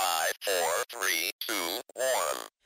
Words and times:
Five, 0.00 0.32
four, 0.40 0.84
three, 0.90 1.30
two, 1.46 1.80
one. 1.94 2.59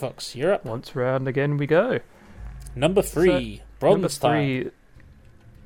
Shadowfox, 0.00 0.34
you're 0.34 0.52
up. 0.54 0.64
Once 0.64 0.94
round 0.96 1.28
again 1.28 1.56
we 1.56 1.66
go. 1.66 2.00
Number 2.74 3.02
three, 3.02 3.62
bronze 3.78 3.94
Number 3.94 4.08
three, 4.08 4.70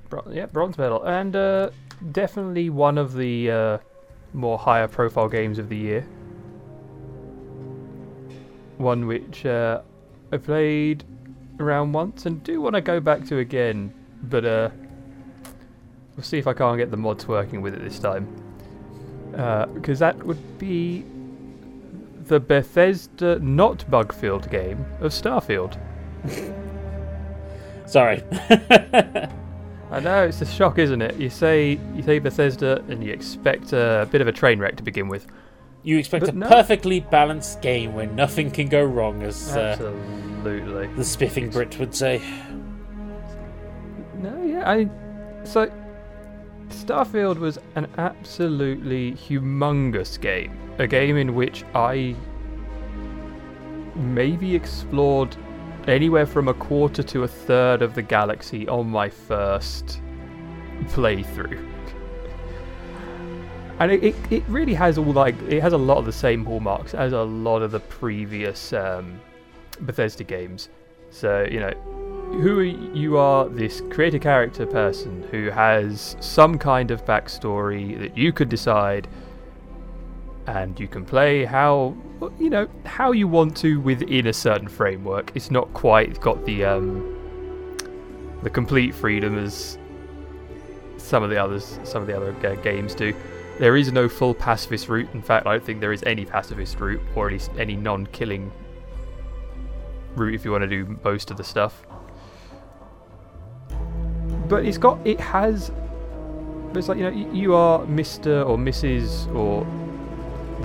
bro- 0.08 0.26
yeah, 0.30 0.46
bronze 0.46 0.78
medal, 0.78 1.02
and 1.04 1.36
uh, 1.36 1.70
definitely 2.12 2.70
one 2.70 2.98
of 2.98 3.14
the 3.14 3.50
uh, 3.50 3.78
more 4.32 4.58
higher 4.58 4.88
profile 4.88 5.28
games 5.28 5.58
of 5.58 5.68
the 5.68 5.76
year. 5.76 6.00
One 8.78 9.06
which 9.06 9.46
uh, 9.46 9.82
I 10.32 10.38
played 10.38 11.04
around 11.60 11.92
once 11.92 12.26
and 12.26 12.42
do 12.42 12.60
want 12.60 12.74
to 12.74 12.80
go 12.80 13.00
back 13.00 13.24
to 13.26 13.38
again, 13.38 13.94
but 14.24 14.44
uh, 14.44 14.70
we'll 16.16 16.24
see 16.24 16.38
if 16.38 16.46
I 16.46 16.54
can't 16.54 16.78
get 16.78 16.90
the 16.90 16.96
mods 16.96 17.28
working 17.28 17.60
with 17.60 17.74
it 17.74 17.82
this 17.82 17.98
time. 17.98 18.40
Because 19.30 19.98
that 19.98 20.24
would 20.24 20.58
be 20.58 21.04
the 22.26 22.40
Bethesda 22.40 23.38
not 23.40 23.84
Bugfield 23.90 24.50
game 24.50 24.84
of 25.00 25.12
Starfield. 25.12 25.78
Sorry. 27.86 28.22
I 29.90 30.00
know 30.00 30.24
it's 30.24 30.40
a 30.40 30.46
shock, 30.46 30.78
isn't 30.78 31.02
it? 31.02 31.16
You 31.16 31.28
say 31.30 31.78
you 31.94 32.02
say 32.02 32.18
Bethesda, 32.18 32.82
and 32.88 33.04
you 33.04 33.12
expect 33.12 33.72
a 33.72 34.08
bit 34.10 34.20
of 34.20 34.26
a 34.26 34.32
train 34.32 34.58
wreck 34.58 34.76
to 34.76 34.82
begin 34.82 35.08
with. 35.08 35.26
you 35.82 35.98
expect 35.98 36.24
But 36.24 36.34
a 36.34 36.38
no. 36.38 36.48
perfectly 36.48 37.00
balanced 37.00 37.60
game 37.60 37.94
where 37.94 38.06
nothing 38.06 38.50
can 38.50 38.68
go 38.68 38.82
wrong, 38.82 39.22
as 39.22 39.54
uh, 39.54 39.76
Absolutely. 39.78 40.86
the 40.96 41.04
spiffing 41.04 41.50
Brit 41.50 41.78
would 41.78 41.94
say. 41.94 42.22
No, 44.18 44.42
yeah. 44.42 44.68
I 44.68 44.88
so 45.44 45.70
Starfield 46.70 47.38
was 47.38 47.58
an 47.76 47.86
absolutely 47.98 49.12
humongous 49.12 50.18
game. 50.18 50.58
A 50.78 50.86
game 50.86 51.16
in 51.16 51.34
which 51.34 51.64
I 51.74 52.16
maybe 53.94 54.54
explored 54.54 55.36
anywhere 55.86 56.26
from 56.26 56.48
a 56.48 56.54
quarter 56.54 57.02
to 57.02 57.22
a 57.22 57.28
third 57.28 57.82
of 57.82 57.94
the 57.94 58.02
galaxy 58.02 58.66
on 58.68 58.88
my 58.88 59.08
first 59.08 60.00
playthrough. 60.86 61.70
And 63.78 63.90
it, 63.90 64.04
it, 64.04 64.14
it 64.30 64.42
really 64.48 64.74
has 64.74 64.98
all 64.98 65.12
like 65.12 65.40
it 65.42 65.60
has 65.60 65.72
a 65.72 65.78
lot 65.78 65.98
of 65.98 66.06
the 66.06 66.12
same 66.12 66.44
hallmarks 66.44 66.94
as 66.94 67.12
a 67.12 67.22
lot 67.22 67.62
of 67.62 67.72
the 67.72 67.80
previous 67.80 68.72
um, 68.72 69.20
Bethesda 69.80 70.24
games. 70.24 70.68
So 71.10 71.46
you 71.50 71.60
know, 71.60 71.72
who 72.40 72.60
you 72.60 73.16
are 73.16 73.48
this 73.48 73.80
creator 73.90 74.18
character 74.18 74.66
person 74.66 75.26
who 75.30 75.50
has 75.50 76.16
some 76.20 76.56
kind 76.56 76.90
of 76.90 77.04
backstory 77.04 77.98
that 77.98 78.16
you 78.16 78.32
could 78.32 78.48
decide 78.48 79.08
and 80.46 80.78
you 80.78 80.88
can 80.88 81.04
play 81.04 81.44
how 81.44 81.96
you 82.38 82.50
know 82.50 82.68
how 82.84 83.12
you 83.12 83.28
want 83.28 83.56
to 83.58 83.80
within 83.80 84.26
a 84.26 84.32
certain 84.32 84.68
framework. 84.68 85.32
It's 85.34 85.50
not 85.50 85.72
quite 85.72 86.20
got 86.20 86.44
the 86.44 86.64
um 86.64 87.10
the 88.42 88.50
complete 88.50 88.94
freedom 88.94 89.38
as 89.38 89.78
some 90.96 91.22
of 91.22 91.30
the 91.30 91.36
others 91.36 91.78
some 91.84 92.02
of 92.02 92.08
the 92.08 92.16
other 92.16 92.34
uh, 92.46 92.54
games 92.56 92.94
do. 92.94 93.14
There 93.58 93.76
is 93.76 93.92
no 93.92 94.08
full 94.08 94.34
pacifist 94.34 94.88
route. 94.88 95.08
In 95.14 95.22
fact 95.22 95.46
i 95.46 95.52
don't 95.52 95.64
think 95.64 95.80
there 95.80 95.92
is 95.92 96.02
any 96.04 96.24
pacifist 96.24 96.78
route 96.80 97.00
or 97.14 97.28
at 97.28 97.32
least 97.32 97.50
any 97.58 97.76
non-killing 97.76 98.52
route 100.16 100.34
if 100.34 100.44
you 100.44 100.52
want 100.52 100.62
to 100.62 100.68
do 100.68 100.98
most 101.04 101.30
of 101.30 101.36
the 101.36 101.44
stuff. 101.44 101.86
But 104.48 104.66
it's 104.66 104.78
got 104.78 104.98
it 105.06 105.20
has 105.20 105.72
it's 106.74 106.88
like 106.88 106.98
you 106.98 107.04
know 107.04 107.32
you 107.32 107.54
are 107.54 107.80
mr 107.86 108.46
or 108.48 108.58
mrs 108.58 109.32
or 109.34 109.64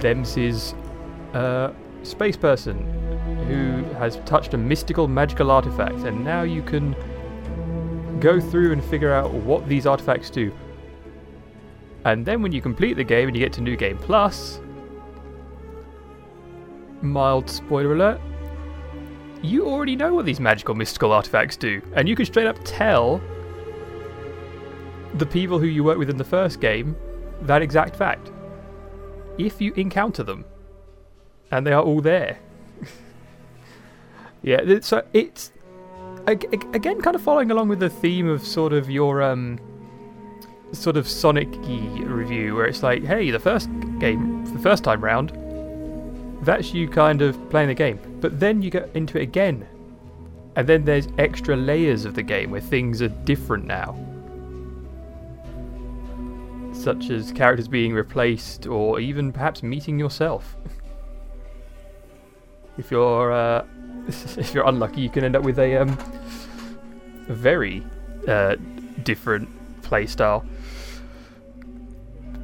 them's 0.01 0.73
uh, 1.33 1.73
space 2.03 2.37
person 2.37 2.77
who 3.47 3.83
has 3.95 4.17
touched 4.25 4.53
a 4.53 4.57
mystical 4.57 5.07
magical 5.07 5.51
artifact 5.51 5.99
and 5.99 6.23
now 6.23 6.43
you 6.43 6.61
can 6.61 6.95
go 8.19 8.39
through 8.39 8.71
and 8.71 8.83
figure 8.83 9.13
out 9.13 9.31
what 9.33 9.67
these 9.67 9.85
artifacts 9.85 10.29
do. 10.29 10.51
And 12.05 12.25
then 12.25 12.41
when 12.41 12.51
you 12.51 12.61
complete 12.61 12.93
the 12.93 13.03
game 13.03 13.27
and 13.27 13.35
you 13.37 13.43
get 13.43 13.53
to 13.53 13.61
new 13.61 13.75
game 13.75 13.97
plus 13.97 14.61
mild 17.01 17.49
spoiler 17.49 17.93
alert 17.93 18.19
you 19.41 19.65
already 19.65 19.95
know 19.95 20.13
what 20.13 20.25
these 20.25 20.39
magical 20.39 20.75
mystical 20.75 21.13
artifacts 21.13 21.55
do 21.55 21.81
and 21.95 22.09
you 22.09 22.15
can 22.15 22.25
straight 22.25 22.47
up 22.47 22.57
tell 22.65 23.21
the 25.15 25.25
people 25.25 25.57
who 25.59 25.65
you 25.65 25.83
work 25.83 25.97
with 25.97 26.09
in 26.09 26.17
the 26.17 26.23
first 26.23 26.59
game 26.59 26.95
that 27.41 27.61
exact 27.61 27.95
fact 27.95 28.31
if 29.39 29.59
you 29.61 29.73
encounter 29.73 30.23
them. 30.23 30.45
And 31.51 31.65
they 31.65 31.71
are 31.71 31.81
all 31.81 32.01
there. 32.01 32.37
Yeah 34.41 34.79
so 34.79 35.03
it's 35.11 35.51
ag- 36.25 36.47
ag- 36.53 36.73
again 36.73 37.01
kind 37.01 37.13
of 37.13 37.21
following 37.21 37.51
along 37.51 37.67
with 37.67 37.81
the 37.81 37.89
theme 37.89 38.29
of 38.29 38.41
sort 38.41 38.71
of 38.71 38.89
your 38.89 39.21
um 39.21 39.59
sort 40.71 40.95
of 40.95 41.09
sonic 41.09 41.49
review 41.57 42.55
where 42.55 42.65
it's 42.65 42.81
like 42.81 43.03
hey 43.03 43.31
the 43.31 43.39
first 43.39 43.69
game 43.99 44.45
the 44.53 44.59
first 44.59 44.85
time 44.85 45.03
round 45.03 45.31
that's 46.41 46.73
you 46.73 46.87
kind 46.87 47.21
of 47.21 47.49
playing 47.49 47.67
the 47.67 47.73
game. 47.73 47.99
But 48.21 48.39
then 48.39 48.61
you 48.61 48.69
get 48.69 48.89
into 48.93 49.19
it 49.19 49.23
again. 49.23 49.67
And 50.55 50.67
then 50.67 50.85
there's 50.85 51.07
extra 51.17 51.55
layers 51.55 52.05
of 52.05 52.15
the 52.15 52.23
game 52.23 52.51
where 52.51 52.61
things 52.61 53.01
are 53.01 53.09
different 53.09 53.65
now 53.65 53.93
such 56.79 57.09
as 57.09 57.31
characters 57.31 57.67
being 57.67 57.93
replaced 57.93 58.65
or 58.65 58.99
even 58.99 59.33
perhaps 59.33 59.61
meeting 59.61 59.99
yourself. 59.99 60.55
if 62.77 62.89
you're 62.89 63.31
uh, 63.31 63.65
if 64.07 64.53
you're 64.53 64.67
unlucky, 64.67 65.01
you 65.01 65.09
can 65.09 65.23
end 65.23 65.35
up 65.35 65.43
with 65.43 65.59
a 65.59 65.77
um, 65.77 65.97
very 67.27 67.85
uh, 68.27 68.55
different 69.03 69.49
playstyle. 69.81 70.47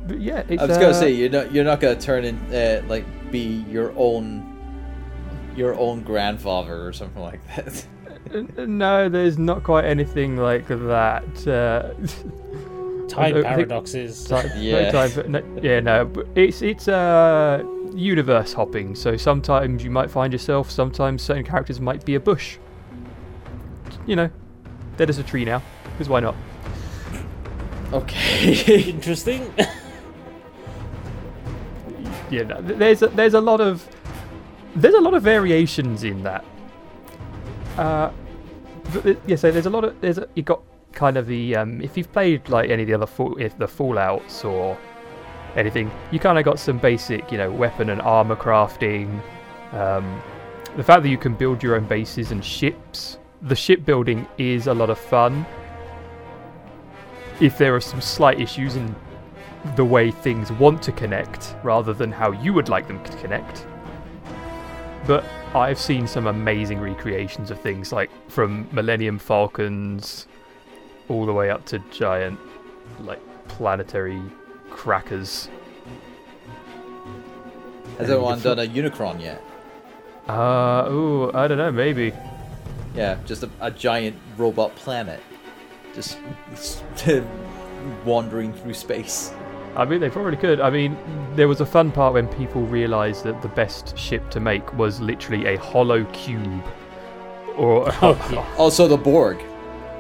But 0.08 0.20
yeah, 0.20 0.44
it's, 0.50 0.62
I 0.62 0.66
was 0.66 0.78
gonna 0.78 0.90
uh, 0.90 0.94
say 0.94 1.12
you're 1.12 1.30
not 1.30 1.52
you're 1.52 1.64
not 1.64 1.80
gonna 1.80 2.00
turn 2.00 2.26
in 2.26 2.38
uh, 2.54 2.84
like 2.88 3.06
be 3.32 3.66
your 3.70 3.94
own 3.96 4.52
your 5.56 5.80
own 5.80 6.02
grandfather 6.04 6.86
or 6.86 6.92
something 6.94 7.22
like 7.22 7.40
that. 7.56 7.88
no, 8.68 9.08
there's 9.08 9.38
not 9.38 9.64
quite 9.64 9.86
anything 9.86 10.36
like 10.36 10.68
that. 10.68 11.48
Uh, 11.48 11.94
Time 13.08 13.38
I 13.38 13.42
paradoxes. 13.42 14.24
Time, 14.26 14.50
Yeah. 14.58 14.92
no 14.92 15.08
time 15.08 15.32
no, 15.32 15.60
yeah, 15.62 15.80
no. 15.80 16.12
It's 16.36 16.62
it's 16.62 16.88
uh, 16.88 17.64
universe 17.94 18.54
hopping. 18.54 18.96
So 18.96 19.16
sometimes 19.18 19.84
you 19.84 19.90
might 19.92 20.10
find 20.10 20.34
yourself. 20.34 20.72
Sometimes 20.72 21.22
certain 21.22 21.44
characters 21.44 21.80
might 21.80 22.04
be 22.06 22.16
a 22.16 22.20
bush. 22.20 22.58
You 24.06 24.16
know, 24.16 24.30
dead 24.98 25.10
as 25.10 25.18
a 25.18 25.24
tree 25.24 25.46
now. 25.46 25.62
Because 25.92 26.10
why 26.10 26.20
not? 26.20 26.36
okay. 27.94 28.82
Interesting. 28.90 29.54
Yeah, 32.32 32.42
no, 32.42 32.60
there's 32.60 33.04
a, 33.04 33.08
there's 33.10 33.36
a 33.36 33.40
lot 33.40 33.62
of 33.62 33.88
there's 34.76 34.96
a 34.96 35.00
lot 35.00 35.14
of 35.14 35.22
variations 35.22 36.04
in 36.04 36.24
that. 36.24 36.44
Uh, 37.78 38.10
but 38.92 39.18
yeah, 39.28 39.36
so 39.36 39.52
there's 39.52 39.68
a 39.68 39.70
lot 39.70 39.84
of 39.84 40.02
there's 40.02 40.18
a, 40.18 40.28
you 40.34 40.42
got 40.42 40.62
kind 40.96 41.18
of 41.18 41.28
the 41.28 41.56
um, 41.56 41.82
if 41.82 41.98
you've 41.98 42.12
played 42.12 42.50
like 42.50 42.70
any 42.70 42.84
of 42.84 42.88
the 42.88 42.94
other 42.94 43.06
fall, 43.06 43.38
if 43.38 43.58
the 43.58 43.68
Fallout's 43.68 44.44
or 44.44 44.78
anything, 45.56 45.92
you 46.12 46.20
kind 46.20 46.40
of 46.40 46.46
got 46.46 46.60
some 46.60 46.80
basic 46.80 47.32
you 47.32 47.38
know 47.38 47.52
weapon 47.52 47.90
and 47.90 48.02
armor 48.02 48.36
crafting. 48.36 49.22
Um, 49.74 50.22
the 50.76 50.84
fact 50.84 51.04
that 51.04 51.10
you 51.10 51.18
can 51.18 51.36
build 51.36 51.62
your 51.62 51.76
own 51.76 51.86
bases 51.86 52.32
and 52.32 52.44
ships, 52.44 53.20
the 53.42 53.56
shipbuilding 53.56 54.28
is 54.38 54.68
a 54.68 54.74
lot 54.74 54.90
of 54.90 54.98
fun. 54.98 55.46
If 57.40 57.58
there 57.58 57.76
are 57.76 57.82
some 57.82 58.02
slight 58.02 58.40
issues 58.40 58.76
in 58.76 58.96
the 59.76 59.86
way 59.86 60.12
things 60.12 60.52
want 60.54 60.82
to 60.84 60.92
connect 60.92 61.56
rather 61.64 61.94
than 61.94 62.12
how 62.12 62.32
you 62.32 62.54
would 62.54 62.70
like 62.70 62.88
them 62.88 63.04
to 63.04 63.18
connect. 63.18 63.66
But 65.08 65.26
I've 65.54 65.80
seen 65.80 66.08
some 66.08 66.28
amazing 66.28 66.80
recreations 66.80 67.52
of 67.52 67.60
things 67.60 67.92
like 67.92 68.10
from 68.30 68.68
Millennium 68.72 69.20
Falcons 69.20 70.28
all 71.10 71.26
the 71.26 71.34
way 71.34 71.50
up 71.50 71.66
to 71.66 71.80
giant 71.92 72.40
like 73.00 73.22
planetary 73.48 74.22
crackers. 74.70 75.50
Has 77.98 78.10
anyone 78.10 78.40
done 78.42 78.60
a 78.60 78.64
Unicron 78.68 79.22
yet? 79.22 79.42
Uh 80.28 80.88
ooh, 80.90 81.32
I 81.34 81.48
don't 81.48 81.58
know, 81.58 81.72
maybe. 81.72 82.12
Yeah, 82.96 83.18
just 83.26 83.44
a, 83.44 83.50
a 83.62 83.70
giant 83.72 84.18
robot 84.38 84.76
planet, 84.76 85.20
just 85.94 86.18
wandering 88.06 88.54
through 88.54 88.74
space. 88.74 89.34
I 89.76 89.84
mean, 89.84 90.00
they 90.00 90.10
probably 90.10 90.38
could. 90.38 90.62
I 90.62 90.70
mean, 90.70 90.98
there 91.36 91.50
was 91.50 91.60
a 91.60 91.66
fun 91.66 91.92
part 91.92 92.14
when 92.14 92.28
people 92.30 92.62
realised 92.62 93.26
that 93.26 93.42
the 93.42 93.50
best 93.50 93.98
ship 93.98 94.30
to 94.32 94.40
make 94.40 94.74
was 94.74 95.02
literally 95.02 95.46
a 95.48 95.58
hollow 95.58 96.06
cube, 96.06 96.64
or 97.58 97.90
Oh, 98.02 98.28
yeah. 98.32 98.46
Also, 98.58 98.88
the 98.88 98.98
Borg. 98.98 99.38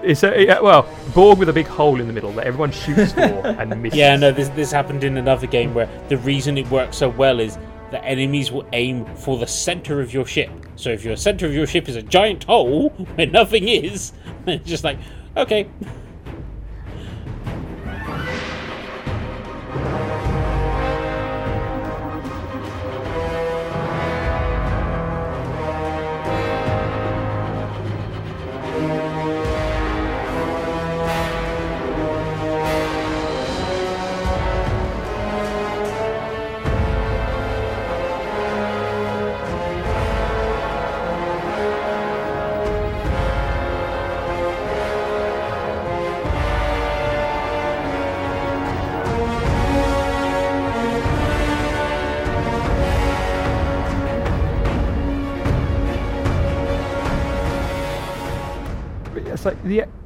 It's 0.06 0.24
a 0.24 0.46
yeah, 0.46 0.60
well 0.60 0.88
Borg 1.14 1.40
with 1.40 1.50
a 1.50 1.54
big 1.54 1.68
hole 1.68 2.00
in 2.00 2.08
the 2.08 2.14
middle 2.14 2.32
that 2.34 2.46
everyone 2.46 2.72
shoots 2.72 3.12
for 3.12 3.20
and 3.22 3.82
misses. 3.82 3.98
Yeah, 3.98 4.16
no, 4.16 4.32
this 4.32 4.50
this 4.50 4.72
happened 4.72 5.04
in 5.04 5.18
another 5.18 5.48
game 5.48 5.74
where 5.74 5.90
the 6.10 6.18
reason 6.18 6.58
it 6.58 6.70
works 6.70 6.98
so 6.98 7.10
well 7.10 7.40
is 7.40 7.58
that 7.92 8.04
enemies 8.04 8.52
will 8.52 8.68
aim 8.74 9.06
for 9.16 9.38
the 9.38 9.48
center 9.48 10.02
of 10.02 10.14
your 10.14 10.26
ship. 10.26 10.50
So 10.76 10.90
if 10.90 11.04
your 11.04 11.16
center 11.16 11.46
of 11.46 11.54
your 11.54 11.68
ship 11.68 11.88
is 11.88 11.96
a 11.96 12.02
giant 12.02 12.44
hole 12.44 12.90
where 13.16 13.28
nothing 13.28 13.68
is, 13.68 14.14
it's 14.48 14.68
just 14.68 14.84
like, 14.84 14.98
okay. 15.38 15.70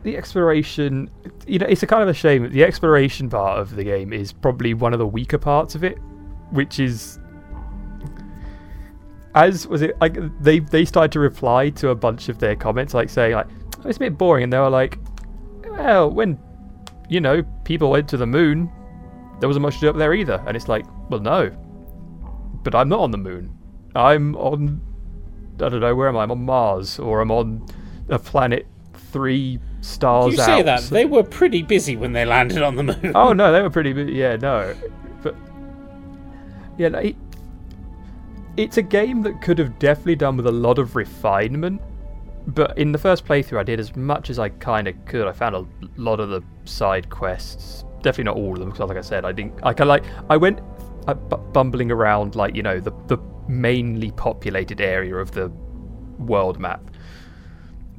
The 0.04 0.18
exploration. 0.18 1.10
You 1.48 1.60
know, 1.60 1.68
it's 1.68 1.84
a 1.84 1.88
kind 1.88 2.04
of 2.04 2.10
a 2.10 2.14
shame. 2.14 2.52
The 2.52 2.64
exploration 2.64 3.30
part 3.30 3.60
of 3.60 3.76
the 3.76 3.84
game 3.84 4.14
is 4.14 4.32
probably 4.32 4.74
one 4.74 4.94
of 4.94 5.00
the 5.00 5.08
weaker 5.08 5.38
parts 5.38 5.76
of 5.76 5.84
it, 5.84 5.98
which 6.52 6.80
is. 6.80 7.20
As 9.36 9.68
was 9.68 9.84
it 9.84 9.96
like 10.02 10.18
they 10.42 10.60
they 10.60 10.86
started 10.86 11.12
to 11.12 11.20
reply 11.20 11.70
to 11.72 11.90
a 11.90 11.96
bunch 11.96 12.30
of 12.30 12.40
their 12.40 12.56
comments, 12.56 12.94
like 12.94 13.10
saying 13.10 13.34
like 13.34 13.48
oh, 13.84 13.88
it's 13.88 13.98
a 13.98 14.00
bit 14.00 14.18
boring, 14.18 14.44
and 14.44 14.52
they 14.52 14.58
were 14.58 14.70
like, 14.70 14.98
well, 15.64 16.10
when 16.10 16.40
you 17.10 17.22
know 17.22 17.44
people 17.64 17.92
went 17.92 18.10
to 18.10 18.18
the 18.18 18.26
moon, 18.26 18.72
there 19.40 19.48
wasn't 19.48 19.62
much 19.62 19.76
to 19.76 19.82
do 19.82 19.90
up 19.90 19.98
there 19.98 20.14
either, 20.14 20.44
and 20.48 20.58
it's 20.58 20.68
like, 20.68 20.86
well, 21.10 21.20
no, 21.20 21.52
but 22.64 22.74
I'm 22.74 22.90
not 22.90 23.02
on 23.02 23.12
the 23.12 23.18
moon. 23.18 23.56
I'm 23.96 24.36
on 24.36 24.82
I 25.62 25.70
don't 25.70 25.82
know 25.82 25.96
where 25.96 26.08
am 26.08 26.18
I? 26.18 26.24
I'm 26.24 26.32
on 26.32 26.46
Mars 26.46 27.00
or 27.00 27.22
I'm 27.22 27.32
on 27.32 27.66
a 28.10 28.18
planet 28.18 28.66
three 29.12 29.60
stars 29.82 30.34
You 30.34 30.38
say 30.40 30.60
out. 30.60 30.66
that 30.66 30.82
they 30.84 31.06
were 31.06 31.24
pretty 31.24 31.62
busy 31.64 31.96
when 31.96 32.14
they 32.14 32.26
landed 32.26 32.62
on 32.62 32.76
the 32.76 32.84
moon. 32.84 33.12
oh 33.16 33.34
no, 33.34 33.52
they 33.52 33.62
were 33.62 33.70
pretty. 33.70 33.94
bu- 33.94 34.12
Yeah, 34.12 34.36
no, 34.36 34.76
but 35.22 35.36
yeah, 36.78 36.90
no, 36.90 37.00
it, 37.00 37.16
it's 38.58 38.78
a 38.78 38.82
game 38.82 39.22
that 39.24 39.42
could 39.42 39.58
have 39.60 39.80
definitely 39.80 40.16
done 40.16 40.38
with 40.38 40.48
a 40.48 40.52
lot 40.52 40.80
of 40.80 40.96
refinement. 40.96 41.82
But 42.48 42.78
in 42.78 42.92
the 42.92 42.98
first 42.98 43.26
playthrough, 43.26 43.60
I 43.60 43.64
did 43.64 43.80
as 43.80 43.96
much 43.96 44.30
as 44.30 44.40
I 44.40 44.50
kind 44.50 44.88
of 44.88 44.96
could. 45.06 45.28
I 45.28 45.32
found 45.34 45.56
a 45.56 45.66
lot 45.98 46.20
of 46.20 46.30
the 46.30 46.42
side 46.66 47.10
quests. 47.10 47.84
Definitely 48.02 48.24
not 48.26 48.38
all 48.38 48.54
of 48.54 48.60
them, 48.60 48.70
because 48.70 48.88
like 48.90 48.98
I 48.98 49.02
said, 49.02 49.24
I 49.26 49.32
didn't. 49.32 49.54
I 49.62 49.74
kind 49.74 49.82
of 49.82 49.88
like. 49.90 50.04
I 50.30 50.38
went 50.38 50.60
uh, 51.08 51.14
bu- 51.14 51.38
bumbling 51.52 51.92
around 51.92 52.36
like 52.36 52.56
you 52.56 52.64
know 52.64 52.80
the 52.80 52.92
the 53.08 53.18
mainly 53.48 54.12
populated 54.12 54.80
area 54.82 55.16
of 55.16 55.32
the 55.32 55.50
world 56.18 56.60
map. 56.60 56.82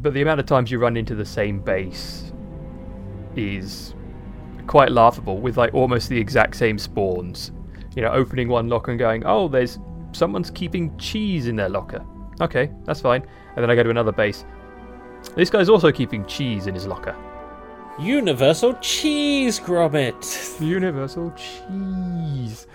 But 0.03 0.15
the 0.15 0.23
amount 0.23 0.41
of 0.41 0.47
times 0.47 0.71
you 0.71 0.79
run 0.79 0.97
into 0.97 1.15
the 1.15 1.25
same 1.25 1.61
base 1.61 2.33
is 3.37 3.95
quite 4.67 4.91
laughable 4.91 5.39
with 5.39 5.57
like 5.57 5.75
almost 5.75 6.09
the 6.09 6.19
exact 6.19 6.57
same 6.57 6.79
spawns. 6.79 7.53
You 7.95 8.03
know, 8.03 8.11
opening 8.11 8.49
one 8.49 8.69
locker 8.69 8.93
and 8.93 8.99
going, 8.99 9.25
"Oh, 9.27 9.49
there's 9.49 9.79
someone's 10.13 10.51
keeping 10.51 10.97
cheese 10.97 11.49
in 11.49 11.57
their 11.57 11.69
locker." 11.69 12.05
Okay, 12.41 12.71
that's 12.85 13.01
fine. 13.01 13.23
And 13.57 13.63
then 13.63 13.71
I 13.71 13.75
go 13.75 13.83
to 13.83 13.91
another 13.91 14.13
base. 14.13 14.45
This 15.35 15.51
guy's 15.51 15.69
also 15.69 15.93
keeping 15.93 16.25
cheese 16.25 16.67
in 16.67 16.75
his 16.75 16.87
locker. 16.87 17.15
Universal 17.99 18.75
cheese 18.81 19.61
grommet. 19.61 20.61
Universal 20.61 21.33
cheese. 21.33 22.67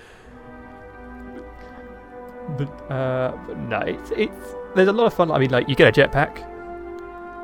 But 2.57 2.91
uh, 2.91 3.35
but 3.47 3.57
no, 3.57 3.79
it's 3.79 4.11
it's 4.11 4.55
there's 4.75 4.89
a 4.89 4.93
lot 4.93 5.07
of 5.07 5.13
fun. 5.15 5.31
I 5.31 5.39
mean, 5.39 5.49
like 5.49 5.67
you 5.67 5.75
get 5.75 5.97
a 5.97 6.01
jetpack. 6.01 6.54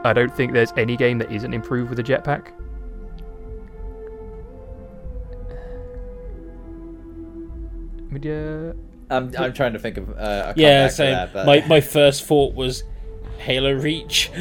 I 0.03 0.13
don't 0.13 0.35
think 0.35 0.53
there's 0.53 0.73
any 0.77 0.95
game 0.97 1.17
that 1.19 1.31
isn't 1.31 1.53
improved 1.53 1.89
with 1.89 1.99
a 1.99 2.03
jetpack. 2.03 2.47
I 8.09 8.13
mean, 8.13 8.23
yeah, 8.23 8.73
I'm, 9.09 9.31
I'm 9.37 9.53
trying 9.53 9.73
to 9.73 9.79
think 9.79 9.97
of 9.97 10.09
uh, 10.11 10.13
a 10.13 10.53
Yeah, 10.55 10.87
comeback 10.87 10.89
for 10.91 10.95
same. 10.95 11.11
that, 11.13 11.33
but- 11.33 11.45
My 11.45 11.65
my 11.67 11.81
first 11.81 12.23
thought 12.25 12.53
was 12.53 12.83
Halo 13.39 13.73
Reach. 13.73 14.31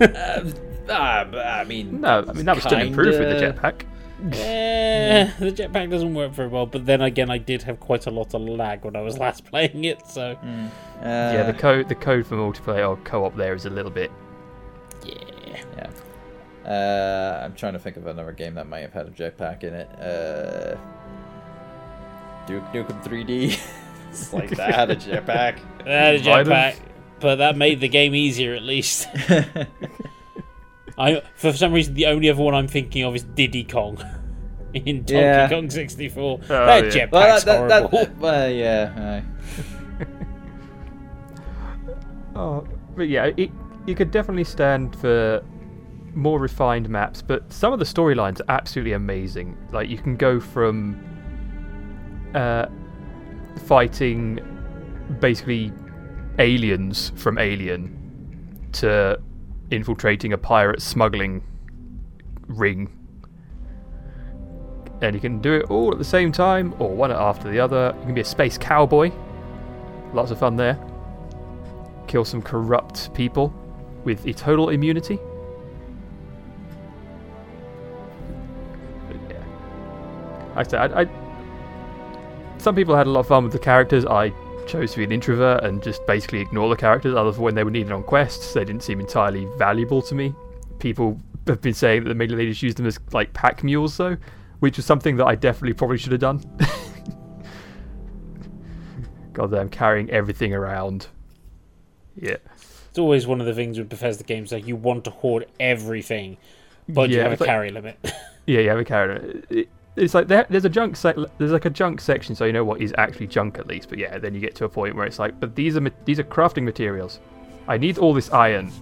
Ah, 0.00 1.24
but 1.30 1.46
I 1.46 1.64
mean, 1.64 2.00
no, 2.00 2.24
I 2.28 2.32
mean 2.32 2.44
that 2.46 2.54
was 2.56 2.64
still 2.64 2.78
improved 2.80 3.18
with 3.18 3.28
the 3.28 3.40
kinda- 3.40 3.52
jetpack. 3.60 3.86
Eh, 4.34 5.30
the 5.38 5.50
jetpack 5.50 5.88
doesn't 5.90 6.12
work 6.12 6.30
very 6.32 6.48
well, 6.48 6.66
but 6.66 6.84
then 6.84 7.00
again, 7.00 7.30
I 7.30 7.38
did 7.38 7.62
have 7.62 7.80
quite 7.80 8.04
a 8.06 8.10
lot 8.10 8.34
of 8.34 8.42
lag 8.42 8.84
when 8.84 8.94
I 8.94 9.00
was 9.00 9.18
last 9.24 9.44
playing 9.46 9.84
it, 9.84 10.06
so 10.06 10.32
Uh, 10.42 11.04
yeah, 11.04 11.42
the 11.44 11.54
code 11.54 11.88
the 11.88 11.94
code 11.94 12.26
for 12.26 12.36
multiplayer 12.36 12.86
or 12.88 12.96
co-op 12.98 13.34
there 13.36 13.54
is 13.54 13.64
a 13.66 13.70
little 13.70 13.90
bit. 13.90 14.10
Yeah. 15.04 15.62
yeah. 15.76 15.90
Uh, 16.70 17.42
I'm 17.44 17.54
trying 17.54 17.72
to 17.72 17.78
think 17.78 17.96
of 17.96 18.06
another 18.06 18.32
game 18.32 18.54
that 18.54 18.68
might 18.68 18.80
have 18.80 18.92
had 18.92 19.06
a 19.06 19.10
jetpack 19.10 19.64
in 19.64 19.74
it. 19.74 19.88
Uh, 19.98 20.76
Duke 22.46 22.64
Nukem 22.72 23.02
3D. 23.02 23.58
it's 24.10 24.32
like 24.32 24.50
that 24.50 24.74
had 24.74 24.90
a 24.90 24.96
jetpack. 24.96 25.60
I 25.86 25.90
had 25.90 26.14
a 26.16 26.20
jetpack, 26.20 26.76
but 27.18 27.36
that 27.36 27.56
made 27.56 27.80
the 27.80 27.88
game 27.88 28.14
easier 28.14 28.54
at 28.54 28.62
least. 28.62 29.08
I 30.98 31.22
for 31.34 31.52
some 31.52 31.72
reason 31.72 31.94
the 31.94 32.06
only 32.06 32.28
other 32.28 32.42
one 32.42 32.54
I'm 32.54 32.68
thinking 32.68 33.04
of 33.04 33.14
is 33.14 33.22
Diddy 33.22 33.64
Kong 33.64 34.04
in 34.74 34.98
Donkey 34.98 35.14
Yeah. 35.14 35.48
Kong 35.48 35.70
64. 35.70 36.38
that 36.38 36.84
yeah. 36.84 36.90
jetpack's 36.90 37.12
well, 37.12 37.40
that, 37.40 37.68
that, 37.68 37.90
horrible. 37.90 37.98
that, 37.98 38.18
well, 38.18 38.50
yeah. 38.50 39.22
Oh, 42.36 42.66
but 42.96 43.08
yeah, 43.08 43.30
it 43.36 43.50
it 43.86 43.96
could 43.96 44.10
definitely 44.10 44.44
stand 44.44 44.94
for 44.96 45.42
more 46.14 46.38
refined 46.38 46.88
maps, 46.88 47.22
but 47.22 47.52
some 47.52 47.72
of 47.72 47.78
the 47.78 47.84
storylines 47.84 48.40
are 48.40 48.44
absolutely 48.48 48.92
amazing. 48.92 49.56
Like 49.72 49.88
you 49.88 49.98
can 49.98 50.16
go 50.16 50.40
from 50.40 50.98
uh, 52.34 52.66
fighting 53.66 54.40
basically 55.20 55.72
aliens 56.38 57.12
from 57.16 57.38
Alien 57.38 58.68
to 58.72 59.20
infiltrating 59.70 60.32
a 60.32 60.38
pirate 60.38 60.82
smuggling 60.82 61.42
ring. 62.46 62.96
And 65.02 65.14
you 65.14 65.20
can 65.20 65.40
do 65.40 65.54
it 65.54 65.70
all 65.70 65.92
at 65.92 65.98
the 65.98 66.04
same 66.04 66.30
time, 66.30 66.74
or 66.78 66.90
one 66.90 67.10
after 67.10 67.50
the 67.50 67.58
other. 67.58 67.94
You 68.00 68.04
can 68.04 68.14
be 68.14 68.20
a 68.20 68.24
space 68.24 68.58
cowboy. 68.58 69.10
Lots 70.12 70.30
of 70.30 70.38
fun 70.38 70.56
there 70.56 70.78
kill 72.10 72.24
some 72.24 72.42
corrupt 72.42 73.14
people 73.14 73.54
with 74.04 74.26
a 74.26 74.32
total 74.32 74.70
immunity. 74.70 75.18
Yeah. 79.28 79.44
Like 80.56 80.66
I 80.66 80.70
said, 80.70 80.92
I, 80.92 81.02
I, 81.02 81.08
some 82.58 82.74
people 82.74 82.96
had 82.96 83.06
a 83.06 83.10
lot 83.10 83.20
of 83.20 83.28
fun 83.28 83.44
with 83.44 83.52
the 83.52 83.58
characters. 83.58 84.04
I 84.04 84.32
chose 84.66 84.92
to 84.92 84.98
be 84.98 85.04
an 85.04 85.12
introvert 85.12 85.64
and 85.64 85.82
just 85.82 86.06
basically 86.06 86.40
ignore 86.40 86.68
the 86.68 86.76
characters, 86.76 87.14
other 87.14 87.32
than 87.32 87.42
when 87.42 87.54
they 87.54 87.64
were 87.64 87.70
needed 87.70 87.92
on 87.92 88.02
quests. 88.02 88.52
They 88.54 88.64
didn't 88.64 88.82
seem 88.82 89.00
entirely 89.00 89.46
valuable 89.58 90.02
to 90.02 90.14
me. 90.14 90.34
People 90.78 91.20
have 91.46 91.60
been 91.60 91.74
saying 91.74 92.04
that 92.04 92.14
maybe 92.14 92.34
they 92.34 92.46
just 92.46 92.62
used 92.62 92.76
them 92.76 92.86
as 92.86 92.98
like 93.12 93.32
pack 93.32 93.64
mules, 93.64 93.96
though, 93.96 94.16
which 94.60 94.76
was 94.76 94.86
something 94.86 95.16
that 95.16 95.26
I 95.26 95.34
definitely 95.34 95.72
probably 95.74 95.98
should 95.98 96.12
have 96.12 96.20
done. 96.20 96.42
Goddamn, 99.32 99.68
carrying 99.68 100.10
everything 100.10 100.52
around 100.52 101.06
Yeah. 102.16 102.36
It's 102.90 102.98
always 102.98 103.26
one 103.26 103.40
of 103.40 103.46
the 103.46 103.54
things 103.54 103.78
with 103.78 103.88
Bethesda 103.88 104.24
games 104.24 104.50
like 104.52 104.66
you 104.66 104.76
want 104.76 105.04
to 105.04 105.10
hoard 105.10 105.46
everything, 105.60 106.36
but 106.88 107.08
you 107.08 107.20
have 107.20 107.28
a 107.32 107.36
like- 107.36 107.46
carry 107.46 107.70
limit. 107.70 107.96
Yeah, 108.46 108.60
you 108.60 108.68
have 108.70 108.78
a 108.78 108.84
character. 108.84 109.42
It, 109.48 109.68
it's 109.94 110.12
like 110.12 110.26
there, 110.26 110.44
there's 110.50 110.64
a 110.64 110.68
junk 110.68 110.96
sec- 110.96 111.14
there's 111.38 111.52
like 111.52 111.66
a 111.66 111.70
junk 111.70 112.00
section, 112.00 112.34
so 112.34 112.44
you 112.46 112.52
know 112.52 112.64
what 112.64 112.80
is 112.80 112.92
actually 112.98 113.28
junk 113.28 113.58
at 113.58 113.68
least. 113.68 113.88
But 113.88 113.98
yeah, 113.98 114.18
then 114.18 114.34
you 114.34 114.40
get 114.40 114.56
to 114.56 114.64
a 114.64 114.68
point 114.68 114.96
where 114.96 115.06
it's 115.06 115.20
like, 115.20 115.38
but 115.38 115.54
these 115.54 115.76
are 115.76 115.90
these 116.04 116.18
are 116.18 116.24
crafting 116.24 116.64
materials. 116.64 117.20
I 117.68 117.76
need 117.76 117.98
all 117.98 118.12
this 118.12 118.30
iron. 118.32 118.72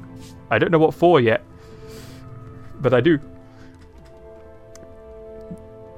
I 0.50 0.58
don't 0.58 0.70
know 0.70 0.78
what 0.78 0.94
for 0.94 1.20
yet, 1.20 1.42
but 2.80 2.94
I 2.94 3.02
do. 3.02 3.18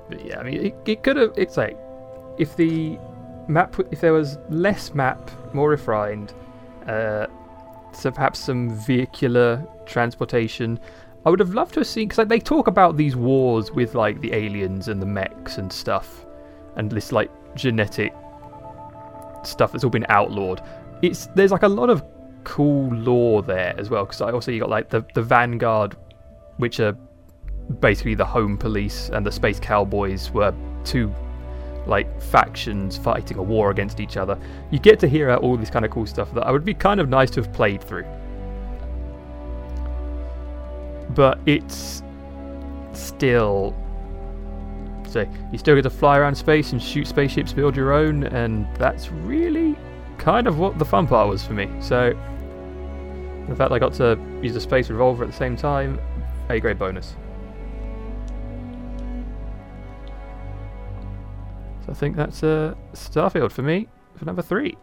But 0.09 0.25
yeah, 0.25 0.41
I 0.41 0.43
mean, 0.43 0.67
it, 0.67 0.75
it 0.87 1.03
could 1.05 1.17
have. 1.17 1.33
It's 1.37 1.57
like 1.57 1.77
if 2.39 2.57
the 2.57 2.99
map, 3.47 3.77
if 3.93 4.01
there 4.01 4.13
was 4.13 4.39
less 4.49 4.95
map, 4.95 5.31
more 5.55 5.69
refined, 5.71 6.33
uh, 6.87 7.27
so 7.93 8.11
perhaps 8.11 8.39
some 8.39 8.71
vehicular 8.71 9.67
transportation. 9.87 10.79
I 11.27 11.31
would 11.31 11.41
have 11.41 11.55
loved 11.55 11.75
to 11.75 11.81
have 11.81 11.87
seen 11.87 12.09
because 12.09 12.19
like, 12.19 12.29
they 12.29 12.39
talk 12.39 12.67
about 12.67 12.97
these 12.97 13.17
wars 13.17 13.71
with 13.71 13.95
like 13.95 14.21
the 14.21 14.33
aliens 14.33 14.89
and 14.89 15.01
the 15.01 15.07
mechs 15.07 15.59
and 15.59 15.73
stuff, 15.73 16.25
and 16.77 16.91
this 16.91 17.13
like 17.13 17.31
genetic 17.55 18.15
stuff 19.43 19.73
that's 19.73 19.85
all 19.85 19.91
been 19.91 20.07
outlawed. 20.09 20.63
It's 21.03 21.27
there's 21.35 21.53
like 21.53 21.63
a 21.63 21.69
lot 21.69 21.91
of 21.91 22.05
cool 22.45 22.95
lore 22.95 23.43
there 23.43 23.75
as 23.79 23.91
well 23.91 24.05
because 24.05 24.21
I 24.21 24.31
also 24.31 24.51
you 24.51 24.61
got 24.61 24.71
like 24.71 24.89
the 24.89 25.05
the 25.15 25.23
Vanguard, 25.23 25.97
which 26.57 26.81
are 26.81 26.97
basically 27.81 28.15
the 28.15 28.25
home 28.25 28.57
police 28.57 29.11
and 29.11 29.25
the 29.25 29.33
space 29.33 29.61
cowboys 29.61 30.31
were 30.31 30.55
two 30.85 31.15
like 31.87 32.21
factions 32.21 32.97
fighting 32.97 33.39
a 33.39 33.43
war 33.43 33.71
against 33.71 34.01
each 34.01 34.17
other. 34.17 34.39
You 34.71 34.79
get 34.79 34.99
to 35.01 35.09
hear 35.09 35.31
out 35.31 35.43
all 35.43 35.57
this 35.57 35.71
kind 35.71 35.85
of 35.85 35.91
cool 35.91 36.07
stuff 36.07 36.33
that 36.35 36.47
I 36.47 36.51
would 36.51 36.65
be 36.65 36.75
kind 36.75 37.01
of 37.01 37.09
nice 37.09 37.31
to 37.33 37.43
have 37.43 37.53
played 37.53 37.83
through. 37.83 38.05
But 41.15 41.41
it's 41.47 42.03
still 42.93 43.75
so 45.09 45.27
you 45.51 45.59
still 45.59 45.75
get 45.75 45.83
to 45.83 45.91
fly 45.91 46.19
around 46.19 46.37
space 46.37 46.73
and 46.73 46.81
shoot 46.81 47.07
spaceships, 47.07 47.53
build 47.53 47.77
your 47.77 47.93
own, 47.93 48.25
and 48.25 48.69
that's 48.77 49.11
really 49.11 49.77
kind 50.19 50.47
of 50.47 50.59
what 50.59 50.79
the 50.79 50.85
fun 50.85 51.09
part 51.09 51.29
was 51.29 51.45
for 51.45 51.53
me. 51.53 51.69
So 51.81 52.17
the 53.49 53.57
fact 53.57 53.73
I 53.73 53.81
got 53.81 53.93
to 53.95 54.17
use 54.41 54.55
a 54.55 54.61
space 54.61 54.89
revolver 54.89 55.25
at 55.25 55.31
the 55.31 55.37
same 55.37 55.57
time, 55.57 55.99
a 56.49 56.61
great 56.61 56.79
bonus. 56.79 57.17
I 61.91 61.95
think 61.95 62.17
that's 62.17 62.43
uh, 62.43 62.75
Starfield 62.93 63.51
for 63.51 63.63
me 63.63 63.89
for 64.15 64.25
number 64.25 64.43
three. 64.43 64.77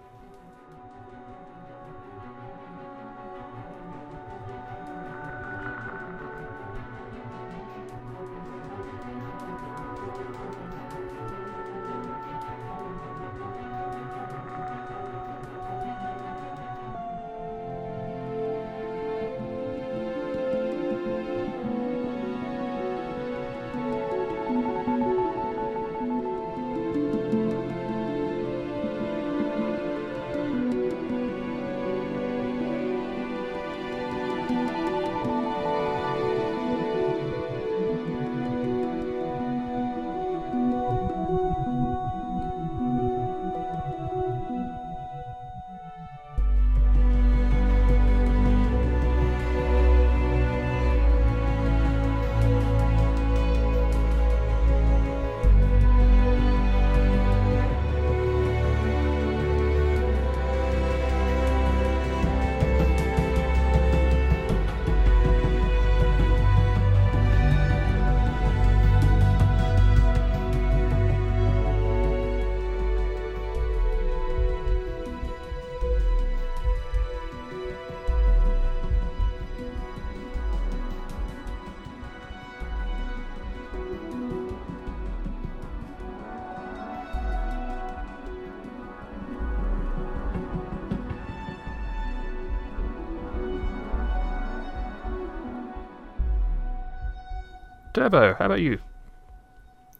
Turbo, 97.98 98.36
how 98.36 98.46
about 98.46 98.60
you? 98.62 98.78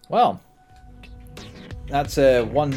Well, 0.08 0.40
that's 1.88 2.20
uh, 2.20 2.46
one 2.52 2.76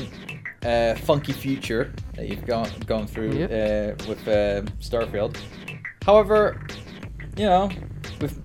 uh, 0.64 0.94
funky 0.94 1.32
future 1.32 1.92
that 2.14 2.26
you've 2.26 2.46
gone 2.46 2.70
gone 2.86 3.06
through 3.06 3.32
Yep. 3.32 3.50
uh, 3.50 4.08
with 4.08 4.26
uh, 4.26 4.62
Starfield. 4.80 5.36
However, 6.06 6.66
you 7.36 7.44
know, 7.44 7.68
with 8.22 8.42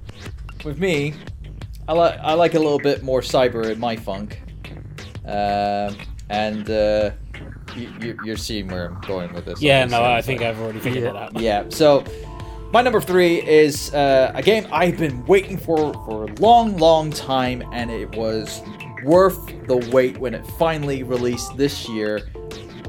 with 0.65 0.77
me, 0.77 1.13
I 1.87 1.93
like 1.93 2.19
I 2.19 2.33
like 2.33 2.55
a 2.55 2.59
little 2.59 2.79
bit 2.79 3.03
more 3.03 3.21
cyber 3.21 3.71
in 3.71 3.79
my 3.79 3.95
funk, 3.95 4.41
um, 5.25 5.95
and 6.29 6.69
uh, 6.69 7.11
you, 7.73 7.89
you, 8.01 8.19
you're 8.25 8.35
seeing 8.37 8.67
where 8.67 8.87
I'm 8.87 8.99
going 9.07 9.31
with 9.33 9.45
this. 9.45 9.61
yeah, 9.61 9.85
no, 9.85 10.01
obviously. 10.01 10.17
I 10.17 10.21
think 10.21 10.41
I've 10.41 10.61
already 10.61 10.79
figured 10.81 11.05
Yeah. 11.05 11.11
that 11.13 11.21
out. 11.35 11.39
Yeah, 11.39 11.63
so 11.69 12.03
my 12.71 12.81
number 12.81 13.01
three 13.01 13.41
is 13.41 13.93
uh, 13.93 14.31
a 14.35 14.41
game 14.41 14.67
I've 14.71 14.97
been 14.97 15.25
waiting 15.25 15.57
for 15.57 15.93
for 16.05 16.25
a 16.25 16.33
long, 16.35 16.77
long 16.77 17.11
time, 17.11 17.63
and 17.71 17.89
it 17.89 18.15
was 18.15 18.61
worth 19.03 19.45
the 19.67 19.77
wait 19.91 20.17
when 20.17 20.33
it 20.33 20.45
finally 20.59 21.03
released 21.03 21.55
this 21.57 21.87
year. 21.87 22.21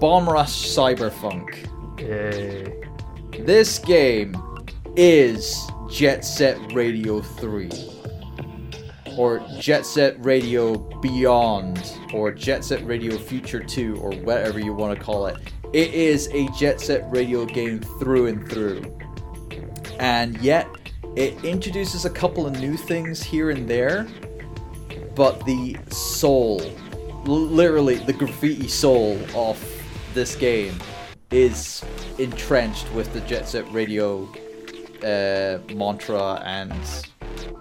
Bomb 0.00 0.28
Rush 0.28 0.50
Cyberpunk. 0.50 1.68
Yay. 2.00 2.72
This 3.44 3.78
game 3.78 4.34
is 4.96 5.70
Jet 5.90 6.24
Set 6.24 6.58
Radio 6.72 7.20
3. 7.20 7.70
Or 9.16 9.46
Jet 9.58 9.86
Set 9.86 10.22
Radio 10.24 10.76
Beyond. 11.00 11.98
Or 12.12 12.32
Jet 12.32 12.64
Set 12.64 12.86
Radio 12.86 13.16
Future 13.16 13.62
2. 13.62 13.96
Or 13.96 14.12
whatever 14.16 14.58
you 14.58 14.74
want 14.74 14.98
to 14.98 15.02
call 15.02 15.26
it. 15.26 15.36
It 15.72 15.92
is 15.94 16.28
a 16.32 16.48
Jet 16.58 16.80
Set 16.80 17.10
Radio 17.10 17.44
game 17.46 17.80
through 17.80 18.26
and 18.26 18.48
through. 18.50 18.82
And 19.98 20.36
yet, 20.42 20.68
it 21.16 21.42
introduces 21.44 22.04
a 22.04 22.10
couple 22.10 22.46
of 22.46 22.60
new 22.60 22.76
things 22.76 23.22
here 23.22 23.50
and 23.50 23.68
there. 23.68 24.06
But 25.14 25.44
the 25.46 25.76
soul, 25.88 26.60
literally 27.24 27.96
the 27.96 28.12
graffiti 28.12 28.68
soul 28.68 29.18
of 29.34 29.58
this 30.12 30.36
game, 30.36 30.78
is 31.30 31.82
entrenched 32.18 32.92
with 32.92 33.12
the 33.12 33.20
Jet 33.22 33.48
Set 33.48 33.70
Radio 33.72 34.28
uh, 35.02 35.58
mantra 35.74 36.42
and 36.44 36.72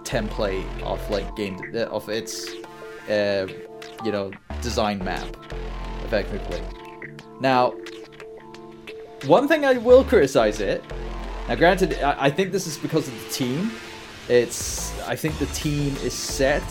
template 0.04 0.66
of 0.82 1.10
like 1.10 1.34
game 1.36 1.58
uh, 1.74 1.80
of 1.86 2.08
its 2.08 2.48
uh, 3.10 3.46
you 4.04 4.12
know 4.12 4.30
design 4.62 5.02
map, 5.02 5.26
effectively. 6.04 6.62
Now, 7.40 7.74
one 9.26 9.48
thing 9.48 9.64
I 9.64 9.74
will 9.74 10.04
criticize 10.04 10.60
it. 10.60 10.84
Now, 11.48 11.54
granted, 11.54 12.02
I, 12.02 12.30
think 12.30 12.50
this 12.50 12.66
is 12.66 12.76
because 12.76 13.06
of 13.06 13.14
the 13.14 13.30
team. 13.30 13.70
It's 14.28 14.98
I 15.02 15.14
think 15.14 15.38
the 15.38 15.46
team 15.46 15.94
is 16.02 16.12
set. 16.12 16.64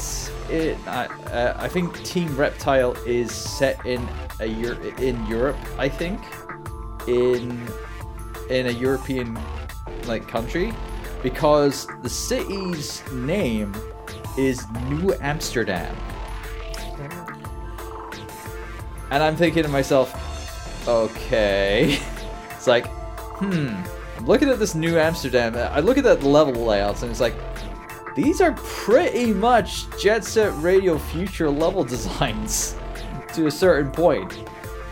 It 0.50 0.78
I, 0.86 1.06
uh, 1.06 1.56
I 1.58 1.70
think 1.70 2.04
Team 2.04 2.36
Reptile 2.36 2.94
is 3.06 3.32
set 3.32 3.84
in 3.86 4.06
a 4.42 4.46
in 5.02 5.26
Europe. 5.26 5.58
I 5.78 5.88
think 5.88 6.20
in 7.08 7.66
in 8.50 8.68
a 8.68 8.72
European 8.72 9.40
like 10.06 10.28
country 10.28 10.74
because 11.24 11.88
the 12.04 12.10
city's 12.10 13.02
name 13.12 13.74
is 14.38 14.70
New 14.90 15.14
Amsterdam. 15.22 15.96
And 19.12 19.24
I'm 19.24 19.36
thinking 19.36 19.64
to 19.64 19.70
myself, 19.70 20.14
okay. 20.88 22.00
It's 22.52 22.68
like, 22.68 22.88
hmm, 23.38 23.76
looking 24.22 24.50
at 24.50 24.60
this 24.60 24.76
new 24.76 24.98
Amsterdam. 24.98 25.56
I 25.56 25.80
look 25.80 25.98
at 25.98 26.04
that 26.04 26.24
level 26.24 26.54
layouts 26.66 27.02
and 27.02 27.12
it's 27.12 27.20
like, 27.20 27.36
these 28.16 28.40
are 28.42 28.54
pretty 28.54 29.34
much 29.34 29.86
Jet 30.00 30.24
Set 30.24 30.54
Radio 30.62 30.98
Future 30.98 31.50
level 31.50 31.84
designs 31.96 32.76
to 33.34 33.48
a 33.48 33.52
certain 33.52 33.92
point. 33.92 34.38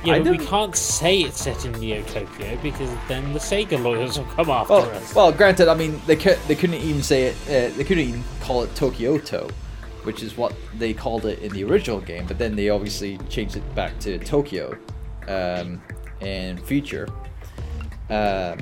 Yeah, 0.03 0.15
I 0.15 0.19
but 0.19 0.31
we 0.31 0.37
can't 0.45 0.75
say 0.75 1.19
it's 1.19 1.41
set 1.41 1.63
in 1.63 1.71
Neo 1.79 2.01
Tokyo 2.03 2.57
because 2.61 2.89
then 3.07 3.31
the 3.31 3.39
Sega 3.39 3.81
lawyers 3.81 4.17
will 4.19 4.25
come 4.25 4.49
after 4.49 4.73
Well, 4.73 4.89
us. 4.91 5.15
well, 5.15 5.31
granted, 5.31 5.69
I 5.69 5.75
mean 5.75 6.01
they 6.05 6.15
they 6.15 6.55
couldn't 6.55 6.75
even 6.81 7.01
say 7.01 7.27
it. 7.27 7.35
Uh, 7.47 7.73
they 7.77 7.85
couldn't 7.85 8.09
even 8.09 8.21
call 8.41 8.63
it 8.63 8.75
Tokyoto, 8.75 9.49
which 10.03 10.21
is 10.21 10.35
what 10.35 10.53
they 10.77 10.93
called 10.93 11.25
it 11.25 11.39
in 11.39 11.53
the 11.53 11.63
original 11.63 12.01
game. 12.01 12.25
But 12.27 12.37
then 12.37 12.53
they 12.57 12.67
obviously 12.69 13.17
changed 13.29 13.55
it 13.55 13.75
back 13.75 13.97
to 13.99 14.17
Tokyo, 14.19 14.77
um, 15.29 15.81
in 16.19 16.57
future. 16.57 17.07
Um, 18.09 18.57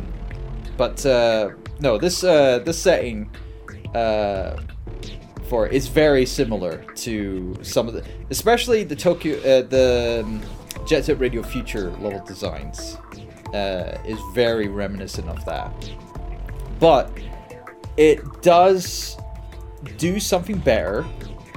but 0.81 1.05
uh, 1.05 1.51
no, 1.79 1.99
this 1.99 2.23
uh, 2.23 2.57
this 2.57 2.81
setting 2.81 3.29
uh, 3.93 4.59
for 5.47 5.67
it's 5.67 5.85
very 5.85 6.25
similar 6.25 6.83
to 6.95 7.55
some 7.61 7.87
of 7.87 7.93
the, 7.93 8.03
especially 8.31 8.83
the 8.83 8.95
Tokyo 8.95 9.37
uh, 9.41 9.61
the 9.61 10.23
um, 10.25 10.41
Jet 10.87 11.05
Set 11.05 11.19
Radio 11.19 11.43
Future 11.43 11.91
level 11.99 12.25
designs 12.25 12.97
uh, 13.53 13.95
is 14.07 14.17
very 14.33 14.69
reminiscent 14.69 15.29
of 15.29 15.45
that. 15.45 15.71
But 16.79 17.11
it 17.95 18.41
does 18.41 19.17
do 19.99 20.19
something 20.19 20.57
better 20.57 21.05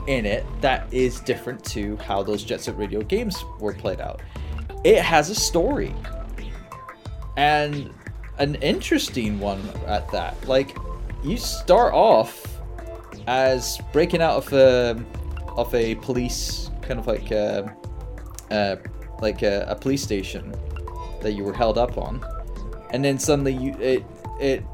in 0.06 0.26
it 0.26 0.44
that 0.60 0.86
is 0.92 1.20
different 1.20 1.64
to 1.72 1.96
how 1.96 2.22
those 2.22 2.44
Jet 2.44 2.60
Set 2.60 2.76
Radio 2.76 3.00
games 3.00 3.42
were 3.58 3.72
played 3.72 4.02
out. 4.02 4.20
It 4.84 5.00
has 5.00 5.30
a 5.30 5.34
story 5.34 5.94
and 7.38 7.90
an 8.38 8.56
interesting 8.56 9.38
one 9.40 9.60
at 9.86 10.10
that. 10.12 10.46
Like 10.48 10.76
you 11.22 11.36
start 11.36 11.94
off 11.94 12.60
as 13.26 13.78
breaking 13.92 14.20
out 14.20 14.36
of 14.36 14.52
a 14.52 15.02
of 15.56 15.74
a 15.74 15.94
police 15.96 16.70
kind 16.82 16.98
of 16.98 17.06
like 17.06 17.30
uh, 17.32 17.62
uh, 18.50 18.76
like 19.20 19.42
a, 19.42 19.64
a 19.68 19.74
police 19.74 20.02
station 20.02 20.54
that 21.22 21.32
you 21.32 21.44
were 21.44 21.54
held 21.54 21.78
up 21.78 21.96
on, 21.96 22.24
and 22.90 23.04
then 23.04 23.18
suddenly 23.18 23.52
you 23.54 23.74
it 23.78 24.04
it 24.40 24.64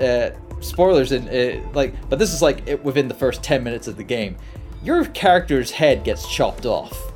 uh, 0.00 0.30
spoilers 0.60 1.12
in 1.12 1.26
it, 1.28 1.72
like 1.74 1.94
but 2.08 2.18
this 2.18 2.32
is 2.32 2.42
like 2.42 2.66
it, 2.66 2.82
within 2.84 3.08
the 3.08 3.14
first 3.14 3.42
10 3.42 3.64
minutes 3.64 3.88
of 3.88 3.96
the 3.96 4.04
game 4.04 4.36
your 4.82 5.04
character's 5.06 5.70
head 5.70 6.04
gets 6.04 6.32
chopped 6.32 6.66
off 6.66 7.12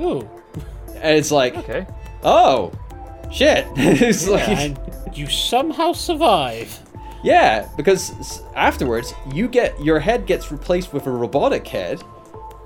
Ooh, 0.00 0.28
and 0.94 1.16
it's 1.18 1.30
like 1.30 1.54
Okay. 1.56 1.86
oh 2.22 2.72
shit 3.30 3.66
it's 3.76 4.28
like 4.28 4.48
and 4.48 4.78
you 5.16 5.28
somehow 5.28 5.92
survive. 5.92 6.78
Yeah, 7.22 7.68
because 7.76 8.42
afterwards 8.54 9.14
you 9.32 9.48
get 9.48 9.80
your 9.82 9.98
head 9.98 10.26
gets 10.26 10.52
replaced 10.52 10.92
with 10.92 11.06
a 11.06 11.10
robotic 11.10 11.66
head, 11.66 12.02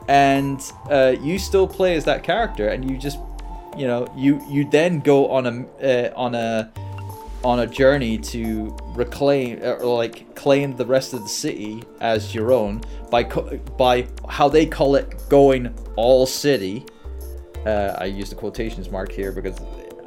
and 0.09 0.61
uh, 0.91 1.15
you 1.21 1.39
still 1.39 1.67
play 1.67 1.97
as 1.97 2.05
that 2.05 2.23
character, 2.23 2.69
and 2.69 2.91
you 2.91 2.99
just, 2.99 3.19
you 3.77 3.87
know, 3.87 4.13
you 4.17 4.43
you 4.49 4.69
then 4.69 5.01
go 5.01 5.31
on 5.31 5.47
a 5.47 6.11
uh, 6.11 6.13
on 6.17 6.35
a 6.35 6.71
on 7.43 7.61
a 7.61 7.67
journey 7.67 8.19
to 8.19 8.77
reclaim 8.89 9.59
uh, 9.63 9.77
or 9.77 9.97
like 9.97 10.35
claim 10.35 10.77
the 10.77 10.85
rest 10.85 11.15
of 11.15 11.23
the 11.23 11.29
city 11.29 11.83
as 12.01 12.35
your 12.35 12.53
own 12.53 12.83
by 13.11 13.25
co- 13.25 13.57
by 13.79 14.07
how 14.29 14.49
they 14.49 14.67
call 14.67 14.95
it 14.97 15.23
going 15.29 15.75
all 15.97 16.27
city. 16.27 16.85
Uh, 17.65 17.95
I 17.99 18.07
use 18.07 18.31
the 18.31 18.37
quotations 18.37 18.91
mark 18.91 19.13
here 19.13 19.33
because 19.33 19.59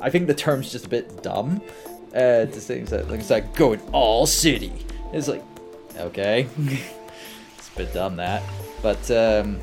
I 0.03 0.09
think 0.09 0.27
the 0.27 0.35
term's 0.35 0.71
just 0.71 0.85
a 0.85 0.89
bit 0.89 1.23
dumb. 1.23 1.61
Uh, 2.13 2.45
to 2.45 2.47
things 2.47 2.91
that 2.91 3.09
like 3.09 3.21
it's 3.21 3.31
like 3.31 3.55
going 3.55 3.79
all 3.91 4.27
city. 4.27 4.85
It's 5.11 5.27
like 5.27 5.41
okay, 5.97 6.47
it's 6.57 7.69
a 7.73 7.77
bit 7.77 7.91
dumb 7.91 8.17
that, 8.17 8.43
but 8.83 9.09
um, 9.09 9.59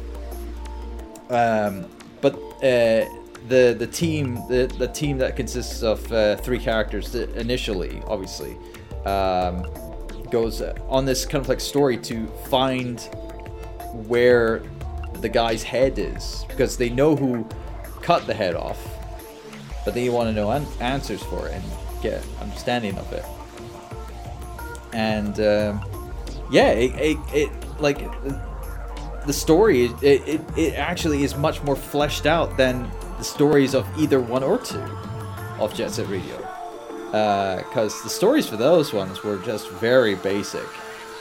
um, 1.28 1.86
but 2.20 2.34
uh, 2.34 3.06
the 3.46 3.76
the 3.78 3.86
team 3.86 4.34
the, 4.48 4.66
the 4.78 4.88
team 4.88 5.16
that 5.18 5.36
consists 5.36 5.84
of 5.84 6.12
uh, 6.12 6.36
three 6.38 6.58
characters 6.58 7.14
initially 7.14 8.02
obviously 8.08 8.56
um, 9.04 9.64
goes 10.30 10.60
on 10.88 11.04
this 11.04 11.24
kind 11.24 11.42
of 11.42 11.48
like 11.48 11.60
story 11.60 11.96
to 11.98 12.26
find 12.48 13.00
where 14.08 14.60
the 15.20 15.28
guy's 15.28 15.62
head 15.62 15.98
is 15.98 16.44
because 16.48 16.76
they 16.76 16.88
know 16.88 17.14
who 17.14 17.46
cut 18.02 18.26
the 18.26 18.34
head 18.34 18.54
off, 18.54 18.89
but 19.84 19.94
then 19.94 20.04
you 20.04 20.12
want 20.12 20.28
to 20.28 20.32
know 20.32 20.50
an- 20.50 20.66
answers 20.80 21.22
for 21.22 21.48
it 21.48 21.54
and 21.54 21.64
get 22.02 22.24
understanding 22.40 22.96
of 22.98 23.12
it. 23.12 23.24
And 24.92 25.38
um, 25.40 25.84
yeah, 26.50 26.70
it, 26.70 26.92
it, 26.96 27.18
it 27.34 27.80
like 27.80 27.98
the 29.26 29.32
story 29.32 29.84
it, 29.84 30.02
it 30.02 30.40
it 30.56 30.74
actually 30.74 31.22
is 31.22 31.36
much 31.36 31.62
more 31.62 31.76
fleshed 31.76 32.26
out 32.26 32.56
than 32.56 32.90
the 33.18 33.24
stories 33.24 33.74
of 33.74 33.86
either 33.98 34.20
one 34.20 34.42
or 34.42 34.58
two 34.58 34.82
of 35.58 35.74
Jet 35.74 35.90
Set 35.90 36.08
Radio. 36.08 36.36
Because 37.10 38.02
the 38.02 38.08
stories 38.08 38.48
for 38.48 38.56
those 38.56 38.92
ones 38.92 39.22
were 39.22 39.38
just 39.38 39.68
very 39.72 40.14
basic. 40.14 40.66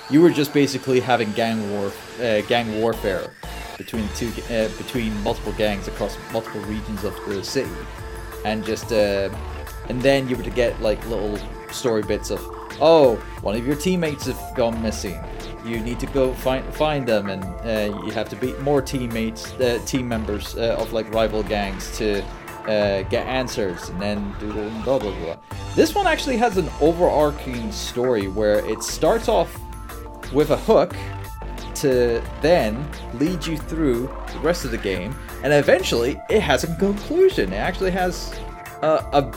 You 0.09 0.21
were 0.21 0.29
just 0.29 0.53
basically 0.53 0.99
having 0.99 1.31
gang 1.33 1.71
war, 1.71 1.91
uh, 2.19 2.41
gang 2.41 2.79
warfare 2.79 3.31
between 3.77 4.07
two, 4.15 4.31
uh, 4.49 4.67
between 4.77 5.15
multiple 5.23 5.53
gangs 5.53 5.87
across 5.87 6.17
multiple 6.31 6.61
regions 6.61 7.03
of 7.03 7.15
the 7.27 7.43
city, 7.43 7.69
and 8.45 8.65
just, 8.65 8.91
uh, 8.91 9.29
and 9.89 10.01
then 10.01 10.27
you 10.29 10.35
to 10.35 10.49
get 10.49 10.79
like 10.81 11.05
little 11.07 11.37
story 11.71 12.03
bits 12.03 12.31
of, 12.31 12.39
oh, 12.81 13.15
one 13.41 13.55
of 13.55 13.65
your 13.65 13.75
teammates 13.75 14.25
have 14.25 14.55
gone 14.55 14.81
missing. 14.81 15.19
You 15.65 15.79
need 15.79 15.99
to 15.99 16.07
go 16.07 16.33
find 16.33 16.63
find 16.73 17.05
them, 17.05 17.29
and 17.29 17.43
uh, 17.43 18.01
you 18.05 18.11
have 18.11 18.29
to 18.29 18.35
beat 18.37 18.59
more 18.61 18.81
teammates, 18.81 19.51
uh, 19.53 19.79
team 19.85 20.07
members 20.07 20.55
uh, 20.55 20.77
of 20.79 20.93
like 20.93 21.13
rival 21.13 21.43
gangs 21.43 21.97
to 21.97 22.23
uh, 22.65 23.03
get 23.03 23.27
answers, 23.27 23.89
and 23.89 24.01
then 24.01 24.33
do 24.39 24.53
blah 24.83 24.99
blah 24.99 25.11
blah. 25.19 25.35
This 25.75 25.93
one 25.93 26.07
actually 26.07 26.37
has 26.37 26.57
an 26.57 26.69
overarching 26.79 27.71
story 27.73 28.27
where 28.27 28.65
it 28.65 28.81
starts 28.83 29.27
off 29.27 29.59
with 30.31 30.51
a 30.51 30.57
hook 30.57 30.95
to 31.75 32.21
then 32.41 32.89
lead 33.15 33.45
you 33.45 33.57
through 33.57 34.07
the 34.33 34.39
rest 34.39 34.63
of 34.63 34.71
the 34.71 34.77
game, 34.77 35.13
and 35.43 35.53
eventually 35.53 36.19
it 36.29 36.41
has 36.41 36.63
a 36.63 36.75
conclusion. 36.75 37.53
It 37.53 37.57
actually 37.57 37.91
has 37.91 38.37
a, 38.81 39.03
a 39.13 39.31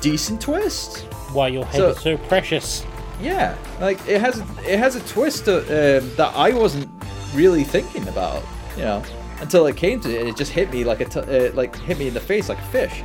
decent 0.00 0.40
twist. 0.40 0.98
Why 1.32 1.48
your 1.48 1.64
head 1.64 1.76
So- 1.78 1.88
is 1.90 2.00
so 2.00 2.16
precious. 2.16 2.84
Yeah, 3.20 3.56
like 3.80 4.00
it 4.08 4.20
has 4.20 4.40
it 4.66 4.78
has 4.80 4.96
a 4.96 5.00
twist 5.06 5.44
to, 5.44 5.58
um, 5.58 6.10
that 6.16 6.32
I 6.34 6.52
wasn't 6.52 6.90
really 7.34 7.62
thinking 7.62 8.08
about, 8.08 8.42
you 8.76 8.82
know, 8.82 9.02
until 9.40 9.66
it 9.68 9.76
came 9.76 10.00
to 10.00 10.08
it. 10.10 10.26
It 10.26 10.36
just 10.36 10.50
hit 10.50 10.72
me 10.72 10.82
like 10.82 11.00
a 11.00 11.04
t- 11.04 11.20
uh, 11.20 11.52
like 11.54 11.76
hit 11.76 11.98
me 11.98 12.08
in 12.08 12.14
the 12.14 12.20
face 12.20 12.48
like 12.48 12.58
a 12.58 12.62
fish. 12.62 13.02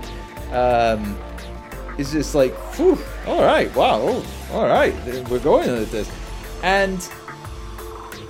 Um, 0.51 1.15
it's 1.99 2.11
just 2.11 2.33
like, 2.33 2.53
whew, 2.75 2.97
all 3.27 3.43
right, 3.43 3.73
wow, 3.75 4.23
all 4.53 4.65
right, 4.65 4.93
we're 5.29 5.39
going 5.39 5.69
with 5.71 5.91
this. 5.91 6.09
And 6.63 6.99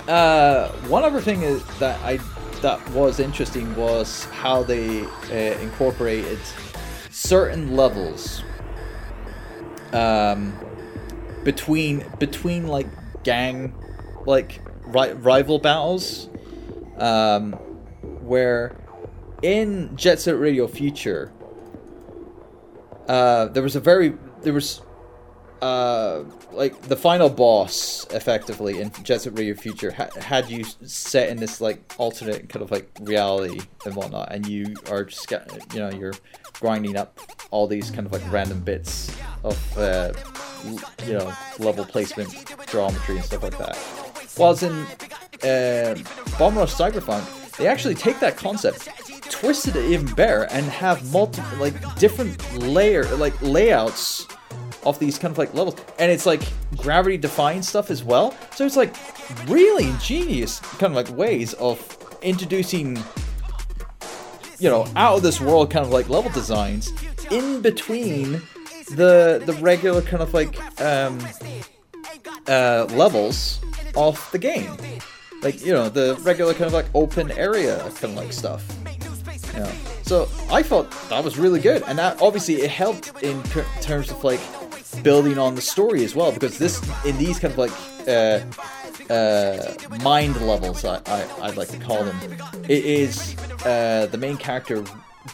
uh, 0.08 0.68
one 0.88 1.04
other 1.04 1.20
thing 1.20 1.42
is 1.42 1.62
that 1.78 1.98
I 2.02 2.18
that 2.62 2.90
was 2.90 3.20
interesting 3.20 3.74
was 3.76 4.24
how 4.26 4.62
they 4.62 5.02
uh, 5.04 5.60
incorporated 5.60 6.38
certain 7.10 7.76
levels 7.76 8.42
um, 9.92 10.52
between 11.44 12.04
between 12.18 12.66
like 12.66 12.86
gang 13.24 13.74
like 14.26 14.60
ri- 14.86 15.12
rival 15.12 15.58
battles 15.58 16.28
um, 16.98 17.52
where 18.22 18.76
in 19.42 19.96
Jet 19.96 20.20
Set 20.20 20.38
Radio 20.38 20.66
Future 20.66 21.32
uh, 23.08 23.46
there 23.46 23.62
was 23.62 23.76
a 23.76 23.80
very 23.80 24.14
there 24.42 24.52
was 24.52 24.82
uh, 25.60 26.24
like 26.52 26.80
the 26.82 26.96
final 26.96 27.28
boss 27.28 28.06
effectively 28.10 28.80
in 28.80 28.92
Jet 29.02 29.22
Set 29.22 29.36
Radio 29.38 29.54
Future 29.54 29.90
ha- 29.90 30.08
had 30.20 30.48
you 30.50 30.64
set 30.82 31.28
in 31.28 31.38
this 31.38 31.60
like 31.60 31.94
alternate 31.98 32.48
kind 32.48 32.62
of 32.62 32.70
like 32.70 32.88
reality 33.00 33.60
and 33.84 33.94
whatnot, 33.96 34.32
and 34.32 34.46
you 34.46 34.74
are 34.90 35.04
just 35.04 35.30
you 35.72 35.80
know 35.80 35.90
you're 35.90 36.14
grinding 36.54 36.96
up 36.96 37.18
all 37.50 37.66
these 37.66 37.90
kind 37.90 38.06
of 38.06 38.12
like 38.12 38.22
random 38.32 38.60
bits 38.60 39.14
of 39.44 39.78
uh, 39.78 40.12
you 41.06 41.14
know 41.14 41.32
level 41.58 41.84
placement, 41.84 42.32
geometry, 42.70 43.16
and 43.16 43.24
stuff 43.24 43.42
like 43.42 43.58
that. 43.58 43.76
Whilst 44.36 44.62
in 44.62 44.72
uh, 45.42 45.96
Bomb 46.38 46.56
Rush 46.56 46.74
Cyberpunk, 46.74 47.56
they 47.56 47.66
actually 47.66 47.94
take 47.94 48.20
that 48.20 48.36
concept, 48.36 48.88
twisted 49.30 49.76
it 49.76 49.90
even 49.90 50.06
better, 50.14 50.44
and 50.44 50.64
have 50.66 51.12
multiple 51.12 51.58
like 51.58 51.96
different 51.96 52.58
layer 52.58 53.04
like 53.16 53.40
layouts 53.42 54.26
of 54.84 54.98
these 54.98 55.18
kind 55.18 55.32
of 55.32 55.38
like 55.38 55.52
levels 55.54 55.76
and 55.98 56.10
it's 56.10 56.26
like 56.26 56.42
gravity 56.76 57.16
defying 57.16 57.62
stuff 57.62 57.90
as 57.90 58.04
well 58.04 58.34
so 58.54 58.64
it's 58.64 58.76
like 58.76 58.94
really 59.48 59.88
ingenious 59.88 60.60
kind 60.60 60.92
of 60.92 60.94
like 60.94 61.10
ways 61.16 61.54
of 61.54 61.78
introducing 62.22 62.96
you 64.58 64.68
know 64.68 64.86
out 64.96 65.16
of 65.16 65.22
this 65.22 65.40
world 65.40 65.70
kind 65.70 65.84
of 65.84 65.92
like 65.92 66.08
level 66.08 66.30
designs 66.32 66.92
in 67.30 67.60
between 67.60 68.40
the 68.94 69.42
the 69.44 69.52
regular 69.54 70.02
kind 70.02 70.22
of 70.22 70.34
like 70.34 70.58
um, 70.80 71.18
uh, 72.46 72.86
levels 72.90 73.60
of 73.96 74.28
the 74.32 74.38
game, 74.38 74.70
like 75.42 75.64
you 75.64 75.72
know 75.72 75.88
the 75.88 76.18
regular 76.22 76.52
kind 76.52 76.66
of 76.66 76.72
like 76.72 76.86
open 76.94 77.30
area 77.32 77.78
kind 77.78 78.04
of 78.04 78.14
like 78.14 78.32
stuff. 78.32 78.66
Know. 79.54 79.70
So 80.02 80.28
I 80.50 80.62
thought 80.62 80.90
that 81.08 81.24
was 81.24 81.36
really 81.38 81.60
good, 81.60 81.82
and 81.86 81.98
that 81.98 82.20
obviously 82.22 82.56
it 82.56 82.70
helped 82.70 83.22
in 83.22 83.42
ter- 83.44 83.66
terms 83.80 84.10
of 84.10 84.22
like 84.24 84.40
building 85.02 85.38
on 85.38 85.54
the 85.54 85.60
story 85.60 86.04
as 86.04 86.14
well, 86.14 86.32
because 86.32 86.58
this 86.58 86.80
in 87.04 87.16
these 87.18 87.38
kind 87.38 87.52
of 87.52 87.58
like 87.58 87.72
uh, 88.08 88.40
uh, 89.12 89.74
mind 90.02 90.40
levels, 90.40 90.84
I, 90.84 91.00
I 91.06 91.26
I'd 91.42 91.56
like 91.56 91.68
to 91.68 91.78
call 91.78 92.04
them, 92.04 92.18
it 92.64 92.84
is 92.84 93.36
uh, 93.64 94.06
the 94.10 94.18
main 94.18 94.36
character 94.36 94.84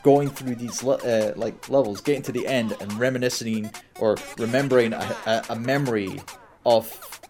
going 0.02 0.28
through 0.28 0.56
these 0.56 0.82
le- 0.82 0.96
uh, 0.96 1.32
like 1.36 1.68
levels, 1.68 2.00
getting 2.00 2.22
to 2.22 2.32
the 2.32 2.46
end, 2.46 2.76
and 2.80 2.92
reminiscing 2.94 3.70
or 4.00 4.16
remembering 4.38 4.92
a, 4.92 5.16
a, 5.26 5.44
a 5.50 5.56
memory 5.56 6.20
of. 6.64 7.20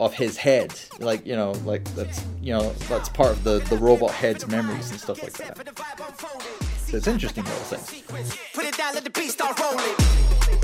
Of 0.00 0.14
his 0.14 0.38
head, 0.38 0.74
like 0.98 1.24
you 1.26 1.36
know, 1.36 1.52
like 1.64 1.84
that's 1.94 2.24
you 2.42 2.52
know 2.52 2.72
that's 2.88 3.08
part 3.10 3.30
of 3.30 3.44
the 3.44 3.58
the 3.68 3.76
robot 3.76 4.10
head's 4.10 4.48
memories 4.48 4.90
and 4.90 4.98
stuff 4.98 5.22
like 5.22 5.34
that. 5.34 5.56
So 6.86 6.96
it's 6.96 7.06
interesting 7.06 7.44
little 7.44 7.60
things. 7.60 8.34
Put 8.54 8.64
it 8.64 8.76
down, 8.76 8.94
let 8.94 9.04
the 9.04 9.10
beat 9.10 9.30
start 9.30 9.60
rolling. 9.60 9.94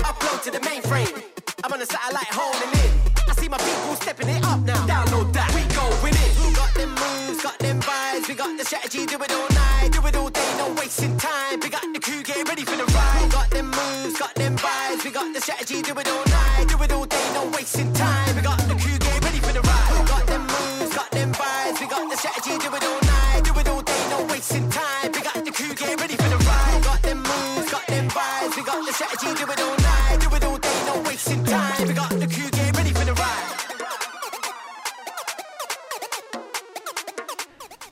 Upload 0.09 0.43
to 0.43 0.51
the 0.51 0.59
mainframe. 0.59 1.23
I'm 1.63 1.71
on 1.71 1.79
the 1.79 1.85
satellite 1.85 2.27
holding 2.31 2.69
it. 2.83 2.91
I 3.29 3.33
see 3.33 3.47
my 3.47 3.57
people 3.57 3.95
stepping 3.95 4.27
it 4.27 4.43
up 4.43 4.59
now. 4.61 4.85
Download 4.87 5.31
that. 5.33 5.53
We 5.53 5.61
go 5.73 5.85
with 6.01 6.17
it. 6.17 6.55
Got 6.55 6.73
them 6.73 6.89
moves, 6.89 7.43
got 7.43 7.59
them 7.59 7.79
vibes. 7.79 8.27
We 8.27 8.33
got 8.33 8.57
the 8.57 8.65
strategy, 8.65 9.05
do 9.05 9.21
it 9.21 9.31
all 9.31 9.49
night, 9.49 9.89
do 9.91 10.05
it 10.05 10.15
all 10.15 10.29
day, 10.29 10.53
no 10.57 10.73
wasting 10.79 11.15
time. 11.17 11.59
We 11.59 11.69
got 11.69 11.83
the 11.93 11.99
crew, 11.99 12.23
get 12.23 12.47
ready 12.47 12.65
for 12.65 12.75
the 12.75 12.86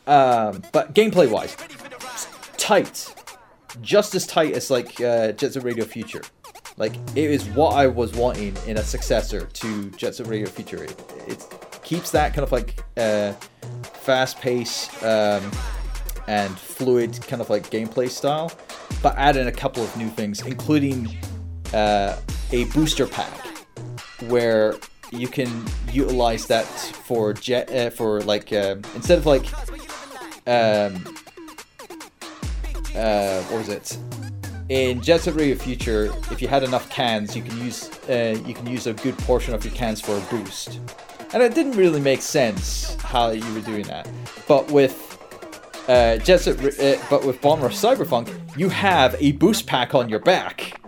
Um, 0.07 0.61
but 0.71 0.93
gameplay 0.93 1.29
wise, 1.29 1.55
tight, 2.57 3.13
just 3.81 4.15
as 4.15 4.27
tight 4.27 4.53
as 4.53 4.69
like 4.69 4.99
uh, 5.01 5.31
Jet 5.33 5.53
Set 5.53 5.63
Radio 5.63 5.85
Future. 5.85 6.21
Like 6.77 6.95
it 7.15 7.31
is 7.31 7.45
what 7.49 7.73
I 7.73 7.87
was 7.87 8.13
wanting 8.13 8.55
in 8.67 8.77
a 8.77 8.83
successor 8.83 9.45
to 9.45 9.89
Jet 9.91 10.15
Set 10.15 10.27
Radio 10.27 10.47
Future. 10.47 10.83
It, 10.83 10.99
it 11.27 11.79
keeps 11.83 12.11
that 12.11 12.33
kind 12.33 12.43
of 12.43 12.51
like 12.51 12.83
uh, 12.97 13.33
fast 13.93 14.39
pace 14.41 14.89
um, 15.03 15.49
and 16.27 16.57
fluid 16.57 17.19
kind 17.27 17.41
of 17.41 17.49
like 17.49 17.69
gameplay 17.69 18.09
style, 18.09 18.51
but 19.01 19.15
add 19.17 19.37
in 19.37 19.47
a 19.47 19.51
couple 19.51 19.83
of 19.83 19.95
new 19.97 20.09
things, 20.09 20.45
including 20.45 21.17
uh, 21.73 22.17
a 22.51 22.65
booster 22.65 23.07
pack 23.07 23.45
where 24.27 24.75
you 25.11 25.27
can 25.27 25.65
utilize 25.91 26.45
that 26.47 26.65
for 26.65 27.33
jet 27.33 27.71
uh, 27.71 27.89
for 27.89 28.21
like 28.21 28.51
uh, 28.51 28.75
instead 28.95 29.17
of 29.17 29.25
like 29.25 29.45
um 30.47 30.95
uh 32.95 33.41
what 33.43 33.59
was 33.59 33.69
it 33.69 33.97
in 34.69 35.01
Jet 35.01 35.21
Set 35.21 35.35
Radio 35.35 35.55
Future 35.55 36.13
if 36.31 36.41
you 36.41 36.47
had 36.47 36.63
enough 36.63 36.89
cans 36.89 37.35
you 37.35 37.41
can 37.41 37.57
use 37.59 37.89
uh, 38.09 38.37
you 38.45 38.53
can 38.53 38.65
use 38.67 38.87
a 38.87 38.93
good 38.93 39.17
portion 39.19 39.53
of 39.53 39.63
your 39.63 39.73
cans 39.73 40.01
for 40.01 40.15
a 40.17 40.21
boost 40.21 40.79
and 41.33 41.43
it 41.43 41.53
didn't 41.53 41.73
really 41.73 41.99
make 41.99 42.21
sense 42.21 42.95
how 43.01 43.29
you 43.29 43.53
were 43.53 43.61
doing 43.61 43.83
that 43.83 44.07
but 44.47 44.69
with 44.71 45.15
uh, 45.87 46.17
Jet 46.17 46.39
Set, 46.39 46.79
uh, 46.79 47.01
but 47.09 47.25
with 47.25 47.39
Bomb 47.41 47.61
Rush 47.61 47.77
Cyberpunk, 47.77 48.57
you 48.57 48.69
have 48.69 49.15
a 49.19 49.33
boost 49.33 49.67
pack 49.67 49.93
on 49.93 50.09
your 50.09 50.19
back. 50.19 50.81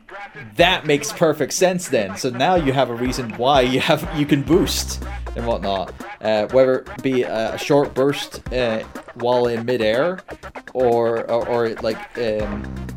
That 0.56 0.86
makes 0.86 1.12
perfect 1.12 1.54
sense 1.54 1.88
then. 1.88 2.18
So 2.18 2.30
now 2.30 2.56
you 2.56 2.74
have 2.74 2.90
a 2.90 2.96
reason 2.96 3.30
why 3.38 3.62
you 3.62 3.80
have 3.80 4.10
you 4.18 4.26
can 4.26 4.42
boost 4.42 5.04
and 5.38 5.46
whatnot. 5.46 5.94
Uh, 6.22 6.48
whether 6.48 6.80
it 6.80 7.04
be 7.04 7.24
a, 7.24 7.58
short 7.58 7.94
burst 7.94 8.42
uh, 8.54 8.84
while 9.16 9.48
in 9.48 9.66
midair, 9.66 10.20
or 10.74 11.30
or, 11.32 11.48
or 11.48 11.70
like 11.76 11.98
um, 12.18 12.88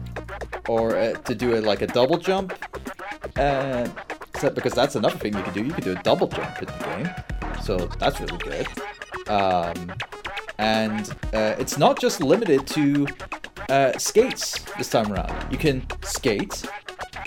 or 0.68 0.96
uh, 0.96 1.12
to 1.12 1.34
do 1.34 1.54
it 1.54 1.64
like 1.64 1.82
a 1.82 1.86
double 1.86 2.18
jump. 2.18 2.52
Uh, 3.36 3.86
because 4.54 4.72
that's 4.72 4.96
another 4.96 5.18
thing 5.18 5.36
you 5.36 5.42
can 5.42 5.52
do. 5.54 5.64
You 5.64 5.72
can 5.72 5.84
do 5.84 5.92
a 5.92 6.02
double 6.02 6.26
jump 6.26 6.62
in 6.62 6.66
the 6.66 6.84
game, 6.84 7.62
so 7.62 7.76
that's 7.98 8.20
really 8.20 8.38
good. 8.38 8.66
Um, 9.28 9.92
and 10.58 11.10
uh, 11.34 11.56
it's 11.58 11.76
not 11.76 12.00
just 12.00 12.22
limited 12.22 12.66
to 12.68 13.06
uh, 13.68 13.96
skates 13.98 14.58
this 14.78 14.88
time 14.88 15.12
around. 15.12 15.52
You 15.52 15.58
can 15.58 15.86
skate 16.02 16.64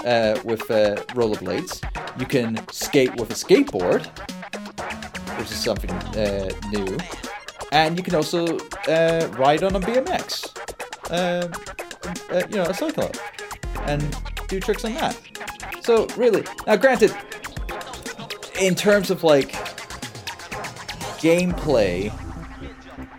uh, 0.05 0.39
with 0.43 0.69
uh, 0.69 0.97
rollerblades. 1.13 1.83
You 2.19 2.25
can 2.25 2.59
skate 2.69 3.15
with 3.15 3.31
a 3.31 3.33
skateboard, 3.33 4.07
which 5.43 5.51
is 5.51 5.61
something 5.61 5.91
uh, 5.91 6.49
new. 6.71 6.97
And 7.73 7.97
you 7.97 8.03
can 8.03 8.15
also 8.15 8.57
uh, 8.87 9.27
ride 9.37 9.61
on 9.61 9.75
a 9.75 9.79
BMX, 9.81 10.55
uh, 11.11 11.49
uh, 12.33 12.47
you 12.49 12.55
know, 12.55 12.63
a 12.63 12.73
cycle, 12.73 13.11
and 13.81 14.15
do 14.47 14.61
tricks 14.61 14.85
on 14.85 14.93
that. 14.93 15.19
So 15.81 16.07
really, 16.15 16.45
now 16.65 16.77
granted, 16.77 17.13
in 18.61 18.73
terms 18.73 19.11
of 19.11 19.25
like 19.25 19.51
gameplay, 21.19 22.13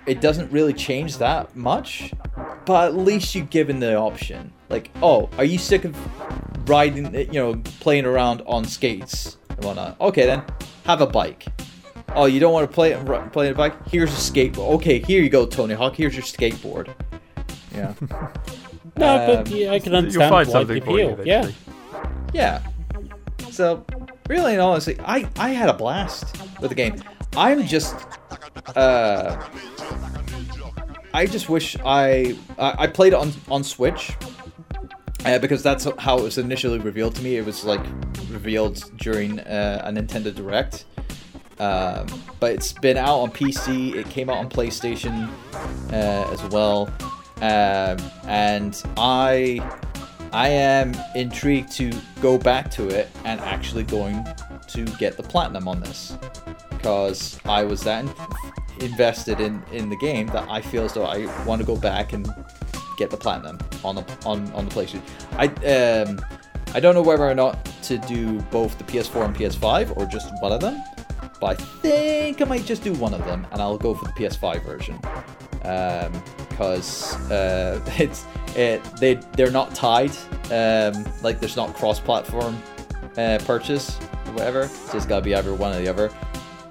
it 0.07 0.23
doesn't 0.23 0.51
really 0.51 0.73
change 0.73 1.19
that 1.19 1.55
much, 1.55 2.11
but 2.65 2.87
at 2.87 2.97
least 2.97 3.35
you're 3.35 3.45
given 3.45 3.81
the 3.81 3.97
option. 3.97 4.51
Like, 4.71 4.91
oh, 5.03 5.29
are 5.37 5.45
you 5.45 5.59
sick 5.59 5.85
of 5.85 5.95
riding, 6.71 7.15
you 7.15 7.33
know, 7.35 7.57
playing 7.81 8.07
around 8.07 8.41
on 8.47 8.65
skates 8.65 9.37
and 9.51 9.63
whatnot? 9.63 10.01
Okay, 10.01 10.25
then 10.25 10.43
have 10.87 11.03
a 11.03 11.07
bike. 11.07 11.45
Oh, 12.15 12.27
you 12.27 12.39
don't 12.41 12.53
want 12.53 12.69
to 12.69 12.73
play 12.75 12.95
ri- 12.95 13.29
play 13.33 13.51
a 13.51 13.55
bike? 13.55 13.75
Here's 13.89 14.11
a 14.11 14.33
skateboard. 14.33 14.75
Okay, 14.77 15.01
here 15.01 15.23
you 15.23 15.29
go, 15.29 15.47
Tony 15.47 15.75
Hawk. 15.75 15.97
Here's 15.97 16.15
your 16.15 16.23
skateboard. 16.23 16.95
Yeah, 17.75 17.93
No, 18.97 19.27
but 19.27 19.49
Um, 19.49 19.57
yeah, 19.57 19.73
I 19.73 19.79
can 19.81 19.91
You'll 19.93 19.99
understand 19.99 20.31
find 20.31 20.47
why 20.49 20.53
something 20.53 20.81
for 20.83 20.99
you 20.99 21.09
appeal. 21.11 21.27
Yeah. 21.27 21.51
yeah. 22.33 22.63
So, 23.51 23.85
really 24.29 24.53
and 24.53 24.63
honestly, 24.63 24.97
I 25.05 25.29
I 25.37 25.51
had 25.51 25.69
a 25.69 25.75
blast 25.75 26.37
with 26.61 26.71
the 26.71 26.77
game. 26.77 27.03
I'm 27.37 27.67
just, 27.67 27.97
uh, 28.77 29.45
I 31.13 31.27
just 31.27 31.49
wish 31.49 31.77
I 31.85 32.37
I 32.59 32.85
I 32.85 32.87
played 32.87 33.15
on 33.15 33.33
on 33.51 33.65
Switch. 33.65 34.13
Uh, 35.27 35.39
because 35.39 35.63
that's 35.63 35.87
how 36.01 36.19
it 36.19 36.23
was 36.23 36.37
initially 36.37 36.79
revealed 36.79 37.15
to 37.15 37.23
me. 37.23 37.37
It 37.39 37.47
was 37.47 37.65
like 37.65 37.81
revealed 38.31 38.85
during 38.99 39.41
uh, 39.41 39.81
a 39.83 39.91
Nintendo 39.91 40.35
Direct. 40.35 40.85
Um, 41.59 42.07
but 42.41 42.53
it's 42.53 42.73
been 42.73 42.97
out 42.97 43.21
on 43.21 43.31
PC. 43.31 43.95
It 43.95 44.09
came 44.11 44.29
out 44.29 44.39
on 44.39 44.49
PlayStation 44.49 45.31
uh, 45.93 46.33
as 46.33 46.43
well, 46.53 46.91
um, 47.41 47.99
and 48.29 48.83
I 48.97 49.61
I 50.33 50.49
am 50.49 50.95
intrigued 51.15 51.71
to 51.73 51.93
go 52.21 52.39
back 52.39 52.71
to 52.73 52.89
it 52.89 53.09
and 53.25 53.41
actually 53.41 53.85
going 53.85 54.27
to 54.69 54.85
get 54.97 55.17
the 55.17 55.23
platinum 55.23 55.69
on 55.69 55.81
this 55.81 56.17
because 56.71 57.39
I 57.45 57.63
was 57.63 57.83
that 57.85 58.05
in- 58.05 58.85
invested 58.85 59.41
in 59.41 59.63
in 59.71 59.89
the 59.89 59.97
game 59.97 60.27
that 60.29 60.49
I 60.51 60.61
feel 60.61 60.85
as 60.85 60.95
though 60.95 61.07
I 61.07 61.27
want 61.45 61.61
to 61.61 61.67
go 61.67 61.77
back 61.77 62.13
and 62.13 62.29
get 62.97 63.11
the 63.11 63.17
platinum 63.17 63.59
on 63.85 63.95
the 63.95 64.05
on 64.27 64.51
on 64.53 64.69
the 64.69 64.75
PlayStation. 64.75 65.03
I 65.33 65.47
um 65.71 66.21
I 66.75 66.81
don't 66.81 66.97
know 66.97 67.03
whether 67.03 67.23
or 67.23 67.35
not 67.37 67.65
to 67.85 67.99
do 67.99 68.41
both 68.51 68.77
the 68.79 68.85
PS4 68.85 69.27
and 69.27 69.37
PS5 69.37 69.97
or 69.97 70.07
just 70.07 70.33
one 70.41 70.51
of 70.51 70.61
them, 70.61 70.83
but 71.45 71.61
I 71.61 71.65
think 71.83 72.41
I 72.41 72.47
might 72.47 72.65
just 72.65 72.83
do 72.83 72.95
one 72.95 73.13
of 73.13 73.23
them 73.27 73.47
and 73.53 73.61
I'll 73.61 73.77
go 73.77 73.93
for 73.93 74.07
the 74.07 74.13
PS5 74.13 74.65
version 74.65 74.99
because 76.49 77.15
uh, 77.31 77.79
it's 77.99 78.25
it 78.57 78.83
they 78.97 79.17
they're 79.37 79.51
not 79.51 79.75
tied 79.75 80.13
um, 80.51 81.05
like 81.23 81.41
there's 81.41 81.57
not 81.57 81.75
cross-platform 81.75 82.57
uh, 83.19 83.39
purchase 83.45 83.99
or 84.27 84.33
whatever. 84.33 84.69
So 84.69 84.97
it's 84.97 85.05
gotta 85.05 85.21
be 85.23 85.35
either 85.35 85.53
one 85.53 85.75
or 85.75 85.79
the 85.79 85.87
other. 85.89 86.11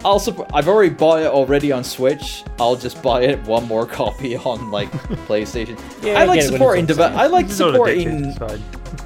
I'll 0.04 0.20
supp- 0.20 0.50
I've 0.56 0.68
already 0.68 0.90
bought 0.94 1.22
it 1.22 1.28
already 1.28 1.72
on 1.72 1.84
Switch. 1.84 2.44
I'll 2.60 2.76
just 2.76 3.00
buy 3.04 3.22
it 3.22 3.44
one 3.44 3.68
more 3.68 3.86
copy 4.02 4.38
on 4.38 4.72
like 4.72 4.92
PlayStation. 5.28 5.80
Yeah, 6.04 6.20
I 6.20 6.26
like 6.26 6.40
get 6.40 6.46
it 6.48 6.52
when 6.52 6.58
supporting. 6.60 6.86
Deve- 6.88 7.00
I 7.00 7.28
like 7.28 7.46
It's 7.46 7.60
not 7.60 7.76
addictive, 7.76 8.34
supporting. 8.34 8.60
fine. 8.60 8.64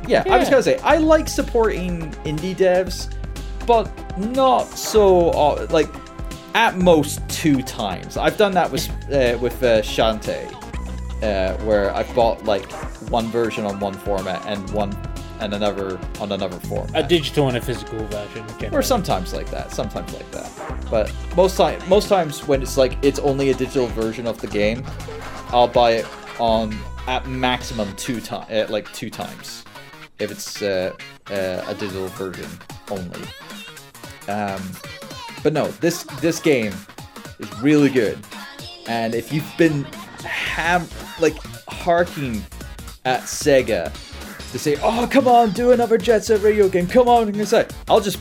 Yeah, 0.07 0.23
I 0.29 0.37
was 0.37 0.49
gonna 0.49 0.63
say 0.63 0.77
I 0.79 0.95
like 0.95 1.27
supporting 1.27 2.11
indie 2.23 2.55
devs, 2.55 3.13
but 3.67 4.17
not 4.17 4.63
so 4.63 5.29
uh, 5.31 5.67
like 5.69 5.89
at 6.55 6.77
most 6.77 7.21
two 7.29 7.61
times. 7.61 8.17
I've 8.17 8.37
done 8.37 8.53
that 8.53 8.71
with 8.71 8.89
uh, 9.11 9.37
with 9.39 9.61
uh, 9.61 9.81
Shantae, 9.81 10.51
uh, 11.21 11.55
where 11.65 11.93
I've 11.93 12.13
bought 12.15 12.45
like 12.45 12.71
one 13.11 13.27
version 13.27 13.65
on 13.65 13.79
one 13.79 13.93
format 13.93 14.43
and 14.47 14.67
one 14.71 14.97
and 15.39 15.53
another 15.53 15.99
on 16.19 16.31
another 16.31 16.59
format. 16.61 17.05
A 17.05 17.07
digital 17.07 17.47
and 17.47 17.57
a 17.57 17.61
physical 17.61 17.99
version. 18.07 18.73
or 18.73 18.81
sometimes 18.81 19.33
like 19.33 19.49
that 19.51 19.71
sometimes 19.71 20.11
like 20.13 20.29
that 20.31 20.49
but 20.89 21.13
most 21.35 21.57
time 21.57 21.79
most 21.87 22.09
times 22.09 22.47
when 22.47 22.61
it's 22.61 22.77
like 22.77 22.97
it's 23.03 23.19
only 23.19 23.49
a 23.51 23.53
digital 23.53 23.87
version 23.87 24.25
of 24.25 24.39
the 24.41 24.47
game 24.47 24.83
i'll 25.49 25.67
buy 25.67 25.91
it 25.91 26.07
on 26.39 26.75
at 27.07 27.27
maximum 27.27 27.93
two 27.95 28.19
times 28.19 28.49
uh, 28.51 28.65
like 28.69 28.91
two 28.93 29.09
times 29.09 29.63
if 30.19 30.31
it's 30.31 30.61
uh, 30.61 30.91
uh, 31.29 31.63
a 31.67 31.75
digital 31.75 32.07
version 32.09 32.49
only 32.89 33.21
um, 34.27 34.61
but 35.43 35.53
no 35.53 35.67
this 35.79 36.03
this 36.21 36.39
game 36.39 36.73
is 37.39 37.61
really 37.61 37.89
good 37.89 38.17
and 38.87 39.13
if 39.15 39.31
you've 39.33 39.53
been 39.57 39.83
ham 40.23 40.87
like 41.19 41.35
harking 41.67 42.43
at 43.05 43.21
sega 43.21 43.91
to 44.51 44.59
say, 44.59 44.77
"Oh, 44.81 45.07
come 45.09 45.27
on, 45.27 45.51
do 45.51 45.71
another 45.71 45.97
Jet 45.97 46.23
Set 46.23 46.41
Radio 46.41 46.67
game. 46.69 46.87
Come 46.87 47.07
on," 47.07 47.27
and 47.27 47.47
say, 47.47 47.67
"I'll 47.87 48.01
just, 48.01 48.19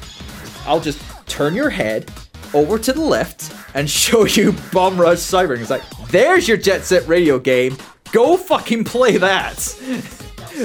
I'll 0.67 0.81
just 0.81 1.01
turn 1.27 1.55
your 1.55 1.71
head 1.71 2.11
over 2.55 2.79
to 2.79 2.93
the 2.93 3.01
left 3.01 3.53
and 3.75 3.89
show 4.05 4.25
you 4.27 4.55
Bomb 4.73 5.01
Rush 5.01 5.19
Cyber." 5.19 5.59
It's 5.59 5.71
like, 5.71 5.83
"There's 6.11 6.49
your 6.49 6.57
Jet 6.57 6.85
Set 6.85 7.07
Radio 7.07 7.39
game. 7.39 7.77
Go 8.13 8.37
fucking 8.37 8.85
play 8.85 9.17
that." 9.19 9.57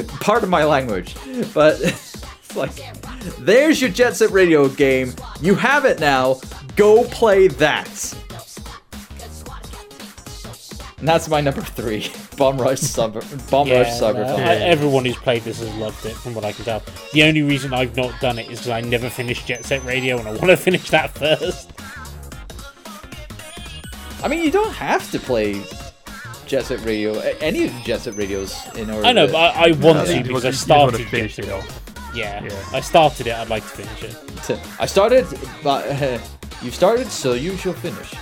Part 0.22 0.44
of 0.44 0.50
my 0.50 0.64
language, 0.64 1.16
but 1.54 1.80
it's 1.82 2.56
like, 2.56 2.72
"There's 3.40 3.82
your 3.82 3.90
Jet 3.90 4.16
Set 4.16 4.32
Radio 4.32 4.68
game. 4.68 5.14
You 5.42 5.56
have 5.56 5.86
it 5.86 6.00
now. 6.00 6.40
Go 6.76 7.04
play 7.06 7.48
that." 7.48 8.16
And 11.00 11.08
that's 11.08 11.28
my 11.28 11.42
number 11.42 11.62
three, 11.62 12.12
Bomb 12.38 12.60
Rush 12.62 12.78
Cyber. 12.80 13.22
Bomb 13.50 13.68
Rush 13.70 13.88
Yeah, 13.88 14.00
Cyber. 14.00 14.24
no, 14.26 14.36
I- 14.36 14.54
everyone 14.56 15.04
who's 15.04 15.16
played 15.18 15.42
this 15.44 15.60
has 15.60 15.74
loved 15.78 16.06
it, 16.06 16.14
from 16.14 16.36
what 16.36 16.46
I 16.46 16.52
can 16.52 16.64
tell. 16.64 16.84
The 17.14 17.24
only 17.24 17.42
reason 17.42 17.74
I've 17.74 17.98
not 17.98 18.20
done 18.22 18.38
it 18.38 18.44
is 18.52 18.60
because 18.60 18.70
I 18.70 18.82
never 18.82 19.10
finished 19.10 19.48
Jet 19.48 19.66
Set 19.66 19.84
Radio, 19.84 20.20
and 20.20 20.28
I 20.28 20.32
want 20.32 20.46
to 20.48 20.58
finish 20.70 20.90
that 20.92 21.10
first. 21.18 21.72
I 24.24 24.28
mean, 24.28 24.44
you 24.44 24.52
don't 24.52 24.74
have 24.74 25.10
to 25.12 25.20
play 25.20 25.64
Jet 26.46 26.66
Set 26.66 26.86
Radio, 26.86 27.18
any 27.40 27.66
of 27.66 27.74
the 27.74 27.82
Jet 27.82 28.02
Set 28.02 28.14
radios 28.16 28.56
in 28.76 28.92
order. 28.92 29.08
I 29.08 29.12
know, 29.12 29.26
to- 29.26 29.32
but 29.34 29.56
I, 29.56 29.70
I 29.70 29.72
want 29.72 29.98
No, 29.98 30.06
to 30.06 30.18
you 30.18 30.24
because 30.24 30.46
I 30.46 30.52
started 30.52 31.08
finish 31.08 31.36
Jet 31.38 31.46
it 31.46 31.48
Set. 31.48 31.56
off. 31.56 31.81
Yeah, 32.14 32.44
Yeah. 32.44 32.66
I 32.74 32.82
started 32.82 33.28
it. 33.28 33.34
I'd 33.34 33.50
like 33.50 33.64
to 33.64 33.70
finish 33.70 34.04
it. 34.04 34.60
I 34.80 34.86
started, 34.86 35.26
but 35.64 35.88
uh, 35.88 36.20
you 36.62 36.72
started, 36.72 37.08
so 37.08 37.34
you 37.34 37.56
shall 37.58 37.74
finish. 37.74 38.14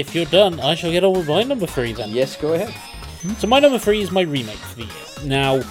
If 0.00 0.14
you're 0.14 0.26
done, 0.26 0.60
I 0.60 0.74
shall 0.74 0.90
get 0.90 1.04
on 1.04 1.14
with 1.14 1.28
my 1.28 1.42
number 1.42 1.66
three 1.66 1.92
then. 1.92 2.10
Yes, 2.10 2.36
go 2.36 2.52
ahead. 2.52 2.74
So 3.38 3.46
my 3.46 3.58
number 3.58 3.78
three 3.78 4.02
is 4.02 4.10
my 4.10 4.20
remake 4.20 4.56
for 4.56 4.76
the 4.76 4.84
year. 4.84 5.24
Now, 5.24 5.62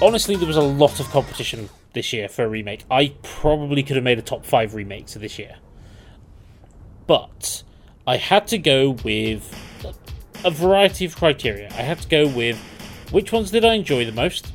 honestly, 0.00 0.36
there 0.36 0.46
was 0.46 0.56
a 0.56 0.62
lot 0.62 1.00
of 1.00 1.08
competition 1.10 1.68
this 1.92 2.12
year 2.12 2.28
for 2.28 2.44
a 2.44 2.48
remake. 2.48 2.84
I 2.90 3.14
probably 3.22 3.82
could 3.82 3.96
have 3.96 4.04
made 4.04 4.18
a 4.18 4.22
top 4.22 4.46
five 4.46 4.74
remakes 4.74 5.16
of 5.16 5.22
this 5.22 5.38
year, 5.38 5.56
but 7.06 7.62
I 8.06 8.16
had 8.16 8.46
to 8.48 8.58
go 8.58 8.90
with 8.90 9.52
a 10.44 10.50
variety 10.50 11.04
of 11.04 11.16
criteria. 11.16 11.68
I 11.70 11.82
had 11.82 11.98
to 12.02 12.08
go 12.08 12.28
with 12.28 12.56
which 13.10 13.32
ones 13.32 13.50
did 13.50 13.64
I 13.64 13.74
enjoy 13.74 14.04
the 14.04 14.12
most, 14.12 14.52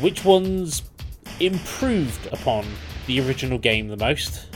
which 0.00 0.24
ones 0.24 0.82
improved 1.38 2.26
upon 2.32 2.64
the 3.06 3.20
original 3.20 3.58
game 3.58 3.88
the 3.88 3.96
most, 3.96 4.46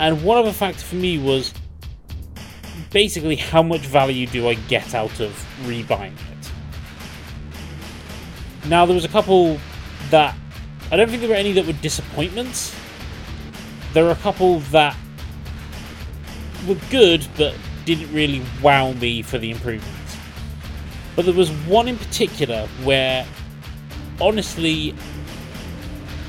and 0.00 0.24
one 0.24 0.38
other 0.38 0.52
factor 0.52 0.80
for 0.80 0.94
me 0.94 1.18
was 1.18 1.52
basically 2.90 3.36
how 3.36 3.62
much 3.62 3.82
value 3.82 4.26
do 4.26 4.48
I 4.48 4.54
get 4.54 4.94
out 4.94 5.20
of 5.20 5.32
rebuying 5.64 6.14
it. 6.14 6.50
Now 8.66 8.86
there 8.86 8.94
was 8.94 9.04
a 9.04 9.08
couple 9.08 9.58
that 10.08 10.34
I 10.90 10.96
don't 10.96 11.08
think 11.08 11.20
there 11.20 11.28
were 11.28 11.36
any 11.36 11.52
that 11.52 11.66
were 11.66 11.74
disappointments. 11.74 12.74
There 13.92 14.04
were 14.04 14.12
a 14.12 14.16
couple 14.16 14.60
that 14.70 14.96
were 16.66 16.78
good 16.90 17.28
but 17.36 17.54
didn't 17.84 18.10
really 18.12 18.42
wow 18.62 18.92
me 18.92 19.20
for 19.20 19.36
the 19.36 19.50
improvements. 19.50 20.16
But 21.14 21.26
there 21.26 21.34
was 21.34 21.50
one 21.66 21.88
in 21.88 21.98
particular 21.98 22.66
where 22.84 23.26
honestly 24.18 24.94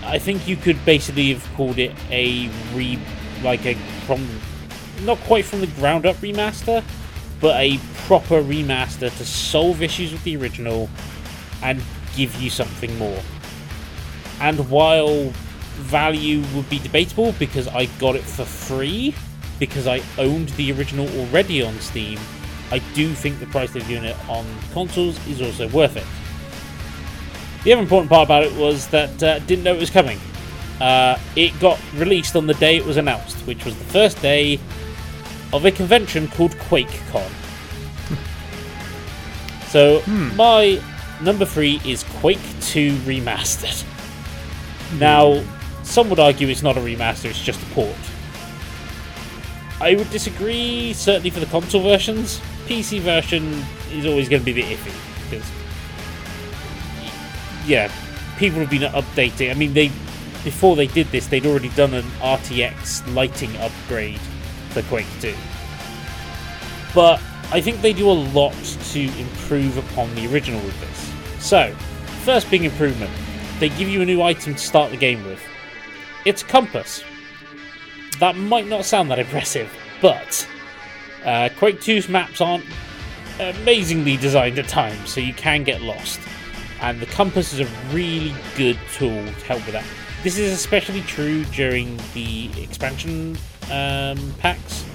I 0.03 0.19
think 0.19 0.45
you 0.45 0.57
could 0.57 0.83
basically 0.83 1.31
have 1.33 1.47
called 1.55 1.79
it 1.79 1.95
a 2.09 2.49
re 2.73 2.99
like 3.43 3.65
a 3.65 3.75
from 4.05 4.27
not 5.03 5.17
quite 5.19 5.45
from 5.45 5.61
the 5.61 5.67
ground 5.67 6.05
up 6.05 6.15
remaster, 6.17 6.83
but 7.39 7.55
a 7.59 7.77
proper 8.05 8.41
remaster 8.41 9.15
to 9.17 9.25
solve 9.25 9.81
issues 9.81 10.11
with 10.11 10.23
the 10.23 10.37
original 10.37 10.89
and 11.63 11.81
give 12.15 12.35
you 12.41 12.49
something 12.49 12.97
more. 12.97 13.19
And 14.39 14.69
while 14.69 15.31
value 15.75 16.43
would 16.53 16.69
be 16.69 16.79
debatable 16.79 17.33
because 17.39 17.67
I 17.67 17.85
got 17.99 18.15
it 18.15 18.23
for 18.23 18.45
free 18.45 19.15
because 19.59 19.87
I 19.87 20.01
owned 20.17 20.49
the 20.49 20.71
original 20.71 21.07
already 21.19 21.61
on 21.61 21.79
Steam, 21.79 22.19
I 22.71 22.79
do 22.93 23.13
think 23.13 23.39
the 23.39 23.45
price 23.47 23.71
they've 23.71 23.87
given 23.87 24.05
it 24.05 24.17
on 24.29 24.45
consoles 24.73 25.25
is 25.27 25.41
also 25.41 25.67
worth 25.69 25.97
it. 25.97 26.05
The 27.63 27.73
other 27.73 27.81
important 27.81 28.09
part 28.09 28.27
about 28.27 28.43
it 28.43 28.53
was 28.53 28.87
that 28.87 29.21
uh, 29.21 29.39
didn't 29.39 29.63
know 29.63 29.75
it 29.75 29.79
was 29.79 29.91
coming. 29.91 30.19
Uh, 30.81 31.15
it 31.35 31.57
got 31.59 31.79
released 31.93 32.35
on 32.35 32.47
the 32.47 32.55
day 32.55 32.75
it 32.75 32.83
was 32.83 32.97
announced, 32.97 33.37
which 33.45 33.65
was 33.65 33.77
the 33.77 33.83
first 33.85 34.19
day 34.19 34.59
of 35.53 35.63
a 35.63 35.71
convention 35.71 36.27
called 36.29 36.51
QuakeCon. 36.53 37.29
so 39.67 40.01
my 40.35 40.81
number 41.21 41.45
three 41.45 41.79
is 41.85 42.03
Quake 42.19 42.39
2 42.61 42.95
Remastered. 42.97 43.85
Now, 44.99 45.43
some 45.83 46.09
would 46.09 46.19
argue 46.19 46.47
it's 46.47 46.63
not 46.63 46.77
a 46.77 46.79
remaster; 46.79 47.25
it's 47.25 47.43
just 47.43 47.61
a 47.61 47.65
port. 47.73 47.95
I 49.79 49.95
would 49.95 50.09
disagree. 50.09 50.93
Certainly 50.93 51.29
for 51.29 51.41
the 51.41 51.45
console 51.45 51.83
versions, 51.83 52.39
PC 52.65 53.01
version 53.01 53.63
is 53.91 54.07
always 54.07 54.27
going 54.27 54.41
to 54.41 54.45
be 54.45 54.51
a 54.51 54.65
bit 54.65 54.79
iffy 54.79 55.29
because 55.29 55.47
yeah, 57.67 57.91
people 58.37 58.59
have 58.59 58.71
been 58.71 58.81
updating. 58.81 59.51
I 59.51 59.53
mean, 59.53 59.73
they 59.73 59.91
before 60.43 60.75
they 60.75 60.87
did 60.87 61.07
this, 61.07 61.27
they'd 61.27 61.45
already 61.45 61.69
done 61.69 61.93
an 61.93 62.05
RTX 62.19 63.13
lighting 63.13 63.55
upgrade 63.57 64.19
for 64.69 64.81
Quake 64.83 65.07
2. 65.19 65.33
But 66.93 67.21
I 67.51 67.61
think 67.61 67.81
they 67.81 67.93
do 67.93 68.09
a 68.09 68.13
lot 68.13 68.53
to 68.91 68.99
improve 69.19 69.77
upon 69.77 70.13
the 70.15 70.31
original 70.31 70.61
with 70.61 70.79
this. 70.81 71.45
So, 71.45 71.73
first 72.23 72.49
big 72.49 72.63
improvement 72.63 73.11
they 73.61 73.69
give 73.69 73.87
you 73.87 74.01
a 74.01 74.05
new 74.05 74.23
item 74.23 74.55
to 74.55 74.59
start 74.59 74.89
the 74.89 74.97
game 74.97 75.23
with. 75.23 75.39
It's 76.25 76.41
compass. 76.41 77.03
That 78.19 78.35
might 78.35 78.67
not 78.67 78.85
sound 78.85 79.11
that 79.11 79.19
impressive, 79.25 79.71
but 80.01 80.47
uh, 81.23 81.49
Quake 81.57 81.79
2's 81.79 82.09
maps 82.09 82.41
aren't 82.41 82.65
amazingly 83.39 84.17
designed 84.17 84.57
at 84.57 84.67
times, 84.67 85.11
so 85.11 85.21
you 85.21 85.33
can 85.33 85.63
get 85.63 85.81
lost. 85.81 86.19
And 86.81 86.99
the 86.99 87.05
compass 87.05 87.53
is 87.53 87.59
a 87.59 87.71
really 87.93 88.33
good 88.57 88.79
tool 88.93 89.23
to 89.25 89.45
help 89.45 89.63
with 89.67 89.73
that. 89.73 89.85
This 90.23 90.37
is 90.37 90.51
especially 90.51 91.01
true 91.01 91.45
during 91.45 91.99
the 92.13 92.51
expansion 92.61 93.37
um, 93.71 94.33
packs. 94.37 94.85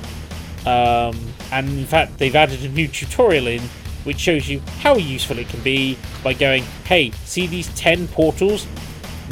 Um, 0.65 1.17
and 1.51 1.69
in 1.69 1.85
fact, 1.85 2.19
they've 2.19 2.35
added 2.35 2.65
a 2.65 2.69
new 2.69 2.87
tutorial 2.87 3.49
in 3.49 3.63
which 4.05 4.21
shows 4.21 4.49
you 4.49 4.61
how 4.81 4.95
useful 4.97 5.39
it 5.41 5.49
can 5.49 5.61
be 5.63 5.99
by 6.23 6.33
going, 6.33 6.63
hey, 6.85 7.11
see 7.25 7.49
these 7.49 7.69
10 7.75 8.07
portals? 8.09 8.69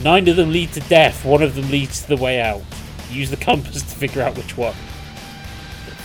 Nine 0.02 0.26
of 0.26 0.34
them 0.34 0.50
lead 0.50 0.72
to 0.72 0.80
death, 0.80 1.24
one 1.24 1.42
of 1.42 1.54
them 1.54 1.70
leads 1.70 2.02
to 2.02 2.08
the 2.08 2.16
way 2.16 2.40
out. 2.40 2.62
Use 3.08 3.30
the 3.30 3.36
compass 3.48 3.82
to 3.82 3.96
figure 3.96 4.20
out 4.20 4.36
which 4.36 4.56
one. 4.56 4.74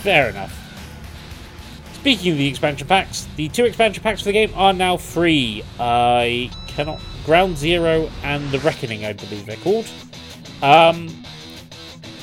Fair 0.02 0.30
enough. 0.30 0.56
Speaking 1.94 2.32
of 2.32 2.38
the 2.38 2.46
expansion 2.46 2.86
packs, 2.86 3.26
the 3.34 3.48
two 3.48 3.64
expansion 3.64 4.04
packs 4.04 4.20
for 4.20 4.26
the 4.26 4.32
game 4.32 4.52
are 4.54 4.72
now 4.72 4.96
free. 4.96 5.64
I 5.80 6.50
cannot. 6.84 7.00
Ground 7.26 7.56
Zero 7.58 8.10
and 8.22 8.50
The 8.50 8.58
Reckoning, 8.60 9.04
I 9.04 9.12
believe 9.12 9.44
they're 9.46 9.56
called. 9.56 9.86
Um, 10.62 11.08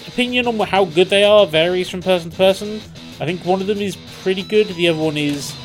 opinion 0.08 0.48
on 0.48 0.60
how 0.60 0.86
good 0.86 1.10
they 1.10 1.24
are 1.24 1.46
varies 1.46 1.90
from 1.90 2.02
person 2.02 2.32
to 2.32 2.38
person. 2.38 2.82
I 3.20 3.26
think 3.26 3.46
one 3.46 3.62
of 3.62 3.68
them 3.68 3.80
is 3.80 3.96
pretty 4.24 4.44
good, 4.44 4.68
the 4.68 4.88
other 4.90 5.00
one 5.00 5.18
is 5.18 5.56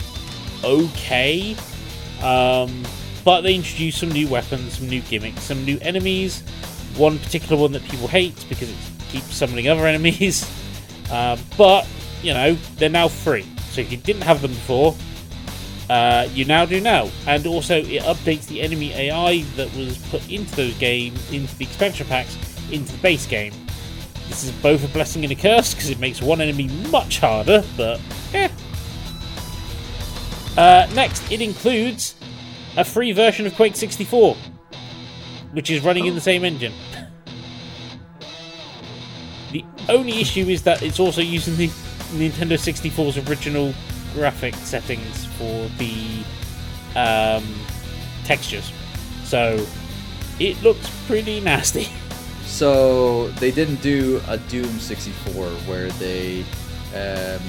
okay. 0.63 1.57
Um, 2.23 2.83
but 3.25 3.41
they 3.43 3.55
introduced 3.55 3.99
some 3.99 4.11
new 4.11 4.29
weapons, 4.29 4.79
some 4.79 4.89
new 4.89 5.01
gimmicks, 5.03 5.43
some 5.43 5.65
new 5.65 5.79
enemies. 5.81 6.43
One 6.97 7.19
particular 7.19 7.57
one 7.57 7.73
that 7.73 7.83
people 7.85 8.09
hate 8.09 8.45
because 8.49 8.69
it 8.69 8.77
keeps 9.09 9.35
summoning 9.35 9.69
other 9.69 9.87
enemies. 9.93 10.51
Uh, 11.11 11.39
but, 11.57 11.89
you 12.23 12.35
know, 12.35 12.55
they're 12.77 12.91
now 12.91 13.09
free. 13.09 13.47
So 13.71 13.81
if 13.81 13.91
you 13.91 13.97
didn't 13.97 14.23
have 14.23 14.43
them 14.43 14.51
before, 14.51 14.95
uh, 15.93 16.27
you 16.33 16.47
now 16.47 16.65
do 16.65 16.81
now. 16.81 17.11
And 17.27 17.47
also, 17.47 17.77
it 17.77 18.03
updates 18.05 18.47
the 18.47 18.63
enemy 18.63 18.95
AI 18.95 19.43
that 19.57 19.71
was 19.77 19.99
put 20.09 20.27
into 20.31 20.57
those 20.57 20.75
games, 20.79 21.31
into 21.31 21.55
the 21.57 21.65
expansion 21.67 22.07
packs, 22.07 22.35
into 22.71 22.91
the 22.93 22.99
base 23.03 23.27
game. 23.27 23.53
This 24.27 24.43
is 24.43 24.53
both 24.63 24.83
a 24.83 24.89
blessing 24.89 25.23
and 25.23 25.31
a 25.31 25.37
curse 25.37 25.75
because 25.75 25.91
it 25.91 25.99
makes 25.99 26.23
one 26.23 26.41
enemy 26.41 26.69
much 26.89 27.19
harder, 27.19 27.63
but 27.77 28.01
eh. 28.33 28.49
Uh, 30.57 30.89
next, 30.95 31.31
it 31.31 31.43
includes 31.43 32.15
a 32.79 32.85
free 32.85 33.13
version 33.13 33.47
of 33.47 33.55
Quake 33.55 33.77
64, 33.77 34.35
which 35.53 35.69
is 35.69 35.85
running 35.85 36.07
in 36.07 36.15
the 36.15 36.23
same 36.23 36.43
engine. 36.43 36.73
The 39.51 39.63
only 39.91 40.23
issue 40.23 40.47
is 40.49 40.63
that 40.63 40.83
it's 40.83 40.99
also 40.99 41.21
using 41.21 41.57
the 41.57 41.69
Nintendo 42.15 42.55
64's 42.57 43.19
original 43.29 43.75
graphic 44.13 44.55
settings 44.57 45.25
for 45.37 45.69
the 45.79 46.25
um, 46.97 47.45
textures. 48.25 48.71
So 49.25 49.65
it 50.39 50.61
looks 50.63 50.89
pretty 51.07 51.41
nasty. 51.41 51.89
So 52.45 53.29
they 53.39 53.51
didn't 53.51 53.81
do 53.81 54.21
a 54.29 54.37
Doom 54.37 54.79
64 54.79 55.47
where 55.67 55.89
they 55.93 56.41
um, 56.93 57.41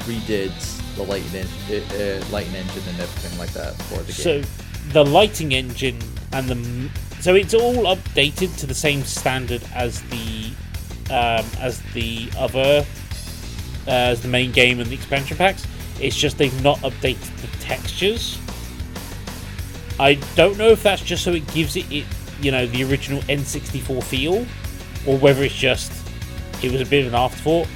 redid 0.00 0.50
the 0.96 1.04
lighting, 1.04 1.36
en- 1.36 1.46
uh, 1.70 1.94
uh, 1.94 2.24
lighting 2.32 2.56
engine 2.56 2.82
and 2.88 2.98
everything 3.00 3.38
like 3.38 3.52
that 3.52 3.74
for 3.82 3.98
the 3.98 4.12
game. 4.12 4.42
So 4.42 4.42
the 4.92 5.04
lighting 5.04 5.52
engine 5.52 5.98
and 6.32 6.48
the 6.48 6.56
m- 6.56 6.90
so 7.20 7.34
it's 7.36 7.54
all 7.54 7.84
updated 7.94 8.56
to 8.58 8.66
the 8.66 8.74
same 8.74 9.04
standard 9.04 9.62
as 9.74 10.02
the 10.04 10.46
um, 11.10 11.46
as 11.60 11.80
the 11.94 12.28
other 12.36 12.84
Uh, 13.90 14.14
as 14.14 14.22
the 14.22 14.28
main 14.28 14.52
game 14.52 14.78
and 14.78 14.88
the 14.88 14.94
expansion 14.94 15.36
packs. 15.36 15.66
It's 16.00 16.14
just 16.14 16.38
they've 16.38 16.62
not 16.62 16.78
updated 16.78 17.36
the 17.40 17.48
textures. 17.58 18.38
I 19.98 20.14
don't 20.36 20.56
know 20.56 20.68
if 20.68 20.84
that's 20.84 21.02
just 21.02 21.24
so 21.24 21.32
it 21.32 21.44
gives 21.52 21.74
it, 21.74 21.90
it 21.90 22.04
you 22.40 22.52
know 22.52 22.66
the 22.66 22.84
original 22.84 23.20
N64 23.22 24.04
feel, 24.04 24.46
or 25.08 25.18
whether 25.18 25.42
it's 25.42 25.56
just 25.56 25.90
it 26.62 26.70
was 26.70 26.80
a 26.80 26.86
bit 26.86 27.04
of 27.04 27.12
an 27.12 27.18
afterthought. 27.18 27.66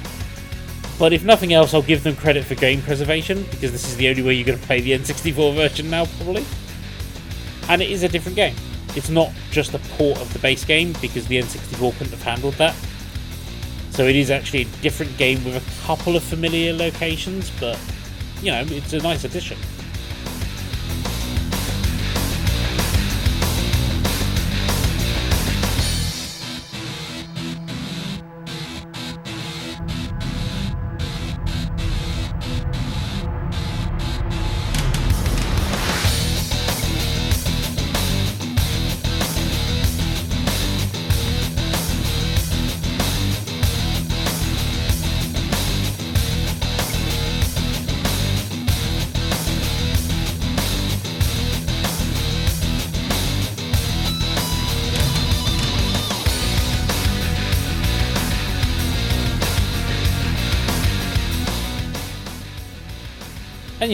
But 0.97 1.11
if 1.11 1.25
nothing 1.25 1.51
else, 1.51 1.73
I'll 1.73 1.81
give 1.81 2.03
them 2.03 2.15
credit 2.15 2.45
for 2.45 2.55
game 2.55 2.81
preservation 2.81 3.43
because 3.51 3.73
this 3.73 3.85
is 3.85 3.97
the 3.97 4.07
only 4.07 4.21
way 4.21 4.35
you're 4.35 4.47
going 4.47 4.57
to 4.57 4.65
play 4.65 4.79
the 4.79 4.93
N64 4.93 5.53
version 5.53 5.89
now, 5.89 6.05
probably. 6.05 6.45
And 7.67 7.81
it 7.81 7.89
is 7.89 8.03
a 8.03 8.07
different 8.07 8.37
game. 8.37 8.55
It's 8.95 9.09
not 9.09 9.33
just 9.51 9.73
a 9.73 9.79
port 9.97 10.17
of 10.21 10.31
the 10.31 10.39
base 10.39 10.63
game 10.63 10.93
because 11.01 11.27
the 11.27 11.41
N64 11.41 11.91
couldn't 11.97 12.11
have 12.11 12.23
handled 12.23 12.53
that. 12.53 12.73
So 13.95 14.03
it 14.03 14.17
is 14.17 14.29
actually 14.29 14.63
a 14.63 14.65
different 14.81 15.15
game 15.17 15.41
with 15.45 15.55
a 15.55 15.87
couple 15.87 16.17
of 16.17 16.23
familiar 16.23 16.73
locations, 16.73 17.49
but 17.61 17.79
you 18.41 18.51
know, 18.51 18.65
it's 18.67 18.91
a 18.91 18.99
nice 18.99 19.23
addition. 19.23 19.57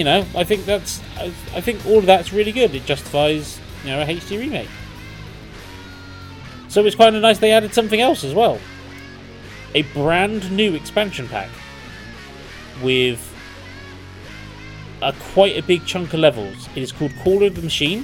You 0.02 0.06
know, 0.06 0.26
I 0.36 0.44
think 0.44 0.66
that's 0.66 1.00
I, 1.16 1.26
I 1.54 1.62
think 1.62 1.86
all 1.86 2.00
of 2.00 2.08
that's 2.08 2.34
really 2.34 2.52
good. 2.52 2.74
It 2.74 2.88
justifies 2.88 3.60
you 3.84 3.92
know 3.92 4.02
a 4.02 4.06
HD 4.06 4.40
remake. 4.40 4.68
So 6.70 6.84
it's 6.84 6.96
kind 6.96 7.16
of 7.16 7.22
nice 7.22 7.38
they 7.38 7.52
added 7.52 7.76
something 7.76 8.02
else 8.02 8.24
as 8.24 8.34
well. 8.34 8.58
A 9.76 9.84
brand 9.94 10.52
new 10.52 10.74
expansion 10.74 11.28
pack 11.28 11.52
with 12.82 13.22
a 15.04 15.14
quite 15.34 15.56
a 15.56 15.62
big 15.62 15.86
chunk 15.86 16.16
of 16.16 16.20
levels. 16.20 16.68
It 16.76 16.82
is 16.82 16.92
called 16.92 17.12
Call 17.24 17.44
of 17.44 17.54
the 17.54 17.62
Machine, 17.62 18.04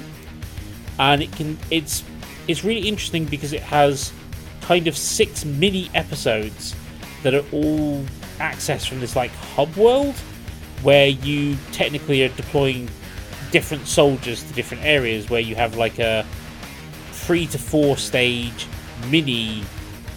and 1.00 1.20
it 1.20 1.32
can 1.32 1.58
it's 1.68 2.04
it's 2.46 2.62
really 2.62 2.86
interesting 2.86 3.24
because 3.24 3.52
it 3.52 3.62
has 3.62 4.12
kind 4.60 4.86
of 4.86 4.96
six 4.96 5.44
mini 5.44 5.90
episodes 5.96 6.76
that 7.24 7.34
are 7.34 7.44
all 7.50 8.04
accessed 8.38 8.88
from 8.88 9.00
this 9.00 9.16
like 9.16 9.32
hub 9.32 9.74
world 9.74 10.14
where 10.82 11.08
you 11.08 11.56
technically 11.72 12.24
are 12.24 12.28
deploying 12.30 12.88
different 13.50 13.86
soldiers 13.86 14.42
to 14.44 14.52
different 14.52 14.84
areas 14.84 15.30
where 15.30 15.40
you 15.40 15.54
have 15.54 15.76
like 15.76 15.98
a 15.98 16.24
three 17.12 17.46
to 17.46 17.58
four 17.58 17.96
stage 17.96 18.66
mini 19.10 19.62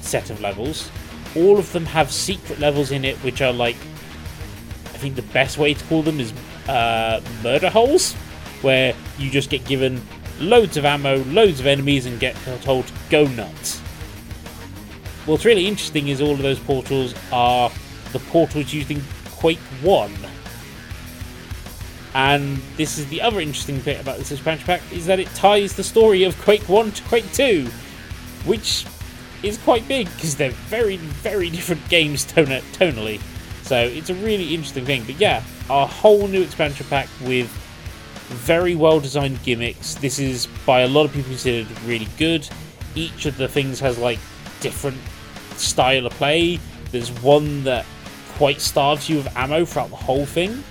set 0.02 0.30
of 0.30 0.42
levels. 0.42 0.90
All 1.36 1.58
of 1.58 1.71
them 1.71 1.86
have 1.86 2.12
secret 2.12 2.60
levels 2.60 2.92
in 2.92 3.06
it 3.06 3.15
which 3.17 3.42
are 3.42 3.54
like 3.54 3.77
i 4.86 4.98
think 4.98 5.15
the 5.15 5.21
best 5.33 5.58
way 5.58 5.73
to 5.73 5.83
call 5.86 6.04
them 6.04 6.19
is 6.19 6.33
uh, 6.67 7.21
murder 7.42 7.69
holes 7.69 8.13
where 8.62 8.94
you 9.17 9.31
just 9.31 9.50
get 9.50 9.65
given 9.65 10.02
loads 10.40 10.77
of 10.77 10.86
ammo 10.86 11.23
loads 11.25 11.60
of 11.60 11.67
enemies 11.67 12.06
and 12.06 12.19
get 12.19 12.36
told 12.62 12.86
to 12.88 12.94
go 13.10 13.25
nuts. 13.27 13.79
What's 15.25 15.46
really 15.46 15.67
interesting 15.67 16.08
is 16.08 16.21
all 16.21 16.31
of 16.31 16.40
those 16.40 16.60
portals 16.60 17.13
are 17.31 17.71
the 18.12 18.19
portals 18.19 18.73
used 18.73 18.92
in 18.92 19.02
quake 19.31 19.60
1 19.81 20.13
and 22.14 22.58
this 22.76 22.98
is 22.98 23.08
the 23.08 23.22
other 23.22 23.40
interesting 23.40 23.80
bit 23.80 24.00
about 24.02 24.18
this 24.18 24.32
expansion 24.32 24.66
pack 24.66 24.82
is 24.92 25.06
that 25.06 25.20
it 25.20 25.28
ties 25.28 25.76
the 25.76 25.84
story 25.84 26.24
of 26.24 26.40
Quake 26.42 26.68
1 26.68 26.92
to 26.92 27.04
Quake 27.04 27.32
2, 27.34 27.68
which 28.46 28.86
is 29.44 29.58
quite 29.60 29.88
big 29.88 30.08
because 30.16 30.36
they're 30.36 30.52
very, 30.52 30.98
very 30.98 31.50
different 31.50 31.88
games 31.90 32.26
tone- 32.26 32.48
tonally. 32.74 33.22
So 33.64 33.78
it's 33.78 34.10
a 34.10 34.16
really 34.16 34.54
interesting 34.54 34.86
thing. 34.86 35.04
But 35.06 35.20
yeah, 35.20 35.44
a 35.70 35.86
whole 35.86 36.28
new 36.28 36.42
expansion 36.42 36.86
pack 36.90 37.08
with 37.22 37.48
very 38.28 38.76
well 38.76 39.00
designed 39.00 39.42
gimmicks. 39.44 39.96
This 39.96 40.20
is 40.20 40.48
by 40.66 40.82
a 40.82 40.88
lot 40.88 41.06
of 41.06 41.14
people 41.14 41.30
considered 41.30 41.68
really 41.84 42.08
good. 42.18 42.48
Each 42.96 43.26
of 43.26 43.38
the 43.38 43.48
things 43.48 43.80
has 43.80 43.98
like 43.98 44.20
different 44.60 44.98
style 45.56 46.06
of 46.06 46.14
play. 46.14 46.60
There's 46.92 47.12
one 47.22 47.64
that 47.64 47.86
quite 48.36 48.60
starves 48.60 49.10
you 49.10 49.20
of 49.20 49.28
ammo 49.38 49.64
throughout 49.64 49.90
the 49.90 49.96
whole 49.96 50.26
thing. 50.26 50.64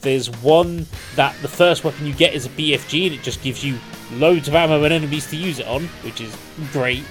There's 0.00 0.30
one 0.42 0.86
that 1.16 1.34
the 1.42 1.48
first 1.48 1.84
weapon 1.84 2.06
you 2.06 2.14
get 2.14 2.34
is 2.34 2.46
a 2.46 2.50
BFG 2.50 3.06
and 3.06 3.14
it 3.14 3.22
just 3.22 3.42
gives 3.42 3.64
you 3.64 3.78
loads 4.12 4.48
of 4.48 4.54
ammo 4.54 4.82
and 4.84 4.92
enemies 4.92 5.28
to 5.30 5.36
use 5.36 5.58
it 5.58 5.66
on, 5.66 5.84
which 6.02 6.20
is 6.20 6.36
great. 6.72 7.04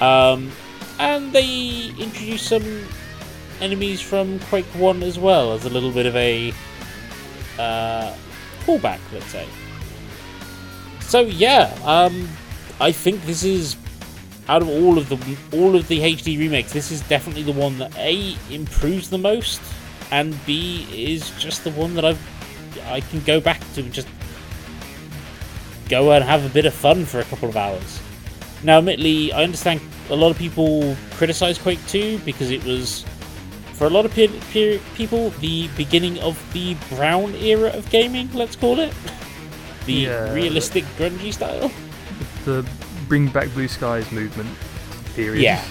Um, 0.00 0.52
and 0.98 1.32
they 1.32 1.92
introduce 1.98 2.42
some 2.42 2.86
enemies 3.60 4.00
from 4.00 4.38
Quake 4.40 4.66
1 4.74 5.02
as 5.02 5.18
well 5.18 5.52
as 5.52 5.64
a 5.64 5.70
little 5.70 5.90
bit 5.90 6.06
of 6.06 6.14
a 6.16 6.52
uh, 7.58 8.14
pullback, 8.64 9.00
let's 9.12 9.26
say. 9.26 9.46
So 11.00 11.20
yeah, 11.20 11.76
um, 11.84 12.28
I 12.80 12.92
think 12.92 13.22
this 13.22 13.44
is 13.44 13.76
out 14.48 14.62
of 14.62 14.68
all 14.68 14.98
of 14.98 15.08
the 15.08 15.36
all 15.56 15.74
of 15.74 15.88
the 15.88 16.00
HD 16.00 16.38
remakes, 16.38 16.72
this 16.72 16.90
is 16.90 17.00
definitely 17.02 17.42
the 17.42 17.52
one 17.52 17.78
that 17.78 17.96
a 17.96 18.36
improves 18.50 19.10
the 19.10 19.18
most, 19.18 19.60
and 20.10 20.34
b 20.46 20.86
is 20.92 21.30
just 21.38 21.64
the 21.64 21.70
one 21.72 21.94
that 21.94 22.04
I've 22.04 22.20
I 22.88 23.00
can 23.00 23.20
go 23.20 23.40
back 23.40 23.60
to 23.74 23.80
and 23.80 23.92
just 23.92 24.08
go 25.88 26.12
and 26.12 26.24
have 26.24 26.44
a 26.44 26.48
bit 26.48 26.66
of 26.66 26.74
fun 26.74 27.04
for 27.04 27.20
a 27.20 27.24
couple 27.24 27.48
of 27.48 27.56
hours. 27.56 28.00
Now, 28.62 28.78
admittedly, 28.78 29.32
I 29.32 29.44
understand 29.44 29.80
a 30.10 30.16
lot 30.16 30.30
of 30.30 30.38
people 30.38 30.96
criticize 31.12 31.58
Quake 31.58 31.84
2 31.86 32.18
because 32.24 32.50
it 32.50 32.64
was, 32.64 33.04
for 33.74 33.86
a 33.86 33.90
lot 33.90 34.04
of 34.04 34.12
pe- 34.12 34.28
pe- 34.52 34.78
people, 34.94 35.30
the 35.40 35.68
beginning 35.76 36.18
of 36.20 36.40
the 36.52 36.74
brown 36.90 37.34
era 37.36 37.70
of 37.70 37.88
gaming, 37.90 38.32
let's 38.34 38.56
call 38.56 38.80
it. 38.80 38.92
The 39.86 39.92
Yeah. 39.92 40.32
realistic 40.32 40.84
grungy 40.98 41.32
style. 41.32 41.70
The 42.44 42.66
Bring 43.08 43.28
Back 43.28 43.52
Blue 43.54 43.68
Skies 43.68 44.10
movement 44.10 44.48
period. 45.14 45.42
Yeah. 45.42 45.62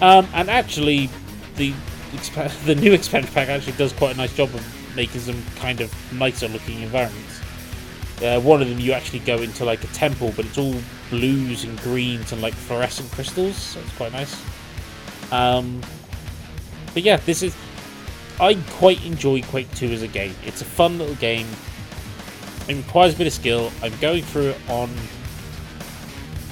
Um, 0.00 0.26
and 0.34 0.50
actually, 0.50 1.08
the 1.56 1.72
expa- 2.12 2.64
the 2.64 2.74
new 2.74 2.92
expansion 2.92 3.32
pack 3.32 3.48
actually 3.48 3.74
does 3.74 3.92
quite 3.92 4.14
a 4.14 4.16
nice 4.16 4.34
job 4.34 4.54
of 4.54 4.96
making 4.96 5.20
some 5.20 5.42
kind 5.56 5.80
of 5.80 5.92
nicer 6.12 6.48
looking 6.48 6.82
environments. 6.82 7.40
Uh, 8.22 8.40
one 8.40 8.62
of 8.62 8.68
them 8.68 8.78
you 8.78 8.92
actually 8.92 9.18
go 9.20 9.38
into 9.38 9.64
like 9.64 9.82
a 9.82 9.88
temple, 9.88 10.32
but 10.36 10.44
it's 10.44 10.58
all 10.58 10.74
blues 11.10 11.64
and 11.64 11.78
greens 11.80 12.32
and 12.32 12.40
like 12.40 12.54
fluorescent 12.54 13.10
crystals, 13.10 13.56
so 13.56 13.80
it's 13.80 13.96
quite 13.96 14.12
nice. 14.12 14.40
Um, 15.32 15.80
but 16.94 17.02
yeah, 17.02 17.16
this 17.16 17.42
is. 17.42 17.56
I 18.40 18.54
quite 18.70 19.04
enjoy 19.04 19.42
Quake 19.42 19.72
2 19.74 19.86
as 19.88 20.02
a 20.02 20.08
game. 20.08 20.34
It's 20.44 20.62
a 20.62 20.64
fun 20.64 20.98
little 20.98 21.14
game. 21.16 21.46
It 22.68 22.76
requires 22.76 23.14
a 23.14 23.18
bit 23.18 23.26
of 23.26 23.32
skill. 23.32 23.70
I'm 23.82 23.96
going 23.98 24.22
through 24.22 24.50
it 24.50 24.58
on 24.68 24.88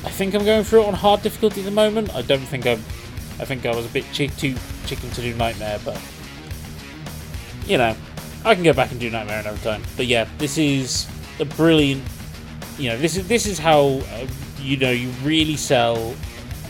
I 0.03 0.09
think 0.09 0.35
I'm 0.35 0.45
going 0.45 0.65
through 0.65 0.83
it 0.83 0.89
on 0.89 0.95
hard 0.95 1.21
difficulty 1.23 1.61
at 1.61 1.65
the 1.65 1.71
moment. 1.71 2.15
I 2.15 2.23
don't 2.23 2.41
think 2.41 2.67
I'm. 2.67 2.83
I 3.41 3.45
think 3.47 3.65
I 3.65 3.75
was 3.75 3.87
a 3.87 3.89
bit 3.89 4.05
too 4.13 4.29
chicken 4.29 5.11
to 5.11 5.23
do 5.23 5.35
Nightmare, 5.35 5.81
but 5.85 6.01
you 7.67 7.79
know, 7.79 7.97
I 8.45 8.55
can 8.55 8.63
go 8.63 8.73
back 8.73 8.91
and 8.91 9.01
do 9.01 9.09
Nightmare 9.09 9.41
another 9.41 9.59
time. 9.59 9.83
But 9.97 10.07
yeah, 10.07 10.29
this 10.39 10.59
is 10.59 11.09
a 11.39 11.45
brilliant. 11.45 12.03
You 12.79 12.91
know, 12.91 12.99
this 12.99 13.17
is 13.17 13.27
this 13.29 13.47
is 13.47 13.59
how 13.59 14.03
uh, 14.13 14.27
you 14.59 14.77
know 14.77 14.91
you 14.91 15.09
really 15.23 15.57
sell 15.57 16.15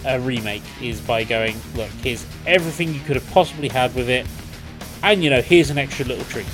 a 0.05 0.19
remake 0.21 0.63
is 0.81 1.01
by 1.01 1.25
going 1.25 1.57
look. 1.75 1.91
Here's 2.03 2.25
everything 2.47 2.95
you 2.95 3.01
could 3.01 3.17
have 3.17 3.29
possibly 3.31 3.69
had 3.69 3.95
with 3.95 4.09
it, 4.09 4.27
and 5.03 5.25
you 5.25 5.31
know, 5.31 5.43
here's 5.43 5.71
an 5.71 5.79
extra 5.79 6.07
little 6.07 6.25
treat. 6.27 6.47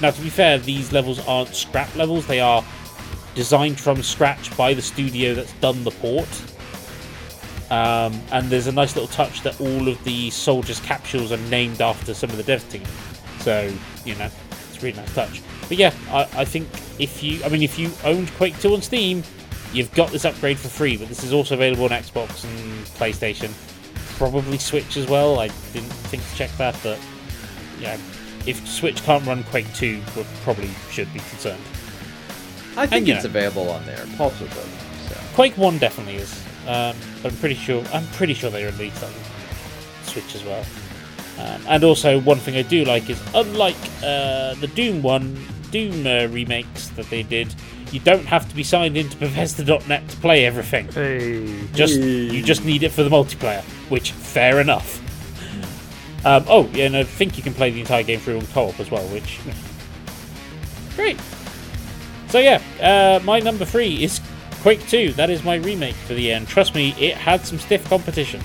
Now, 0.00 0.10
to 0.10 0.20
be 0.20 0.30
fair, 0.30 0.58
these 0.58 0.92
levels 0.92 1.18
aren't 1.26 1.54
scrap 1.54 1.94
levels. 1.96 2.26
They 2.26 2.40
are 2.40 2.64
designed 3.34 3.80
from 3.80 4.02
scratch 4.02 4.56
by 4.56 4.74
the 4.74 4.82
studio 4.82 5.34
that's 5.34 5.52
done 5.54 5.82
the 5.82 5.90
port. 5.90 6.28
Um, 7.74 8.20
and 8.30 8.48
there's 8.50 8.68
a 8.68 8.72
nice 8.72 8.94
little 8.94 9.08
touch 9.08 9.42
that 9.42 9.60
all 9.60 9.88
of 9.88 10.02
the 10.04 10.30
soldiers' 10.30 10.78
capsules 10.80 11.32
are 11.32 11.38
named 11.48 11.80
after 11.80 12.14
some 12.14 12.30
of 12.30 12.36
the 12.36 12.44
dev 12.44 12.66
team. 12.70 12.84
So, 13.40 13.72
you 14.04 14.14
know, 14.14 14.30
it's 14.50 14.78
a 14.78 14.80
really 14.80 14.96
nice 14.96 15.12
touch. 15.12 15.42
But 15.68 15.76
yeah, 15.76 15.92
I, 16.10 16.28
I 16.36 16.44
think 16.44 16.68
if 17.00 17.20
you, 17.22 17.42
I 17.42 17.48
mean, 17.48 17.62
if 17.62 17.76
you 17.78 17.90
owned 18.04 18.30
Quake 18.34 18.56
2 18.60 18.74
on 18.74 18.82
Steam, 18.82 19.24
you've 19.72 19.92
got 19.94 20.10
this 20.10 20.24
upgrade 20.24 20.56
for 20.58 20.68
free, 20.68 20.96
but 20.96 21.08
this 21.08 21.24
is 21.24 21.32
also 21.32 21.54
available 21.54 21.84
on 21.84 21.90
Xbox 21.90 22.44
and 22.44 22.86
PlayStation. 22.98 23.50
Probably 24.18 24.58
Switch 24.58 24.96
as 24.96 25.08
well. 25.08 25.40
I 25.40 25.48
didn't 25.72 25.90
think 26.10 26.22
to 26.28 26.34
check 26.36 26.50
that, 26.58 26.78
but 26.82 27.00
yeah, 27.80 27.94
if 28.46 28.66
Switch 28.68 29.02
can't 29.02 29.26
run 29.26 29.42
Quake 29.44 29.72
2, 29.74 30.00
we 30.16 30.24
probably 30.44 30.70
should 30.90 31.12
be 31.12 31.18
concerned. 31.18 31.62
I 32.76 32.86
think 32.86 33.08
And, 33.08 33.16
it's 33.16 33.24
know. 33.24 33.30
available 33.30 33.68
on 33.70 33.84
there, 33.86 34.04
possibly. 34.16 34.62
So. 35.08 35.16
Quake 35.34 35.56
One 35.56 35.78
definitely 35.78 36.16
is. 36.16 36.43
Um, 36.66 36.96
but 37.22 37.32
I'm 37.32 37.38
pretty 37.38 37.54
sure. 37.54 37.84
I'm 37.92 38.06
pretty 38.08 38.34
sure 38.34 38.50
they 38.50 38.64
released 38.64 39.02
on 39.02 39.12
Switch 40.04 40.34
as 40.34 40.44
well. 40.44 40.64
Um, 41.38 41.62
and 41.68 41.84
also, 41.84 42.20
one 42.20 42.38
thing 42.38 42.56
I 42.56 42.62
do 42.62 42.84
like 42.84 43.10
is, 43.10 43.20
unlike 43.34 43.76
uh, 44.02 44.54
the 44.54 44.70
Doom 44.74 45.02
one, 45.02 45.36
Doom 45.70 46.06
uh, 46.06 46.26
remakes 46.26 46.88
that 46.90 47.10
they 47.10 47.22
did, 47.22 47.52
you 47.90 48.00
don't 48.00 48.24
have 48.24 48.48
to 48.48 48.54
be 48.54 48.62
signed 48.62 48.96
into 48.96 49.16
Bethesda.net 49.18 50.08
to 50.08 50.16
play 50.18 50.46
everything. 50.46 50.88
Hey. 50.88 51.66
Just 51.74 51.98
you 51.98 52.42
just 52.42 52.64
need 52.64 52.82
it 52.82 52.90
for 52.90 53.02
the 53.02 53.10
multiplayer, 53.10 53.62
which 53.90 54.12
fair 54.12 54.60
enough. 54.60 55.00
Um, 56.24 56.44
oh, 56.48 56.70
yeah, 56.72 56.86
and 56.86 56.96
I 56.96 57.04
think 57.04 57.36
you 57.36 57.42
can 57.42 57.52
play 57.52 57.70
the 57.70 57.80
entire 57.80 58.02
game 58.02 58.18
through 58.18 58.38
on 58.38 58.46
co-op 58.46 58.80
as 58.80 58.90
well, 58.90 59.06
which 59.08 59.40
great. 60.96 61.20
So 62.28 62.38
yeah, 62.38 62.62
uh, 62.80 63.20
my 63.24 63.40
number 63.40 63.64
three 63.64 64.02
is 64.02 64.20
Quake 64.64 64.88
2. 64.88 65.12
That 65.12 65.28
is 65.28 65.44
my 65.44 65.56
remake 65.56 65.94
for 65.94 66.14
the 66.14 66.32
end. 66.32 66.48
trust 66.48 66.74
me, 66.74 66.94
it 66.98 67.18
had 67.18 67.44
some 67.44 67.58
stiff 67.58 67.86
competition. 67.86 68.40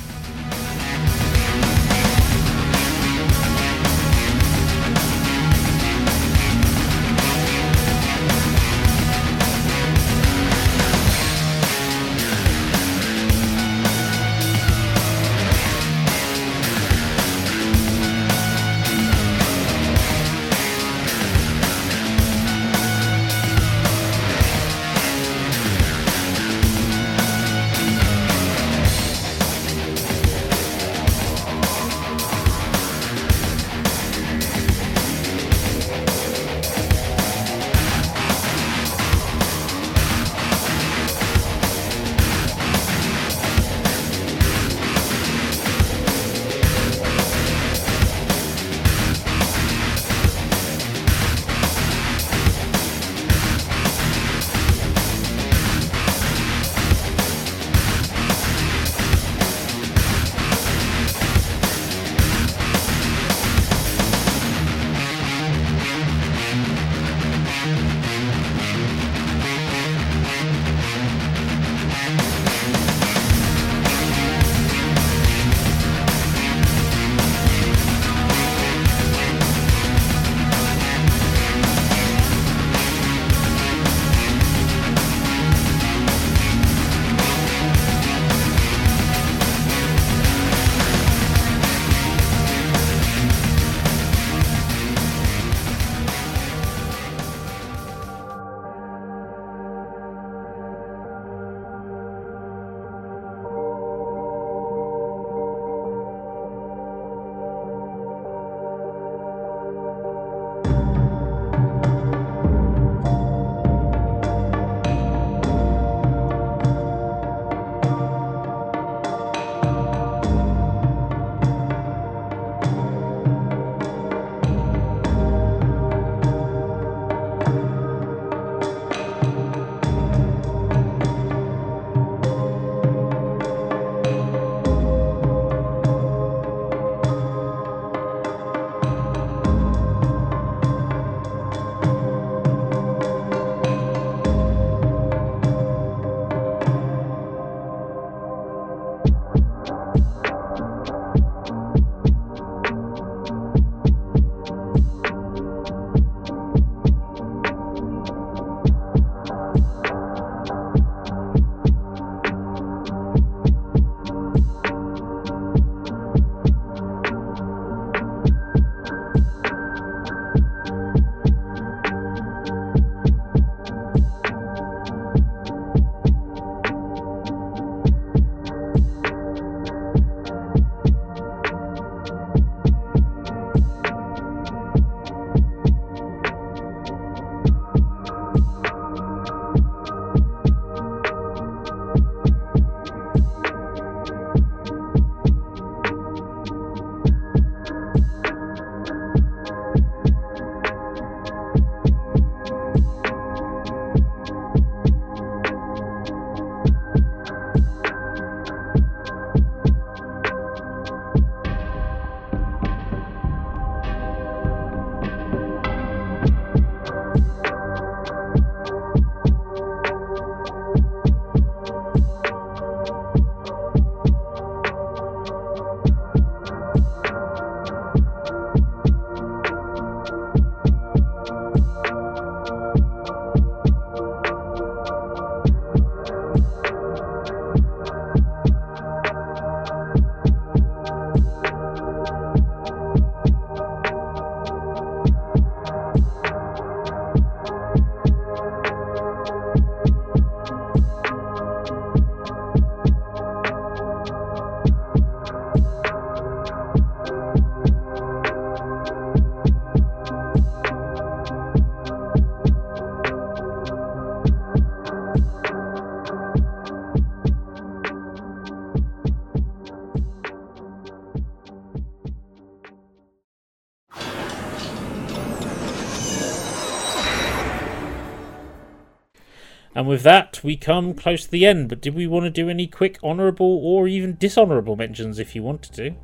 With 279.89 280.03
that, 280.03 280.39
we 280.43 280.55
come 280.55 280.93
close 280.93 281.25
to 281.25 281.31
the 281.31 281.45
end. 281.45 281.67
But 281.67 281.81
did 281.81 281.95
we 281.95 282.07
want 282.07 282.25
to 282.25 282.29
do 282.29 282.49
any 282.49 282.67
quick 282.67 282.99
honourable 283.03 283.59
or 283.63 283.87
even 283.87 284.15
dishonourable 284.17 284.75
mentions 284.75 285.19
if 285.19 285.35
you 285.35 285.43
wanted 285.43 285.73
to? 285.73 285.95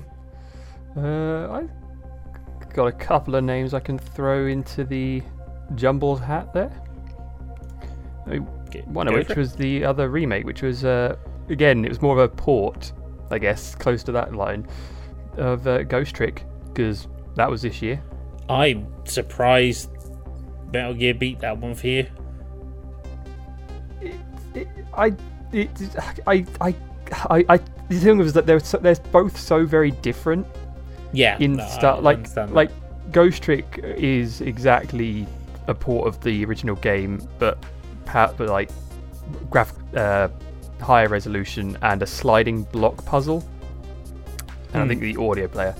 Uh, 0.94 1.48
I 1.50 2.74
got 2.74 2.86
a 2.86 2.92
couple 2.92 3.34
of 3.34 3.42
names 3.42 3.72
I 3.72 3.80
can 3.80 3.98
throw 3.98 4.46
into 4.46 4.84
the 4.84 5.22
jumbled 5.74 6.20
hat 6.20 6.52
there. 6.52 6.70
I 8.26 8.30
mean, 8.30 8.42
one 8.84 9.08
of 9.08 9.14
which 9.14 9.34
was 9.34 9.54
the 9.54 9.84
other 9.86 10.10
remake, 10.10 10.44
which 10.44 10.60
was 10.60 10.84
uh, 10.84 11.16
again 11.48 11.86
it 11.86 11.88
was 11.88 12.02
more 12.02 12.12
of 12.12 12.18
a 12.18 12.28
port, 12.28 12.92
I 13.30 13.38
guess, 13.38 13.74
close 13.74 14.02
to 14.02 14.12
that 14.12 14.34
line 14.34 14.66
of 15.38 15.66
uh, 15.66 15.84
Ghost 15.84 16.14
Trick 16.14 16.44
because 16.68 17.08
that 17.36 17.50
was 17.50 17.62
this 17.62 17.80
year. 17.80 18.02
I'm 18.50 18.86
surprised 19.06 19.90
Metal 20.74 20.92
Gear 20.92 21.14
beat 21.14 21.40
that 21.40 21.56
one 21.56 21.74
for 21.74 21.86
you. 21.86 22.06
I, 24.94 25.12
it, 25.52 25.70
I, 26.26 26.44
I, 26.60 26.74
I, 27.30 27.44
I, 27.48 27.56
the 27.88 27.98
thing 27.98 28.18
was 28.18 28.32
that 28.32 28.46
they're 28.46 28.60
so, 28.60 28.78
they're 28.78 28.94
both 29.10 29.38
so 29.38 29.64
very 29.66 29.90
different 29.90 30.46
Yeah, 31.12 31.36
in 31.38 31.54
no. 31.56 31.98
Like, 32.00 32.28
like 32.50 32.70
Ghost 33.12 33.42
Trick 33.42 33.80
is 33.82 34.40
exactly 34.40 35.26
a 35.68 35.74
port 35.74 36.08
of 36.08 36.20
the 36.22 36.44
original 36.44 36.76
game, 36.76 37.26
but 37.38 37.58
but 38.06 38.40
like 38.40 38.70
graph 39.50 39.72
uh, 39.94 40.28
higher 40.80 41.08
resolution 41.08 41.76
and 41.82 42.02
a 42.02 42.06
sliding 42.06 42.64
block 42.64 43.04
puzzle. 43.04 43.44
And 44.72 44.82
I 44.82 44.82
Hmm. 44.84 44.88
think 44.88 45.00
the 45.02 45.16
audio 45.16 45.48
player, 45.48 45.74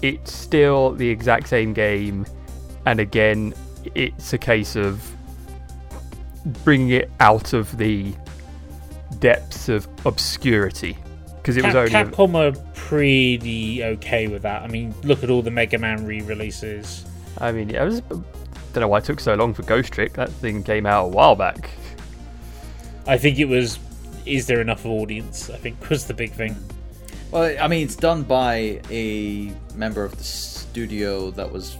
it's 0.00 0.32
still 0.32 0.92
the 0.92 1.08
exact 1.08 1.48
same 1.48 1.72
game, 1.72 2.24
and 2.86 3.00
again, 3.00 3.52
it's 3.94 4.32
a 4.32 4.38
case 4.38 4.76
of 4.76 5.02
bringing 6.64 6.90
it 6.90 7.10
out 7.20 7.52
of 7.52 7.76
the 7.78 8.14
depths 9.22 9.68
of 9.68 9.88
obscurity 10.04 10.98
because 11.36 11.56
it 11.56 11.64
was 11.64 11.72
Cap- 11.72 11.86
only 11.86 11.94
a- 11.94 12.04
Capcom 12.04 12.34
are 12.34 12.60
pretty 12.74 13.82
okay 13.82 14.26
with 14.28 14.42
that. 14.42 14.62
I 14.62 14.68
mean, 14.68 14.94
look 15.04 15.22
at 15.24 15.30
all 15.30 15.40
the 15.40 15.50
Mega 15.50 15.78
Man 15.78 16.04
re-releases. 16.04 17.06
I 17.38 17.52
mean, 17.52 17.70
yeah, 17.70 17.82
I 17.82 17.84
was. 17.84 18.00
Don't 18.00 18.80
know 18.80 18.88
why 18.88 18.98
it 18.98 19.04
took 19.04 19.20
so 19.20 19.34
long 19.34 19.54
for 19.54 19.62
Ghost 19.62 19.92
Trick. 19.92 20.14
That 20.14 20.30
thing 20.30 20.62
came 20.62 20.84
out 20.86 21.06
a 21.06 21.08
while 21.08 21.34
back. 21.34 21.70
I 23.06 23.16
think 23.16 23.38
it 23.38 23.46
was. 23.46 23.78
Is 24.26 24.46
there 24.46 24.60
enough 24.60 24.84
audience? 24.84 25.50
I 25.50 25.56
think 25.56 25.76
was 25.88 26.06
the 26.06 26.14
big 26.14 26.32
thing. 26.32 26.56
Well, 27.30 27.56
I 27.60 27.66
mean, 27.68 27.84
it's 27.86 27.96
done 27.96 28.24
by 28.24 28.80
a 28.90 29.52
member 29.74 30.04
of 30.04 30.16
the 30.16 30.24
studio 30.24 31.30
that 31.32 31.50
was 31.50 31.78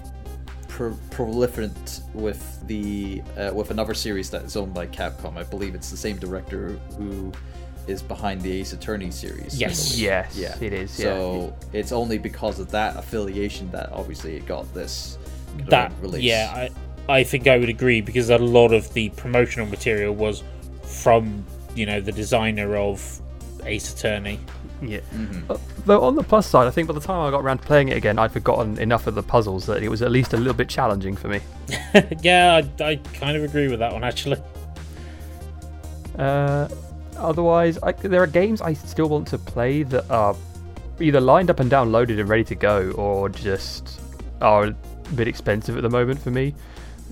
pro- 0.72 0.96
proliferant 1.10 2.02
with 2.14 2.66
the 2.66 3.22
uh, 3.36 3.50
with 3.54 3.70
another 3.70 3.94
series 3.94 4.30
that 4.30 4.42
is 4.44 4.56
owned 4.56 4.72
by 4.74 4.86
Capcom. 4.86 5.36
I 5.36 5.42
believe 5.44 5.74
it's 5.74 5.90
the 5.90 5.96
same 5.96 6.16
director 6.16 6.70
who 6.96 7.30
is 7.86 8.00
behind 8.00 8.40
the 8.40 8.50
Ace 8.60 8.72
Attorney 8.72 9.10
series. 9.10 9.54
I 9.54 9.66
Yes. 9.66 9.98
Yes, 9.98 10.36
Yeah. 10.36 10.56
it 10.60 10.72
is. 10.72 10.90
So 10.90 11.54
it's 11.72 11.92
only 11.92 12.16
because 12.18 12.58
of 12.58 12.70
that 12.70 12.96
affiliation 12.96 13.70
that 13.72 13.90
obviously 13.92 14.36
it 14.36 14.46
got 14.46 14.72
this 14.72 15.18
That 15.68 15.92
release. 16.00 16.22
yeah, 16.22 16.50
I 16.54 16.70
I 17.18 17.24
think 17.24 17.46
I 17.48 17.58
would 17.58 17.68
agree 17.68 18.00
because 18.00 18.30
a 18.30 18.38
lot 18.38 18.72
of 18.72 18.92
the 18.94 19.10
promotional 19.10 19.66
material 19.68 20.14
was 20.14 20.42
from 20.84 21.44
you 21.74 21.84
know 21.86 22.00
the 22.00 22.12
designer 22.12 22.76
of 22.76 23.20
Ace 23.64 23.92
Attorney. 23.92 24.38
Yeah. 24.82 25.00
Uh, 25.48 25.56
though 25.84 26.02
on 26.02 26.14
the 26.14 26.22
plus 26.22 26.46
side, 26.46 26.66
I 26.66 26.70
think 26.70 26.88
by 26.88 26.94
the 26.94 27.00
time 27.00 27.26
I 27.26 27.30
got 27.30 27.42
around 27.42 27.58
to 27.58 27.66
playing 27.66 27.88
it 27.88 27.96
again, 27.96 28.18
I'd 28.18 28.32
forgotten 28.32 28.78
enough 28.78 29.06
of 29.06 29.14
the 29.14 29.22
puzzles 29.22 29.66
that 29.66 29.82
it 29.82 29.88
was 29.88 30.02
at 30.02 30.10
least 30.10 30.32
a 30.32 30.36
little 30.36 30.54
bit 30.54 30.68
challenging 30.68 31.16
for 31.16 31.28
me. 31.28 31.40
yeah, 32.20 32.60
I, 32.80 32.84
I 32.84 32.96
kind 33.14 33.36
of 33.36 33.44
agree 33.44 33.68
with 33.68 33.78
that 33.80 33.92
one 33.92 34.04
actually. 34.04 34.40
Uh, 36.18 36.68
otherwise, 37.16 37.78
I, 37.82 37.92
there 37.92 38.22
are 38.22 38.26
games 38.26 38.60
I 38.60 38.72
still 38.74 39.08
want 39.08 39.28
to 39.28 39.38
play 39.38 39.82
that 39.84 40.10
are 40.10 40.36
either 41.00 41.20
lined 41.20 41.50
up 41.50 41.60
and 41.60 41.70
downloaded 41.70 42.20
and 42.20 42.28
ready 42.28 42.44
to 42.44 42.54
go, 42.54 42.90
or 42.92 43.28
just 43.28 44.00
are 44.40 44.64
a 44.66 44.76
bit 45.14 45.28
expensive 45.28 45.76
at 45.76 45.82
the 45.82 45.90
moment 45.90 46.20
for 46.20 46.30
me. 46.30 46.54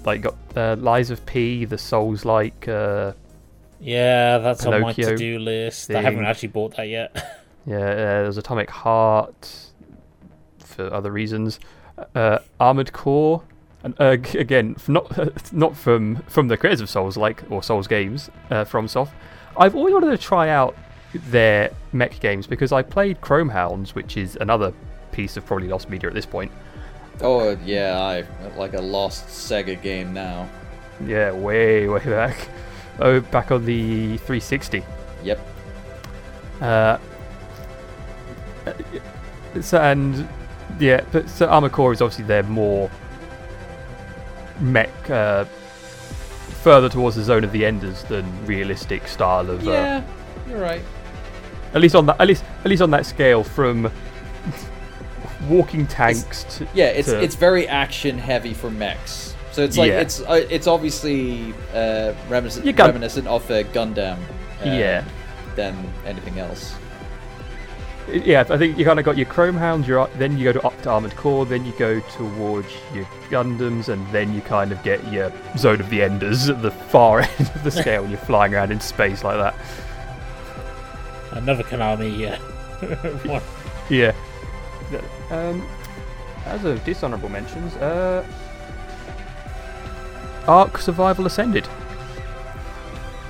Like 0.04 0.22
got 0.22 0.36
uh, 0.56 0.76
Lies 0.78 1.10
of 1.10 1.24
P, 1.26 1.64
the 1.64 1.78
Souls 1.78 2.24
like. 2.24 2.68
Uh, 2.68 3.12
Yeah, 3.80 4.38
that's 4.38 4.64
on 4.66 4.80
my 4.80 4.92
Pinocchio 4.92 5.16
to-do 5.16 5.38
list. 5.38 5.90
I 5.90 6.02
haven't 6.02 6.24
actually 6.26 6.48
bought 6.48 6.76
that 6.76 6.88
yet. 6.88 7.38
Yeah, 7.66 7.76
uh, 7.76 8.22
there's 8.22 8.38
Atomic 8.38 8.70
Heart 8.70 9.70
for 10.58 10.92
other 10.92 11.11
reasons. 11.11 11.61
Uh, 12.14 12.38
Armored 12.58 12.92
Core, 12.92 13.42
and 13.84 13.94
uh, 14.00 14.16
again, 14.34 14.76
not 14.88 15.52
not 15.52 15.76
from 15.76 16.16
from 16.28 16.48
the 16.48 16.56
creators 16.56 16.80
of 16.80 16.88
Souls 16.88 17.16
like 17.16 17.42
or 17.50 17.62
Souls 17.62 17.86
games 17.86 18.30
uh, 18.50 18.64
FromSoft. 18.64 19.11
I've 19.56 19.74
always 19.74 19.92
wanted 19.92 20.11
to 20.11 20.18
try 20.18 20.48
out 20.48 20.76
their 21.12 21.70
mech 21.92 22.20
games 22.20 22.46
because 22.46 22.72
I 22.72 22.82
played 22.82 23.20
Chrome 23.20 23.48
Hounds, 23.48 23.94
which 23.94 24.16
is 24.16 24.36
another 24.40 24.72
piece 25.12 25.36
of 25.36 25.44
probably 25.44 25.68
lost 25.68 25.90
media 25.90 26.08
at 26.08 26.14
this 26.14 26.26
point. 26.26 26.50
Oh 27.20 27.50
yeah, 27.64 28.00
I 28.00 28.24
like 28.56 28.74
a 28.74 28.80
lost 28.80 29.26
Sega 29.26 29.80
game 29.80 30.14
now. 30.14 30.48
Yeah, 31.04 31.32
way 31.32 31.88
way 31.88 32.04
back. 32.04 32.48
Oh, 32.98 33.20
back 33.20 33.50
on 33.50 33.64
the 33.64 34.18
360. 34.18 34.84
Yep. 35.22 35.40
Uh, 36.61 36.98
so, 39.61 39.78
and 39.80 40.28
yeah, 40.78 41.02
but 41.12 41.28
so 41.28 41.46
Armored 41.48 41.72
Core 41.72 41.92
is 41.92 42.00
obviously 42.02 42.24
they're 42.24 42.42
more 42.44 42.90
mech, 44.61 44.90
uh, 45.11 45.44
further 46.62 46.88
towards 46.88 47.16
the 47.16 47.22
zone 47.22 47.44
of 47.44 47.52
the 47.52 47.64
Enders 47.64 48.04
than 48.04 48.24
realistic 48.46 49.08
style 49.08 49.50
of. 49.50 49.66
Uh, 49.66 50.02
you're 50.48 50.58
right. 50.61 50.82
at 51.74 51.80
least 51.80 51.94
on 51.94 52.06
that, 52.06 52.20
at 52.20 52.28
least 52.28 52.44
at 52.64 52.70
least 52.70 52.82
on 52.82 52.90
that 52.90 53.06
scale, 53.06 53.42
from 53.44 53.90
walking 55.48 55.86
tanks 55.86 56.44
to 56.58 56.66
Yeah, 56.74 56.86
it's 56.86 57.08
to- 57.08 57.22
it's 57.22 57.34
very 57.34 57.66
action 57.66 58.18
heavy 58.18 58.52
for 58.54 58.70
mechs. 58.70 59.34
So 59.52 59.62
it's 59.62 59.76
like 59.76 59.88
Yeah. 59.90 60.00
it's 60.00 60.20
uh, 60.20 60.44
it's 60.50 60.66
obviously 60.66 61.54
uh, 61.74 62.12
reminiscent, 62.28 62.76
got- 62.76 62.86
reminiscent 62.86 63.26
of 63.26 63.50
uh, 63.50 63.62
Gundam. 63.64 64.18
uh, 64.18 64.64
Yeah. 64.64 65.04
Than 65.56 65.74
anything 66.06 66.38
else. 66.38 66.74
Yeah, 68.09 68.44
I 68.51 68.59
think 68.59 68.76
you 68.76 68.84
kind 68.84 68.98
of 68.98 69.05
got 69.05 69.16
your 69.16 69.26
Chrome 69.26 69.57
Hounds, 69.57 69.86
your 69.86 70.09
then 70.16 70.36
you 70.36 70.44
go 70.44 70.53
to 70.59 70.66
up 70.66 70.80
to 70.82 70.90
Armored 70.90 71.14
Core, 71.16 71.46
then 71.46 71.64
you 71.64 71.72
go 71.78 72.01
towards 72.01 72.68
your 72.92 73.05
Gundams, 73.28 73.88
and 73.88 74.05
then 74.12 74.32
you 74.34 74.40
kind 74.40 74.72
of 74.72 74.82
get 74.82 75.07
your 75.12 75.32
Zone 75.57 75.80
of 75.80 75.88
the 75.90 76.03
Enders 76.03 76.48
at 76.48 76.61
the 76.62 76.70
far 76.72 77.20
end 77.38 77.51
of 77.55 77.62
the 77.62 77.70
scale, 77.70 78.03
and 78.03 78.11
you're 78.11 78.18
flying 78.20 78.55
around 78.55 78.72
in 78.72 78.80
space 78.80 79.22
like 79.22 79.36
that. 79.36 79.55
Another 81.32 81.62
Konami. 81.62 82.38
Uh. 83.28 83.40
Yeah. 83.90 84.12
Um, 85.30 85.66
as 86.46 86.64
of 86.64 86.82
dishonorable 86.84 87.28
mentions, 87.28 87.74
uh, 87.76 88.24
Ark 90.48 90.78
Survival 90.78 91.26
Ascended 91.26 91.68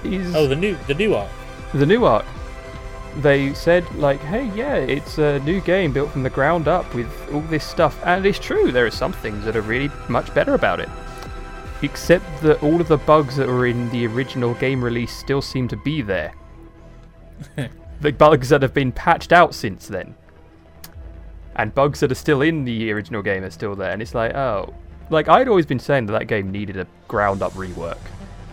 is 0.04 0.34
Oh, 0.34 0.46
the 0.46 0.56
new 0.56 0.76
the 0.86 0.94
new 0.94 1.14
Ark. 1.14 1.30
the 1.74 1.86
new 1.86 2.04
Ark. 2.04 2.24
They 3.16 3.52
said 3.54 3.92
like, 3.96 4.20
hey, 4.20 4.50
yeah, 4.54 4.76
it's 4.76 5.18
a 5.18 5.40
new 5.40 5.60
game 5.60 5.92
built 5.92 6.10
from 6.10 6.22
the 6.22 6.30
ground 6.30 6.68
up 6.68 6.92
with 6.94 7.10
all 7.32 7.40
this 7.42 7.64
stuff, 7.64 8.00
and 8.04 8.24
it's 8.24 8.38
true. 8.38 8.70
There 8.70 8.86
are 8.86 8.90
some 8.90 9.12
things 9.12 9.44
that 9.44 9.56
are 9.56 9.62
really 9.62 9.90
much 10.08 10.32
better 10.32 10.54
about 10.54 10.80
it. 10.80 10.88
Except 11.82 12.24
that 12.42 12.62
all 12.62 12.80
of 12.80 12.88
the 12.88 12.98
bugs 12.98 13.36
that 13.36 13.48
were 13.48 13.66
in 13.66 13.88
the 13.90 14.06
original 14.06 14.54
game 14.54 14.84
release 14.84 15.12
still 15.12 15.42
seem 15.42 15.66
to 15.68 15.76
be 15.78 16.02
there. 16.02 16.32
the 18.00 18.12
bugs 18.12 18.48
that 18.50 18.62
have 18.62 18.74
been 18.74 18.92
patched 18.92 19.32
out 19.32 19.54
since 19.54 19.88
then. 19.88 20.14
And 21.56 21.74
bugs 21.74 22.00
that 22.00 22.12
are 22.12 22.16
still 22.16 22.42
in 22.42 22.64
the 22.64 22.92
original 22.92 23.22
game 23.22 23.44
are 23.44 23.50
still 23.50 23.74
there. 23.74 23.90
And 23.90 24.00
it's 24.00 24.14
like, 24.14 24.34
oh. 24.34 24.74
Like, 25.10 25.28
I'd 25.28 25.48
always 25.48 25.66
been 25.66 25.80
saying 25.80 26.06
that 26.06 26.12
that 26.12 26.26
game 26.26 26.52
needed 26.52 26.76
a 26.76 26.86
ground 27.08 27.42
up 27.42 27.52
rework. 27.54 27.98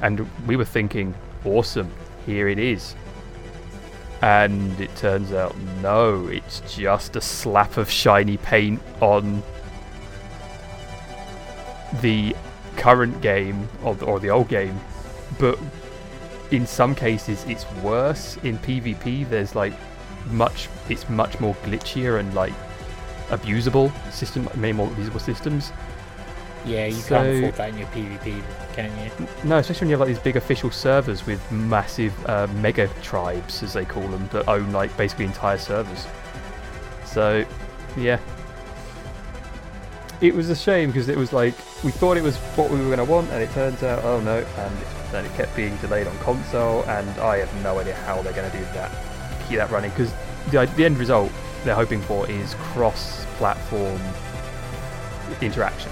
And 0.01 0.27
we 0.47 0.55
were 0.55 0.65
thinking, 0.65 1.13
awesome, 1.45 1.91
here 2.25 2.47
it 2.47 2.59
is. 2.59 2.95
And 4.21 4.79
it 4.81 4.95
turns 4.95 5.31
out, 5.31 5.55
no, 5.81 6.27
it's 6.27 6.61
just 6.61 7.15
a 7.15 7.21
slap 7.21 7.77
of 7.77 7.89
shiny 7.89 8.37
paint 8.37 8.81
on 8.99 9.43
the 12.01 12.35
current 12.77 13.21
game 13.21 13.67
or 13.83 13.95
the, 13.95 14.05
or 14.05 14.19
the 14.19 14.29
old 14.29 14.47
game, 14.47 14.79
but 15.39 15.57
in 16.51 16.65
some 16.65 16.95
cases 16.95 17.43
it's 17.47 17.69
worse. 17.83 18.37
In 18.37 18.57
PvP, 18.59 19.29
there's 19.29 19.55
like 19.55 19.73
much, 20.31 20.69
it's 20.89 21.07
much 21.09 21.39
more 21.39 21.55
glitchier 21.63 22.19
and 22.19 22.33
like 22.33 22.53
abusable 23.29 23.91
system, 24.11 24.49
many 24.55 24.73
more 24.73 24.87
abusable 24.89 25.21
systems. 25.21 25.71
Yeah, 26.67 26.87
you 26.87 26.93
So- 26.93 27.15
can't 27.15 27.37
afford 27.37 27.55
that 27.55 27.69
in 27.69 27.77
your 27.77 27.87
PvP, 27.87 28.43
can 28.73 28.91
you? 29.03 29.27
No, 29.43 29.57
especially 29.57 29.85
when 29.85 29.89
you 29.89 29.93
have 29.93 30.01
like 30.01 30.09
these 30.09 30.19
big 30.19 30.35
official 30.35 30.69
servers 30.69 31.25
with 31.25 31.51
massive 31.51 32.13
uh, 32.27 32.47
mega 32.61 32.87
tribes, 33.01 33.63
as 33.63 33.73
they 33.73 33.85
call 33.85 34.07
them, 34.07 34.27
that 34.33 34.47
own 34.47 34.71
like 34.71 34.95
basically 34.97 35.25
entire 35.25 35.57
servers. 35.57 36.05
So, 37.05 37.45
yeah. 37.95 38.19
it 40.19 40.33
was 40.33 40.49
a 40.49 40.55
shame 40.55 40.89
because 40.89 41.09
it 41.09 41.17
was 41.17 41.31
like 41.31 41.53
we 41.83 41.91
thought 41.91 42.17
it 42.17 42.23
was 42.23 42.35
what 42.57 42.69
we 42.71 42.77
were 42.77 42.85
going 42.85 42.97
to 42.97 43.05
want, 43.05 43.29
and 43.31 43.41
it 43.41 43.51
turns 43.51 43.83
out, 43.83 44.03
oh 44.03 44.19
no, 44.19 44.37
and 44.37 44.77
then 45.11 45.25
it 45.25 45.33
kept 45.35 45.55
being 45.55 45.75
delayed 45.77 46.07
on 46.07 46.17
console, 46.19 46.83
and 46.85 47.09
I 47.21 47.37
have 47.37 47.63
no 47.63 47.79
idea 47.79 47.95
how 47.95 48.21
they're 48.21 48.33
going 48.33 48.49
to 48.51 48.57
do 48.57 48.63
that, 48.73 48.91
keep 49.47 49.57
that 49.57 49.69
running 49.71 49.91
because 49.91 50.11
the, 50.51 50.65
the 50.75 50.85
end 50.85 50.97
result 50.97 51.31
they're 51.63 51.75
hoping 51.75 52.01
for 52.01 52.29
is 52.29 52.55
cross-platform 52.55 54.01
interaction. 55.41 55.91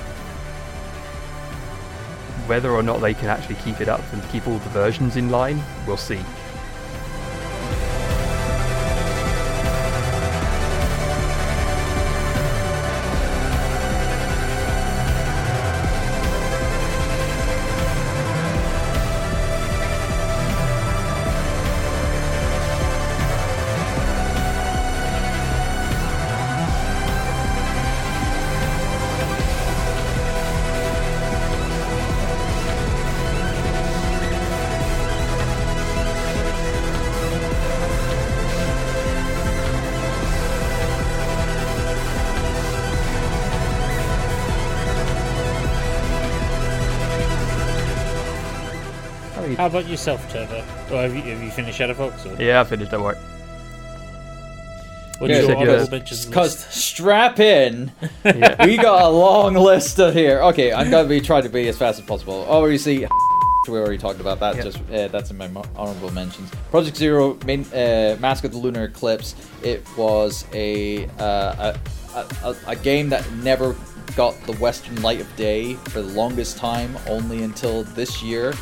Whether 2.48 2.72
or 2.72 2.84
not 2.84 3.02
they 3.02 3.14
can 3.14 3.28
actually 3.28 3.56
keep 3.56 3.82
it 3.82 3.90
up 3.90 4.02
and 4.14 4.22
keep 4.30 4.48
all 4.48 4.60
the 4.60 4.70
versions 4.70 5.18
in 5.18 5.30
line, 5.30 5.62
we'll 5.88 5.98
see. 5.98 6.20
How 49.66 49.70
about 49.80 49.88
yourself, 49.90 50.32
Turbo? 50.32 50.60
Or 50.96 51.02
have 51.02 51.16
you, 51.16 51.24
have 51.24 51.42
you 51.42 51.50
finished 51.50 51.80
ShadowFox? 51.80 52.38
Or 52.38 52.40
yeah, 52.40 52.62
I 52.62 52.64
finished. 52.66 52.92
Don't 52.92 53.02
worry. 53.02 53.16
what's 55.18 55.22
Good, 55.22 55.30
your 55.30 55.42
said 55.42 55.50
you 55.60 55.70
honorable 55.72 55.90
mentions 55.90 56.26
Because 56.28 56.56
list? 56.68 56.72
strap 56.72 57.40
in, 57.40 57.92
Yeah. 58.26 58.64
we 58.64 58.78
got 58.78 59.02
a 59.02 59.10
long 59.10 59.56
list 59.56 60.00
of 60.00 60.14
here. 60.14 60.40
Okay, 60.44 60.72
I'm 60.72 60.92
gonna 60.92 61.10
be 61.10 61.20
trying 61.20 61.42
to 61.44 61.50
be 61.50 61.68
as 61.68 61.80
fast 61.80 61.98
as 62.00 62.06
possible. 62.06 62.46
Obviously, 62.48 63.08
we 63.68 63.74
already 63.80 63.98
talked 63.98 64.20
about 64.20 64.40
that. 64.40 64.54
Yep. 64.58 64.64
Just 64.66 64.78
uh, 64.94 65.08
that's 65.08 65.32
in 65.32 65.38
my 65.40 65.50
honorable 65.76 66.12
mentions. 66.12 66.52
Project 66.70 66.96
Zero, 66.96 67.36
main 67.48 67.62
uh, 67.74 68.18
Mask 68.20 68.44
of 68.44 68.52
the 68.52 68.60
Lunar 68.60 68.84
Eclipse. 68.84 69.34
It 69.64 69.84
was 69.98 70.46
a, 70.54 71.08
uh, 71.18 71.74
a, 71.74 71.80
a 72.14 72.28
a- 72.52 72.56
a 72.68 72.76
game 72.76 73.10
that 73.10 73.28
never 73.38 73.76
got 74.16 74.40
the 74.46 74.54
Western 74.58 75.02
light 75.02 75.22
of 75.22 75.36
day 75.36 75.74
for 75.90 76.04
the 76.04 76.14
longest 76.14 76.58
time. 76.60 76.96
Only 77.08 77.42
until 77.42 77.82
this 77.82 78.22
year, 78.22 78.54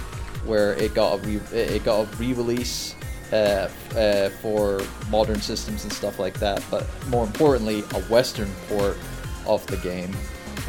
where 0.46 0.74
it 0.74 0.94
got 0.94 1.20
a 1.20 1.28
re- 1.28 1.42
it 1.52 1.84
got 1.84 2.02
a 2.02 2.16
re-release 2.18 2.96
uh, 3.32 3.70
uh, 3.96 4.30
for 4.30 4.82
modern 5.10 5.42
systems 5.42 5.84
and 5.84 5.92
stuff 5.92 6.20
like 6.20 6.40
that. 6.40 6.64
But 6.70 6.86
more 7.08 7.26
importantly, 7.26 7.80
a 7.94 8.02
Western 8.04 8.50
port 8.68 8.98
of 9.46 9.66
the 9.68 9.78
game 9.78 10.12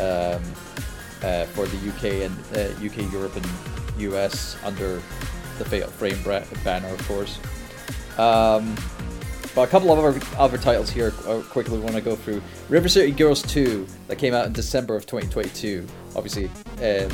um, 0.00 0.42
uh, 1.22 1.44
for 1.46 1.66
the 1.66 1.88
UK 1.88 2.24
and 2.24 2.36
uh, 2.56 2.84
UK, 2.84 3.12
Europe, 3.12 3.36
and 3.36 3.46
US 3.98 4.56
under 4.64 5.02
the 5.58 5.64
Fatal 5.64 5.90
Frame 5.90 6.22
banner, 6.64 6.88
of 6.88 7.06
course. 7.06 7.38
Um, 8.18 8.74
but 9.54 9.62
a 9.62 9.70
couple 9.70 9.92
of 9.92 9.98
other, 9.98 10.20
other 10.36 10.58
titles 10.58 10.90
here 10.90 11.12
uh, 11.26 11.40
quickly 11.42 11.78
want 11.78 11.94
to 11.94 12.00
go 12.00 12.16
through. 12.16 12.42
River 12.68 12.88
City 12.88 13.12
Girls 13.12 13.42
2 13.42 13.86
that 14.08 14.16
came 14.16 14.34
out 14.34 14.46
in 14.46 14.52
December 14.52 14.96
of 14.96 15.06
2022. 15.06 15.86
Obviously, 16.16 16.46
um, 16.82 17.10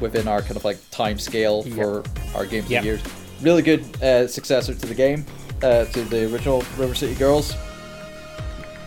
within 0.00 0.28
our 0.28 0.40
kind 0.42 0.56
of 0.56 0.64
like 0.64 0.78
time 0.90 1.18
scale 1.18 1.62
for 1.62 2.02
our 2.34 2.46
games 2.46 2.68
Yep. 2.70 2.80
of 2.80 2.84
years. 2.84 3.00
Really 3.40 3.62
good 3.62 3.84
uh, 4.02 4.26
successor 4.28 4.74
to 4.74 4.86
the 4.86 4.94
game, 4.94 5.24
uh, 5.62 5.84
to 5.86 6.02
the 6.04 6.32
original 6.32 6.62
River 6.76 6.94
City 6.94 7.14
Girls. 7.14 7.54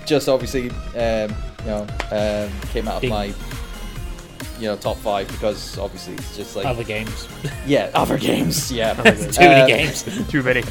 Just 0.06 0.30
obviously, 0.30 0.70
um, 0.70 1.34
you 1.64 1.66
know, 1.72 1.88
um, 2.12 2.52
came 2.70 2.88
out 2.88 2.96
of 2.96 3.02
Big- 3.02 3.10
my 3.10 3.34
you 4.58 4.68
know 4.68 4.78
top 4.78 4.96
five 4.98 5.28
because 5.28 5.78
obviously 5.78 6.14
it's 6.14 6.38
just 6.38 6.56
like 6.56 6.66
other 6.66 6.84
games. 6.84 7.28
yeah 7.68 7.90
other 7.94 8.18
games 8.18 8.72
yeah 8.72 8.94
Too 9.04 9.40
many 9.42 9.62
Uh, 9.64 9.68
games. 9.68 10.04
Too 10.30 10.44
many. 10.44 10.62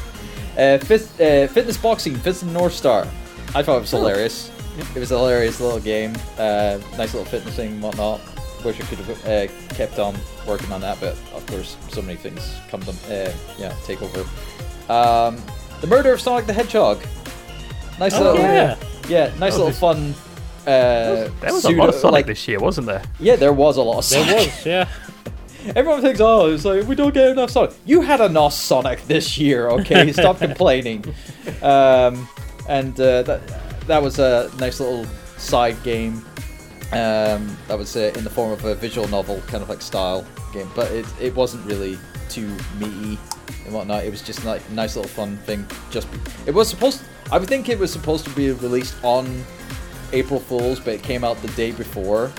uh, 0.57 0.77
fit, 0.79 1.01
uh, 1.21 1.47
fitness 1.53 1.77
boxing, 1.77 2.15
fitness 2.15 2.41
of 2.41 2.51
North 2.51 2.73
Star. 2.73 3.07
I 3.53 3.61
thought 3.61 3.77
it 3.77 3.81
was 3.81 3.93
Oh. 3.93 3.97
hilarious. 3.99 4.49
It 4.95 4.99
was 4.99 5.11
a 5.11 5.17
hilarious 5.17 5.59
little 5.61 5.79
game. 5.79 6.13
Uh, 6.39 6.79
nice 6.97 7.13
little 7.13 7.25
fitness 7.25 7.55
thing 7.55 7.73
and 7.73 7.83
whatnot. 7.83 8.19
Wish 8.65 8.81
I 8.81 8.83
could 8.85 8.97
have 8.97 9.25
uh, 9.27 9.47
kept 9.75 9.99
on 9.99 10.15
working 10.47 10.71
on 10.71 10.81
that, 10.81 10.99
but 10.99 11.13
of 11.35 11.45
course, 11.45 11.77
so 11.89 12.01
many 12.01 12.17
things 12.17 12.57
come 12.69 12.81
to 12.81 12.89
uh, 12.91 13.31
yeah 13.59 13.73
take 13.85 14.01
over. 14.01 14.21
Um, 14.91 15.37
the 15.81 15.87
Murder 15.87 16.13
of 16.13 16.19
Sonic 16.21 16.47
the 16.47 16.53
Hedgehog. 16.53 16.99
Nice 17.99 18.13
Oh, 18.15 18.23
little 18.33 18.39
yeah. 18.41 18.75
yeah, 19.07 19.31
nice 19.39 19.53
little 19.53 19.67
this- 19.67 19.79
fun. 19.79 20.15
Uh, 20.65 21.29
There 21.41 21.53
was 21.53 21.63
a 21.63 21.67
pseudo- 21.67 21.77
lot 21.79 21.89
of 21.89 21.95
Sonic 21.95 22.13
like- 22.13 22.25
this 22.25 22.47
year, 22.47 22.59
wasn't 22.59 22.87
there? 22.87 23.03
Yeah, 23.19 23.35
there 23.35 23.53
was 23.53 23.77
a 23.77 23.83
lot 23.83 23.99
of 23.99 24.09
There 24.09 24.25
Sonic. 24.25 24.47
was, 24.47 24.65
yeah. 24.65 24.87
Everyone 25.75 26.01
thinks, 26.01 26.19
oh, 26.19 26.51
it's 26.51 26.65
like 26.65 26.87
we 26.87 26.95
don't 26.95 27.13
get 27.13 27.29
enough 27.29 27.51
Sonic. 27.51 27.73
You 27.85 28.01
had 28.01 28.19
enough 28.19 28.53
Sonic 28.53 29.05
this 29.07 29.37
year, 29.37 29.69
okay? 29.69 30.11
Stop 30.21 30.39
complaining. 30.39 31.05
Um, 31.61 32.27
and 32.67 32.99
uh, 32.99 33.21
that 33.23 33.41
that 33.87 34.01
was 34.01 34.17
a 34.17 34.49
nice 34.59 34.79
little 34.79 35.05
side 35.37 35.81
game. 35.83 36.25
Um, 36.91 37.57
that 37.67 37.77
was 37.77 37.95
uh, 37.95 38.13
in 38.15 38.23
the 38.23 38.29
form 38.29 38.51
of 38.51 38.63
a 38.63 38.75
visual 38.75 39.07
novel 39.07 39.41
kind 39.47 39.61
of 39.63 39.69
like 39.69 39.81
style 39.81 40.25
game, 40.53 40.69
but 40.75 40.91
it 40.91 41.05
it 41.19 41.35
wasn't 41.35 41.65
really 41.65 41.97
too 42.29 42.47
meaty 42.79 43.17
and 43.65 43.73
whatnot. 43.73 44.03
It 44.05 44.11
was 44.11 44.21
just 44.21 44.45
like 44.45 44.61
a 44.69 44.73
nice 44.73 44.95
little 44.95 45.09
fun 45.09 45.37
thing. 45.37 45.65
Just 45.89 46.11
be, 46.11 46.19
it 46.45 46.53
was 46.53 46.69
supposed. 46.69 47.01
I 47.31 47.39
would 47.39 47.49
think 47.49 47.69
it 47.69 47.79
was 47.79 47.91
supposed 47.91 48.23
to 48.25 48.31
be 48.35 48.51
released 48.51 48.95
on 49.03 49.43
April 50.13 50.39
Fools, 50.39 50.79
but 50.79 50.93
it 50.93 51.01
came 51.03 51.23
out 51.23 51.41
the 51.41 51.47
day 51.49 51.71
before. 51.71 52.31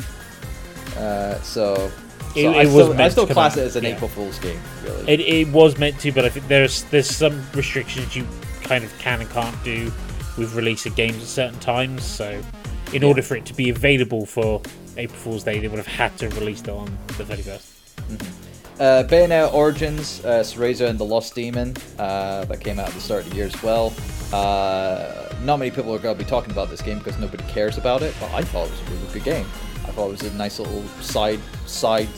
Uh, 0.97 1.35
so, 1.43 1.75
so 1.77 1.91
It- 2.37 2.47
I 2.47 2.63
it 2.63 2.67
was 2.73 2.87
still, 2.87 3.01
I 3.01 3.09
still 3.09 3.27
class 3.27 3.53
out, 3.55 3.59
it 3.59 3.67
as 3.67 3.77
an 3.77 3.85
yeah. 3.85 3.91
April 3.97 4.09
Fool's 4.09 4.39
game, 4.39 4.61
really. 4.85 5.13
It, 5.13 5.21
it 5.21 5.49
was 5.49 5.77
meant 5.77 5.99
to, 6.01 6.13
but 6.13 6.25
I 6.25 6.29
think 6.29 6.47
there's 6.49 6.85
there's 6.85 7.09
some 7.11 7.43
restrictions 7.53 8.15
you 8.15 8.27
kind 8.63 8.85
of 8.85 8.97
can 8.99 9.21
and 9.21 9.31
can't 9.31 9.63
do 9.65 9.93
with 10.39 10.55
release 10.55 10.87
of 10.87 10.95
games 10.95 11.17
at 11.17 11.29
certain 11.29 11.59
times. 11.61 12.05
So, 12.05 12.41
in 12.93 13.03
order 13.03 13.23
for 13.23 13.37
it 13.37 13.45
to 13.47 13.55
be 13.55 13.71
available 13.71 14.27
for 14.27 14.63
April 14.97 15.19
Fool's 15.19 15.45
Day, 15.45 15.59
they 15.59 15.69
would 15.69 15.79
have 15.79 15.87
had 15.87 16.17
to 16.19 16.29
release 16.31 16.63
it 16.63 16.69
on 16.69 16.87
the 17.09 17.25
31st. 17.25 17.73
Uh, 18.79 19.03
Bayonetta 19.05 19.53
Origins, 19.55 20.25
uh, 20.25 20.43
Cereza 20.43 20.87
and 20.87 20.99
the 20.99 21.05
Lost 21.05 21.35
Demon, 21.35 21.75
uh, 21.99 22.45
that 22.45 22.61
came 22.61 22.79
out 22.79 22.89
at 22.89 22.95
the 22.95 23.01
start 23.01 23.25
of 23.25 23.31
the 23.31 23.37
year 23.37 23.47
as 23.47 23.63
well. 23.63 23.93
Uh, 24.33 25.35
not 25.43 25.59
many 25.59 25.71
people 25.71 25.95
are 25.95 25.99
going 25.99 26.17
to 26.17 26.23
be 26.23 26.29
talking 26.29 26.51
about 26.51 26.69
this 26.69 26.83
game 26.83 26.99
because 26.99 27.19
nobody 27.19 27.43
cares 27.45 27.79
about 27.79 28.03
it, 28.03 28.15
but 28.21 28.31
I 28.33 28.43
thought 28.43 28.67
it 28.67 28.73
was 28.73 28.81
a 28.81 28.85
really 28.85 29.13
good 29.15 29.25
game. 29.25 29.47
I 29.85 29.93
thought 29.93 30.09
it 30.09 30.11
was 30.11 30.23
a 30.23 30.35
nice 30.35 30.59
little 30.59 30.83
side 31.01 31.41
side 31.65 32.09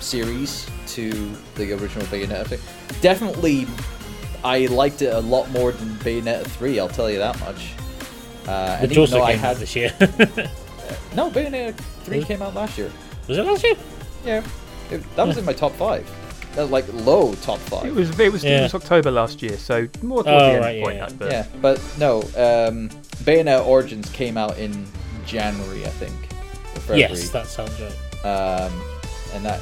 series 0.00 0.68
to 0.88 1.10
the 1.54 1.72
original 1.72 2.04
Bayonetta 2.06 2.46
thing. 2.46 2.60
Definitely, 3.00 3.66
I 4.44 4.66
liked 4.66 5.00
it 5.02 5.14
a 5.14 5.20
lot 5.20 5.48
more 5.50 5.72
than 5.72 5.88
Bayonetta 5.96 6.44
3, 6.44 6.78
I'll 6.78 6.88
tell 6.88 7.10
you 7.10 7.18
that 7.18 7.38
much. 7.40 7.72
Uh, 8.46 8.78
Which 8.78 8.90
even 8.92 9.00
also 9.02 9.18
though 9.18 9.24
I 9.24 9.32
came 9.32 9.40
out 9.40 9.46
had 9.48 9.56
this 9.58 9.76
year. 9.76 9.92
no 11.14 11.30
Bayonetta 11.30 11.74
3 11.74 12.14
Really? 12.14 12.24
came 12.26 12.42
out 12.42 12.54
last 12.54 12.76
year. 12.78 12.90
was 13.28 13.38
it 13.38 13.44
last 13.44 13.62
year? 13.64 13.76
Yeah, 14.24 14.44
it, 14.90 15.16
that 15.16 15.26
was 15.26 15.36
in 15.38 15.44
my 15.44 15.52
top 15.52 15.72
five. 15.72 16.08
That 16.54 16.62
was 16.62 16.70
like 16.70 16.84
low 16.92 17.34
top 17.36 17.58
five. 17.60 17.86
It 17.86 17.94
was 17.94 18.18
it 18.18 18.32
was, 18.32 18.44
Yeah. 18.44 18.60
it 18.60 18.62
was 18.64 18.74
October 18.74 19.10
last 19.10 19.42
year, 19.42 19.56
so 19.56 19.88
more 20.02 20.22
towards 20.22 20.28
Oh, 20.28 20.38
the 20.38 20.44
end 20.54 20.60
right, 20.64 20.76
yeah, 20.76 20.84
point. 20.84 20.96
yeah. 20.96 21.06
that, 21.06 21.18
but 21.18 21.30
Yeah, 21.32 21.46
but 21.62 21.80
no. 21.98 22.18
Um, 22.36 22.88
Bayonetta 23.24 23.64
Origins 23.66 24.10
came 24.10 24.36
out 24.36 24.58
in 24.58 24.86
January, 25.24 25.84
I 25.86 25.90
think. 25.90 26.14
Yes, 26.98 27.30
that 27.30 27.46
sounds 27.46 27.72
right. 27.80 28.24
Um, 28.26 28.72
and 29.34 29.44
that, 29.44 29.60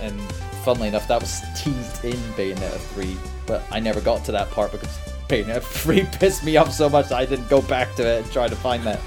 and 0.00 0.18
funnily 0.64 0.88
enough, 0.88 1.06
that 1.08 1.20
was 1.20 1.40
teased 1.62 2.04
in 2.04 2.16
Bayonetta 2.34 2.78
3, 2.94 3.16
but 3.46 3.62
I 3.70 3.78
never 3.78 4.00
got 4.00 4.24
to 4.24 4.32
that 4.32 4.50
part 4.50 4.72
because 4.72 4.98
Bayonetta 5.28 5.62
3 5.62 6.02
pissed 6.18 6.44
me 6.44 6.56
off 6.56 6.72
so 6.72 6.88
much 6.88 7.08
that 7.08 7.16
I 7.16 7.24
didn't 7.26 7.48
go 7.48 7.62
back 7.62 7.94
to 7.96 8.06
it 8.06 8.22
and 8.24 8.32
try 8.32 8.48
to 8.48 8.56
find 8.56 8.82
that. 8.84 9.00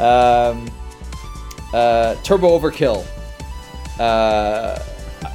Um, 0.00 0.70
uh, 1.72 2.14
Turbo 2.22 2.58
Overkill. 2.58 3.04
Uh, 3.98 4.78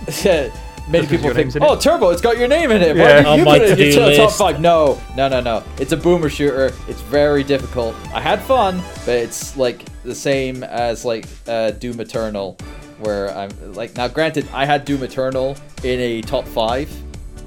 many 0.90 1.06
Because 1.06 1.10
people 1.10 1.34
think, 1.34 1.56
oh. 1.62 1.76
Turbo, 1.78 2.10
it's 2.10 2.22
got 2.22 2.38
your 2.38 2.48
name 2.48 2.72
in 2.72 2.82
it. 2.82 2.96
Why 2.96 3.02
Yeah. 3.04 3.22
didn't 3.24 3.40
you 3.40 3.46
my 3.46 3.60
put 3.60 3.68
it 3.68 3.76
to-do 3.76 3.84
into 3.86 4.00
the 4.02 4.16
top 4.18 4.32
five? 4.32 4.60
No, 4.60 5.00
no, 5.16 5.28
no, 5.28 5.40
no. 5.40 5.64
It's 5.78 5.92
a 5.92 5.98
boomer 5.98 6.30
shooter. 6.30 6.74
It's 6.88 7.02
very 7.02 7.44
difficult. 7.44 7.96
I 8.14 8.22
had 8.22 8.42
fun, 8.42 8.82
but 9.06 9.16
it's 9.16 9.56
like 9.58 9.84
the 10.04 10.16
same 10.16 10.64
as 10.64 11.06
like 11.06 11.26
uh, 11.48 11.72
Doom 11.72 12.00
Eternal, 12.00 12.58
where 13.00 13.36
I'm 13.36 13.50
like 13.74 13.96
now. 13.96 14.08
Granted, 14.08 14.48
I 14.54 14.66
had 14.66 14.84
Doom 14.86 15.04
Eternal 15.04 15.56
in 15.84 16.00
a 16.00 16.22
top 16.22 16.46
five, 16.48 16.92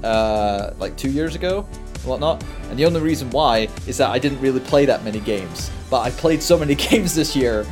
uh, 0.03 0.71
like 0.79 0.95
two 0.97 1.11
years 1.11 1.35
ago, 1.35 1.67
and 1.71 1.82
whatnot. 2.05 2.43
And 2.69 2.77
the 2.77 2.85
only 2.85 3.01
reason 3.01 3.29
why 3.29 3.67
is 3.87 3.97
that 3.97 4.09
I 4.09 4.19
didn't 4.19 4.39
really 4.39 4.59
play 4.59 4.85
that 4.85 5.03
many 5.03 5.19
games. 5.19 5.71
But 5.89 6.01
I 6.01 6.11
played 6.11 6.41
so 6.41 6.57
many 6.57 6.75
games 6.89 7.15
this 7.15 7.35
year. 7.35 7.63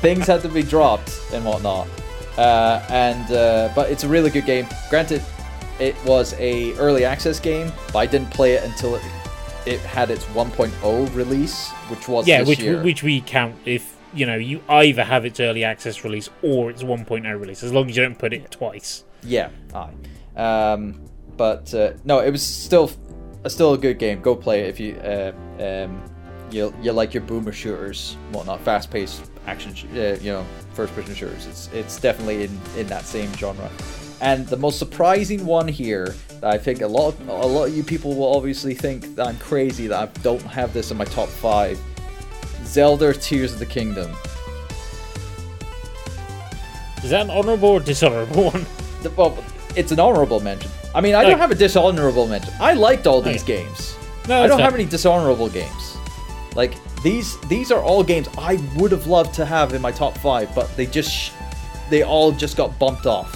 things 0.00 0.26
had 0.26 0.42
to 0.42 0.48
be 0.48 0.62
dropped 0.62 1.20
and 1.32 1.44
whatnot. 1.44 1.88
Uh, 2.36 2.84
and 2.88 3.30
uh, 3.32 3.70
but 3.74 3.90
it's 3.90 4.04
a 4.04 4.08
really 4.08 4.30
good 4.30 4.46
game. 4.46 4.66
Granted, 4.88 5.22
it 5.78 5.96
was 6.04 6.34
a 6.34 6.74
early 6.74 7.04
access 7.04 7.40
game, 7.40 7.72
but 7.92 7.98
I 7.98 8.06
didn't 8.06 8.30
play 8.30 8.52
it 8.52 8.64
until 8.64 8.94
it, 8.94 9.02
it 9.66 9.80
had 9.80 10.10
its 10.10 10.24
1.0 10.26 11.14
release, 11.14 11.70
which 11.88 12.08
was 12.08 12.26
yeah, 12.26 12.40
this 12.40 12.48
which 12.48 12.60
year. 12.60 12.82
which 12.82 13.02
we 13.02 13.20
count 13.20 13.56
if 13.64 13.96
you 14.14 14.26
know 14.26 14.36
you 14.36 14.62
either 14.68 15.04
have 15.04 15.24
its 15.24 15.40
early 15.40 15.64
access 15.64 16.04
release 16.04 16.30
or 16.42 16.70
its 16.70 16.82
1.0 16.82 17.40
release, 17.40 17.62
as 17.62 17.72
long 17.72 17.88
as 17.90 17.96
you 17.96 18.02
don't 18.02 18.18
put 18.18 18.32
it 18.32 18.50
twice. 18.50 19.04
Yeah, 19.22 19.50
aye. 19.74 19.92
Um, 20.36 21.00
but 21.36 21.72
uh, 21.74 21.92
no, 22.04 22.20
it 22.20 22.30
was 22.30 22.42
still 22.42 22.90
still 23.48 23.74
a 23.74 23.78
good 23.78 23.98
game. 23.98 24.20
Go 24.20 24.34
play 24.36 24.62
it 24.62 24.68
if 24.68 24.80
you 24.80 24.96
uh, 24.96 25.32
um, 25.60 26.02
you 26.50 26.72
you 26.82 26.92
like 26.92 27.14
your 27.14 27.22
boomer 27.22 27.52
shooters, 27.52 28.16
whatnot, 28.32 28.60
fast 28.60 28.90
paced 28.90 29.30
action, 29.46 29.74
sh- 29.74 29.84
uh, 29.94 30.16
you 30.20 30.30
know, 30.32 30.44
first 30.74 30.94
person 30.94 31.14
shooters. 31.14 31.46
It's 31.46 31.68
it's 31.72 32.00
definitely 32.00 32.44
in 32.44 32.60
in 32.76 32.86
that 32.88 33.04
same 33.04 33.32
genre. 33.34 33.70
And 34.20 34.46
the 34.46 34.56
most 34.56 34.78
surprising 34.78 35.44
one 35.44 35.66
here 35.66 36.14
that 36.40 36.44
I 36.44 36.56
think 36.58 36.80
a 36.80 36.86
lot 36.86 37.08
of, 37.08 37.28
a 37.28 37.32
lot 37.32 37.64
of 37.68 37.76
you 37.76 37.82
people 37.82 38.14
will 38.14 38.36
obviously 38.36 38.72
think 38.74 39.16
that 39.16 39.26
I'm 39.26 39.36
crazy 39.38 39.88
that 39.88 39.98
I 39.98 40.06
don't 40.22 40.40
have 40.42 40.72
this 40.72 40.90
in 40.92 40.96
my 40.96 41.04
top 41.06 41.28
five. 41.28 41.78
Zelda 42.64 43.12
Tears 43.12 43.52
of 43.54 43.58
the 43.58 43.66
Kingdom. 43.66 44.12
Is 47.02 47.10
that 47.10 47.22
an 47.22 47.30
honourable 47.30 47.70
or 47.70 47.80
dishonourable 47.80 48.44
one? 48.52 48.64
The- 49.02 49.10
Well, 49.10 49.36
it's 49.76 49.92
an 49.92 50.00
honorable 50.00 50.40
mention. 50.40 50.70
I 50.94 51.00
mean, 51.00 51.14
I 51.14 51.22
don't 51.22 51.38
have 51.38 51.50
a 51.50 51.54
dishonorable 51.54 52.26
mention. 52.26 52.52
I 52.60 52.74
liked 52.74 53.06
all 53.06 53.20
these 53.22 53.42
Okay. 53.42 53.62
games. 53.64 53.96
No, 54.28 54.42
I 54.42 54.46
don't 54.46 54.60
have 54.60 54.74
any 54.74 54.84
dishonorable 54.84 55.48
games. 55.48 55.96
Like 56.54 56.74
these, 57.02 57.40
these 57.48 57.72
are 57.72 57.82
all 57.82 58.04
games 58.04 58.28
I 58.38 58.62
would 58.76 58.92
have 58.92 59.06
loved 59.06 59.34
to 59.34 59.44
have 59.44 59.72
in 59.74 59.80
my 59.82 59.90
top 59.90 60.16
five, 60.18 60.54
but 60.54 60.74
they 60.76 60.86
just, 60.86 61.32
they 61.90 62.02
all 62.02 62.30
just 62.32 62.56
got 62.56 62.78
bumped 62.78 63.06
off 63.06 63.34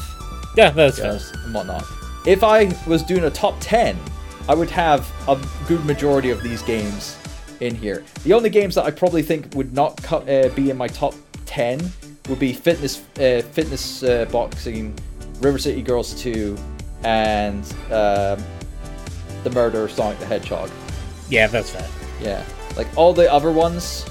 Yeah, 0.57 0.71
that's 0.71 0.99
fair. 0.99 1.19
and 1.45 1.55
whatnot. 1.55 1.85
If 2.27 2.45
I 2.45 2.73
was 2.87 3.03
doing 3.03 3.25
a 3.25 3.31
top 3.31 3.55
10, 3.61 3.99
I 4.49 4.55
would 4.55 4.71
have 4.71 5.11
a 5.29 5.41
good 5.67 5.85
majority 5.85 6.31
of 6.31 6.43
these 6.43 6.63
games 6.63 7.17
in 7.61 7.75
here. 7.75 8.05
The 8.25 8.33
only 8.35 8.51
games 8.51 8.75
that 8.75 8.85
I 8.85 8.91
probably 8.91 9.23
think 9.23 9.55
would 9.55 9.73
not 9.73 10.01
co- 10.03 10.19
uh, 10.19 10.49
be 10.51 10.71
in 10.71 10.77
my 10.77 10.87
top 10.89 11.15
10 11.47 11.81
would 12.29 12.39
be 12.39 12.53
Fitness 12.53 13.03
uh, 13.19 13.43
Fitness 13.53 14.03
uh, 14.03 14.27
Boxing, 14.31 14.95
River 15.41 15.59
City 15.59 15.83
Girls 15.83 16.15
2, 16.21 16.57
and 17.05 17.63
um, 17.87 18.43
The 19.45 19.51
Murder 19.53 19.85
of 19.85 19.91
Sonic 19.93 20.19
the 20.19 20.27
Hedgehog. 20.27 20.71
Yeah, 21.29 21.47
that's 21.47 21.71
fair. 21.71 21.87
Yeah. 22.21 22.45
Like 22.77 22.87
all 22.97 23.13
the 23.13 23.31
other 23.33 23.51
ones, 23.53 24.07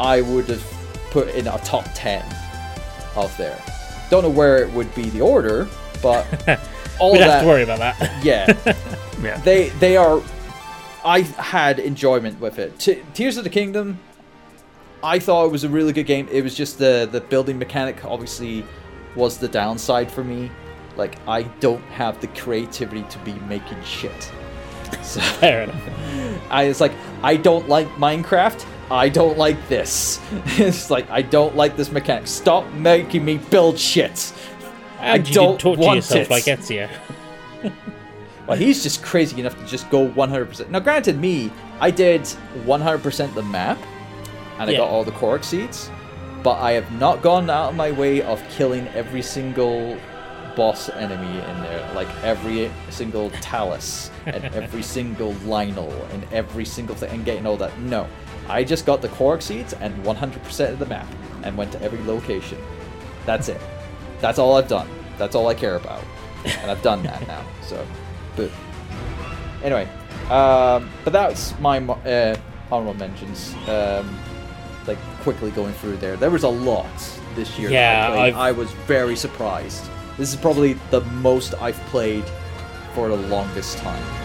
I 0.00 0.20
would 0.22 0.46
have 0.46 0.64
put 1.10 1.28
in 1.34 1.46
a 1.46 1.58
top 1.58 1.86
10 1.94 2.24
of 3.16 3.34
there. 3.36 3.60
Don't 4.10 4.22
know 4.22 4.30
where 4.30 4.58
it 4.58 4.70
would 4.72 4.92
be 4.94 5.10
the 5.10 5.20
order, 5.20 5.68
but 6.02 6.26
all 6.98 7.12
We 7.12 7.18
don't 7.18 7.28
that. 7.28 7.34
have 7.34 7.42
to 7.42 7.48
worry 7.48 7.62
about 7.62 7.78
that. 7.78 8.20
Yeah. 8.24 8.76
Yeah. 9.22 9.36
they 9.42 9.68
they 9.78 9.96
are. 9.96 10.20
I 11.04 11.20
had 11.20 11.78
enjoyment 11.78 12.40
with 12.40 12.58
it. 12.58 12.76
T- 12.80 13.02
Tears 13.14 13.36
of 13.36 13.44
the 13.44 13.50
Kingdom. 13.50 14.00
I 15.00 15.20
thought 15.20 15.46
it 15.46 15.52
was 15.52 15.62
a 15.62 15.68
really 15.68 15.92
good 15.92 16.06
game. 16.06 16.26
It 16.32 16.42
was 16.42 16.56
just 16.56 16.78
the 16.78 17.08
the 17.10 17.20
building 17.20 17.56
mechanic 17.56 18.04
obviously 18.04 18.64
was 19.16 19.38
the 19.38 19.48
downside 19.48 20.10
for 20.10 20.24
me. 20.24 20.50
Like 20.96 21.16
I 21.26 21.42
don't 21.60 21.82
have 21.84 22.20
the 22.20 22.26
creativity 22.28 23.02
to 23.04 23.18
be 23.20 23.32
making 23.48 23.82
shit. 23.82 24.30
So 25.02 25.20
fair 25.40 25.62
enough. 25.62 25.82
I 26.50 26.68
was 26.68 26.80
like 26.80 26.92
I 27.22 27.36
don't 27.36 27.68
like 27.68 27.88
Minecraft. 27.96 28.64
I 28.90 29.08
don't 29.08 29.38
like 29.38 29.68
this. 29.68 30.20
it's 30.58 30.90
like 30.90 31.08
I 31.10 31.22
don't 31.22 31.56
like 31.56 31.76
this 31.76 31.90
mechanic. 31.90 32.26
Stop 32.26 32.70
making 32.72 33.24
me 33.24 33.38
build 33.38 33.78
shit. 33.78 34.32
And 35.00 35.26
you 35.26 35.34
don't 35.34 35.58
torture 35.58 35.80
want 35.80 35.96
yourself 35.96 36.24
it. 36.26 36.30
like 36.30 36.44
Ezio. 36.44 36.88
Well, 38.46 38.56
he's 38.56 38.82
just 38.82 39.02
crazy 39.02 39.40
enough 39.40 39.56
to 39.58 39.66
just 39.66 39.88
go 39.88 40.08
100%. 40.08 40.68
Now, 40.68 40.80
granted, 40.80 41.18
me, 41.20 41.50
I 41.80 41.90
did 41.92 42.22
100% 42.64 43.34
the 43.34 43.42
map, 43.44 43.78
and 44.58 44.68
I 44.68 44.72
Yeah. 44.72 44.78
got 44.78 44.88
all 44.90 45.04
the 45.04 45.12
Korok 45.12 45.44
seeds, 45.44 45.90
but 46.42 46.58
I 46.60 46.72
have 46.72 46.90
not 46.92 47.22
gone 47.22 47.48
out 47.48 47.70
of 47.70 47.76
my 47.76 47.92
way 47.92 48.22
of 48.22 48.42
killing 48.50 48.88
every 48.88 49.22
single 49.22 49.98
boss 50.56 50.88
enemy 50.90 51.38
in 51.38 51.62
there, 51.62 51.92
like 51.94 52.08
every 52.22 52.70
single 52.90 53.30
Talus, 53.40 54.10
and 54.26 54.44
every 54.54 54.82
single 54.82 55.32
Lynel, 55.34 55.92
and 56.12 56.24
every 56.32 56.64
single 56.64 56.94
thing, 56.94 57.10
and 57.10 57.24
getting 57.24 57.46
all 57.46 57.56
that. 57.56 57.78
No. 57.80 58.08
I 58.48 58.64
just 58.64 58.86
got 58.86 59.00
the 59.00 59.08
Korok 59.08 59.40
seeds 59.40 59.72
and 59.72 59.94
100% 60.04 60.72
of 60.72 60.78
the 60.78 60.86
map, 60.86 61.06
and 61.42 61.56
went 61.56 61.72
to 61.72 61.82
every 61.82 62.02
location. 62.04 62.58
That's 63.24 63.48
it. 63.48 63.60
That's 64.20 64.38
all 64.38 64.56
I've 64.56 64.68
done. 64.68 64.88
That's 65.18 65.34
all 65.34 65.46
I 65.48 65.54
care 65.54 65.76
about. 65.76 66.02
And 66.44 66.70
I've 66.70 66.82
done 66.82 67.02
that 67.04 67.26
now, 67.26 67.44
so. 67.62 67.86
But 68.34 68.50
anyway, 69.62 69.88
um, 70.28 70.90
but 71.04 71.12
that's 71.12 71.58
my 71.60 71.78
uh, 71.78 72.36
honorable 72.70 72.94
mentions. 72.94 73.54
Um, 73.68 74.18
like 74.86 74.98
quickly 75.22 75.50
going 75.50 75.72
through 75.74 75.96
there, 75.98 76.16
there 76.16 76.30
was 76.30 76.42
a 76.42 76.48
lot 76.48 76.90
this 77.34 77.58
year. 77.58 77.70
Yeah, 77.70 78.08
I, 78.10 78.30
I 78.30 78.52
was 78.52 78.70
very 78.72 79.16
surprised. 79.16 79.88
This 80.18 80.30
is 80.30 80.36
probably 80.36 80.74
the 80.90 81.00
most 81.00 81.54
I've 81.54 81.80
played 81.86 82.24
for 82.94 83.08
the 83.08 83.16
longest 83.16 83.78
time. 83.78 84.21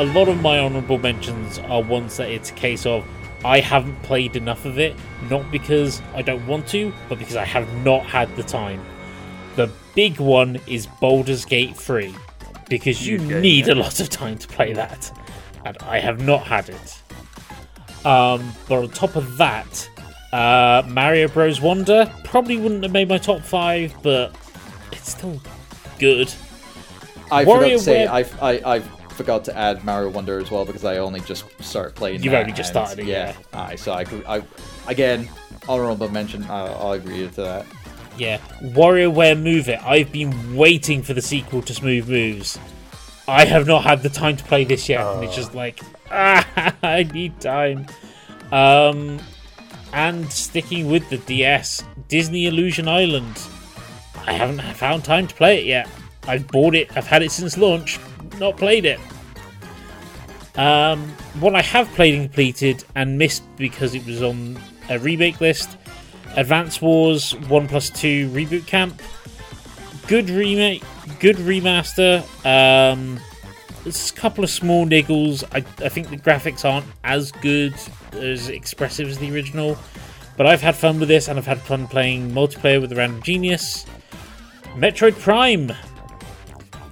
A 0.00 0.04
lot 0.14 0.30
of 0.30 0.40
my 0.40 0.58
honourable 0.58 0.96
mentions 0.96 1.58
are 1.58 1.82
ones 1.82 2.16
that 2.16 2.30
it's 2.30 2.50
a 2.50 2.54
case 2.54 2.86
of 2.86 3.06
I 3.44 3.60
haven't 3.60 4.02
played 4.02 4.34
enough 4.34 4.64
of 4.64 4.78
it, 4.78 4.96
not 5.28 5.50
because 5.52 6.00
I 6.14 6.22
don't 6.22 6.46
want 6.46 6.66
to, 6.68 6.90
but 7.10 7.18
because 7.18 7.36
I 7.36 7.44
have 7.44 7.70
not 7.84 8.06
had 8.06 8.34
the 8.34 8.42
time. 8.42 8.82
The 9.56 9.70
big 9.94 10.18
one 10.18 10.58
is 10.66 10.86
Baldur's 10.86 11.44
Gate 11.44 11.76
3, 11.76 12.14
because 12.70 13.06
you 13.06 13.18
need 13.18 13.66
yeah. 13.66 13.74
a 13.74 13.76
lot 13.76 14.00
of 14.00 14.08
time 14.08 14.38
to 14.38 14.48
play 14.48 14.72
that, 14.72 15.14
and 15.66 15.76
I 15.82 16.00
have 16.00 16.24
not 16.24 16.44
had 16.44 16.70
it. 16.70 17.02
Um, 18.06 18.54
but 18.70 18.84
on 18.84 18.88
top 18.88 19.16
of 19.16 19.36
that, 19.36 19.90
uh, 20.32 20.82
Mario 20.88 21.28
Bros. 21.28 21.60
Wonder 21.60 22.10
probably 22.24 22.56
wouldn't 22.56 22.84
have 22.84 22.92
made 22.92 23.10
my 23.10 23.18
top 23.18 23.42
five, 23.42 23.94
but 24.02 24.34
it's 24.92 25.10
still 25.10 25.42
good. 25.98 26.32
I 27.30 27.44
forgot 27.44 27.68
to 27.68 27.78
say 27.78 28.06
WarioWare- 28.06 28.38
I 28.40 28.52
I 28.52 28.76
I 28.76 28.82
forgot 29.14 29.44
to 29.46 29.56
add 29.56 29.84
Mario 29.84 30.10
Wonder 30.10 30.38
as 30.38 30.50
well 30.50 30.64
because 30.64 30.84
I 30.84 30.98
only 30.98 31.20
just 31.20 31.44
started 31.62 31.94
playing. 31.94 32.22
You've 32.22 32.34
only 32.34 32.52
just 32.52 32.70
started 32.70 32.98
it, 33.00 33.06
yeah. 33.06 33.34
Aye, 33.52 33.76
so 33.76 33.92
I, 33.92 34.02
agree- 34.02 34.24
I 34.26 34.42
again 34.86 35.28
honorable 35.68 36.08
mention. 36.08 36.44
I, 36.44 36.66
I'll 36.72 36.92
agree 36.92 37.20
to 37.28 37.28
that. 37.42 37.66
Yeah, 38.18 38.38
WarioWare 38.60 39.40
Move 39.40 39.68
It. 39.68 39.82
I've 39.84 40.12
been 40.12 40.54
waiting 40.56 41.02
for 41.02 41.14
the 41.14 41.22
sequel 41.22 41.62
to 41.62 41.72
Smooth 41.74 42.08
Moves. 42.08 42.58
I 43.28 43.44
have 43.44 43.66
not 43.66 43.84
had 43.84 44.02
the 44.02 44.08
time 44.08 44.36
to 44.36 44.44
play 44.44 44.64
this 44.64 44.88
yet, 44.88 45.06
and 45.06 45.22
it's 45.24 45.36
just 45.36 45.54
like, 45.54 45.80
ah, 46.10 46.74
I 46.82 47.04
need 47.04 47.40
time. 47.40 47.86
Um, 48.50 49.20
and 49.92 50.30
sticking 50.32 50.90
with 50.90 51.08
the 51.08 51.18
DS, 51.18 51.84
Disney 52.08 52.46
Illusion 52.46 52.88
Island. 52.88 53.40
I 54.26 54.32
haven't 54.32 54.60
found 54.76 55.04
time 55.04 55.26
to 55.28 55.34
play 55.34 55.60
it 55.60 55.66
yet. 55.66 55.88
I've 56.26 56.46
bought 56.48 56.74
it. 56.74 56.94
I've 56.96 57.06
had 57.06 57.22
it 57.22 57.30
since 57.30 57.56
launch. 57.56 57.98
Not 58.40 58.56
played 58.56 58.86
it. 58.86 58.98
Um, 60.56 61.08
what 61.38 61.54
I 61.54 61.62
have 61.62 61.88
played 61.92 62.14
and 62.14 62.24
completed 62.24 62.84
and 62.96 63.16
missed 63.16 63.44
because 63.56 63.94
it 63.94 64.04
was 64.04 64.22
on 64.22 64.58
a 64.88 64.98
remake 64.98 65.40
list 65.40 65.76
Advance 66.36 66.80
Wars 66.80 67.32
1 67.48 67.68
plus 67.68 67.90
2 67.90 68.30
Reboot 68.30 68.66
Camp. 68.66 69.00
Good 70.06 70.30
remake, 70.30 70.82
good 71.18 71.36
remaster. 71.36 72.20
Um, 72.44 73.20
there's 73.82 74.10
a 74.10 74.14
couple 74.14 74.44
of 74.44 74.50
small 74.50 74.86
niggles. 74.86 75.44
I, 75.52 75.58
I 75.84 75.88
think 75.88 76.10
the 76.10 76.16
graphics 76.16 76.64
aren't 76.64 76.86
as 77.04 77.32
good, 77.32 77.74
as 78.12 78.48
expressive 78.48 79.08
as 79.08 79.18
the 79.18 79.32
original. 79.32 79.76
But 80.36 80.46
I've 80.46 80.62
had 80.62 80.76
fun 80.76 80.98
with 81.00 81.08
this 81.08 81.28
and 81.28 81.38
I've 81.38 81.46
had 81.46 81.60
fun 81.60 81.86
playing 81.86 82.30
multiplayer 82.30 82.80
with 82.80 82.90
the 82.90 82.96
Random 82.96 83.22
Genius. 83.22 83.86
Metroid 84.76 85.18
Prime. 85.18 85.72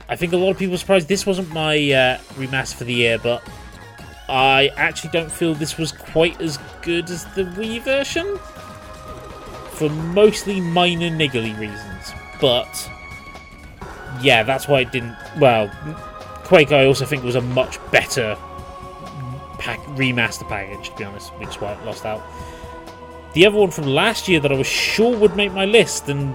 I 0.09 0.17
think 0.17 0.33
a 0.33 0.37
lot 0.37 0.51
of 0.51 0.59
people 0.59 0.73
were 0.73 0.79
surprised 0.79 1.09
this 1.09 1.27
wasn't 1.27 1.51
my 1.51 1.75
uh, 1.75 2.19
remaster 2.35 2.77
for 2.77 2.85
the 2.85 2.95
year, 2.95 3.19
but 3.19 3.43
I 4.29 4.71
actually 4.77 5.11
don't 5.11 5.31
feel 5.31 5.55
this 5.55 5.77
was 5.77 5.93
quite 5.93 6.41
as 6.41 6.59
good 6.83 7.11
as 7.11 7.25
the 7.35 7.45
Wii 7.45 7.83
version 7.83 8.39
for 9.73 9.89
mostly 9.89 10.61
minor 10.61 11.11
niggly 11.11 11.59
reasons. 11.59 12.13
But 12.41 12.91
yeah, 14.23 14.43
that's 14.43 14.67
why 14.67 14.81
it 14.81 14.93
didn't. 14.93 15.17
Well, 15.39 15.71
Quake 16.45 16.73
I 16.73 16.87
also 16.87 17.05
think 17.05 17.23
was 17.23 17.37
a 17.37 17.41
much 17.41 17.79
better 17.91 18.37
pack 19.59 19.81
remaster 19.89 20.49
package, 20.49 20.91
to 20.91 20.97
be 20.97 21.05
honest, 21.05 21.31
which 21.35 21.51
is 21.51 21.55
why 21.57 21.73
it 21.73 21.85
lost 21.85 22.07
out. 22.07 22.23
The 23.35 23.47
other 23.47 23.59
one 23.59 23.71
from 23.71 23.87
last 23.87 24.27
year 24.27 24.41
that 24.41 24.51
I 24.51 24.57
was 24.57 24.67
sure 24.67 25.17
would 25.17 25.37
make 25.37 25.53
my 25.53 25.67
list 25.67 26.09
and 26.09 26.35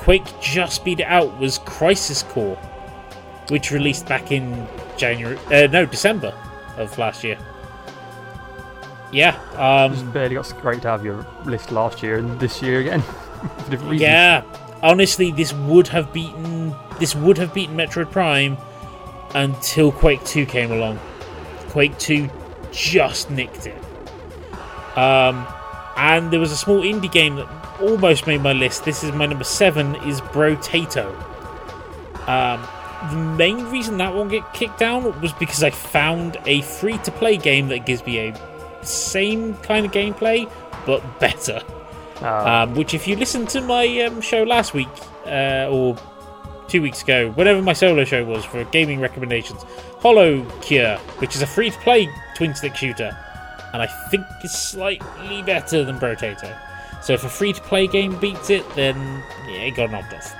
Quake 0.00 0.24
just 0.40 0.82
beat 0.82 1.00
it 1.00 1.06
out 1.06 1.38
was 1.38 1.58
Crisis 1.58 2.22
Core, 2.22 2.56
which 3.48 3.70
released 3.70 4.06
back 4.06 4.32
in 4.32 4.66
January, 4.96 5.38
uh, 5.52 5.66
no 5.66 5.84
December 5.84 6.34
of 6.78 6.96
last 6.98 7.22
year. 7.22 7.38
Yeah, 9.12 9.38
um, 9.56 9.92
Just 9.92 10.10
barely 10.12 10.36
got 10.36 10.46
scraped 10.46 10.86
out 10.86 11.00
of 11.00 11.04
your 11.04 11.26
list 11.44 11.70
last 11.70 12.02
year 12.02 12.18
and 12.18 12.40
this 12.40 12.62
year 12.62 12.80
again. 12.80 13.02
for 13.58 13.70
different 13.70 13.90
reasons. 13.90 14.00
yeah. 14.00 14.42
Honestly, 14.82 15.32
this 15.32 15.52
would 15.52 15.88
have 15.88 16.10
beaten 16.14 16.74
this 16.98 17.14
would 17.14 17.36
have 17.36 17.52
beaten 17.52 17.76
Metroid 17.76 18.10
Prime 18.10 18.56
until 19.34 19.92
Quake 19.92 20.24
2 20.24 20.46
came 20.46 20.72
along. 20.72 20.98
Quake 21.68 21.96
2 21.98 22.30
just 22.72 23.30
nicked 23.30 23.66
it. 23.66 23.76
Um, 24.96 25.46
and 26.00 26.30
there 26.30 26.40
was 26.40 26.50
a 26.50 26.56
small 26.56 26.80
indie 26.80 27.12
game 27.12 27.36
that 27.36 27.46
almost 27.80 28.26
made 28.26 28.40
my 28.40 28.54
list. 28.54 28.84
This 28.84 29.04
is 29.04 29.12
my 29.12 29.26
number 29.26 29.44
seven. 29.44 29.96
Is 29.96 30.20
Brotato. 30.22 31.06
Um, 32.26 32.66
the 33.10 33.16
main 33.36 33.64
reason 33.66 33.98
that 33.98 34.14
won't 34.14 34.30
get 34.30 34.50
kicked 34.54 34.78
down 34.78 35.20
was 35.20 35.32
because 35.34 35.62
I 35.62 35.70
found 35.70 36.38
a 36.46 36.62
free-to-play 36.62 37.36
game 37.38 37.68
that 37.68 37.84
gives 37.86 38.04
me 38.04 38.18
a 38.28 38.84
same 38.84 39.54
kind 39.56 39.84
of 39.84 39.92
gameplay 39.92 40.50
but 40.86 41.02
better. 41.20 41.60
Ah, 42.22 42.62
Um, 42.62 42.74
which, 42.74 42.94
if 42.94 43.06
you 43.06 43.16
listened 43.16 43.48
to 43.50 43.60
my 43.60 44.00
um, 44.02 44.20
show 44.20 44.42
last 44.42 44.72
week 44.74 44.88
uh, 45.26 45.68
or 45.70 45.96
two 46.68 46.80
weeks 46.82 47.02
ago, 47.02 47.30
whatever 47.32 47.60
my 47.60 47.72
solo 47.74 48.04
show 48.04 48.24
was 48.24 48.44
for 48.44 48.62
gaming 48.64 49.00
recommendations, 49.00 49.64
Hollow 50.00 50.44
Cure, 50.62 50.96
which 51.18 51.34
is 51.34 51.42
a 51.42 51.46
free 51.46 51.70
to 51.70 51.78
play 51.80 52.08
twin 52.36 52.54
stick 52.54 52.74
shooter, 52.76 53.16
and 53.72 53.82
I 53.82 53.86
think 53.86 54.26
is 54.42 54.52
slightly 54.52 55.42
better 55.42 55.84
than 55.84 55.98
Brotato. 55.98 56.56
So 57.02 57.14
if 57.14 57.24
a 57.24 57.28
free 57.28 57.52
to 57.52 57.60
play 57.62 57.86
game 57.86 58.18
beats 58.18 58.50
it, 58.50 58.68
then 58.74 59.22
yeah, 59.46 59.62
it 59.62 59.72
got 59.72 59.90
knocked 59.90 60.12
off. 60.12 60.34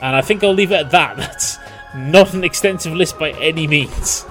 And 0.00 0.16
I 0.16 0.20
think 0.22 0.42
I'll 0.42 0.52
leave 0.52 0.72
it 0.72 0.76
at 0.76 0.90
that. 0.90 1.16
That's 1.16 1.58
not 1.94 2.34
an 2.34 2.44
extensive 2.44 2.92
list 2.92 3.18
by 3.18 3.30
any 3.32 3.66
means. 3.66 4.26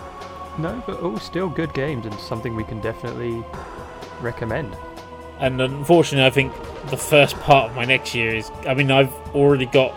no, 0.57 0.81
but 0.85 0.99
all 1.01 1.17
still 1.17 1.49
good 1.49 1.73
games 1.73 2.05
and 2.05 2.13
something 2.19 2.55
we 2.55 2.63
can 2.63 2.79
definitely 2.81 3.43
recommend. 4.21 4.75
And 5.39 5.61
unfortunately, 5.61 6.25
I 6.25 6.31
think 6.31 6.53
the 6.89 6.97
first 6.97 7.35
part 7.37 7.69
of 7.69 7.75
my 7.75 7.85
next 7.85 8.13
year 8.13 8.35
is. 8.35 8.51
I 8.67 8.73
mean, 8.73 8.91
I've 8.91 9.13
already 9.33 9.65
got 9.65 9.93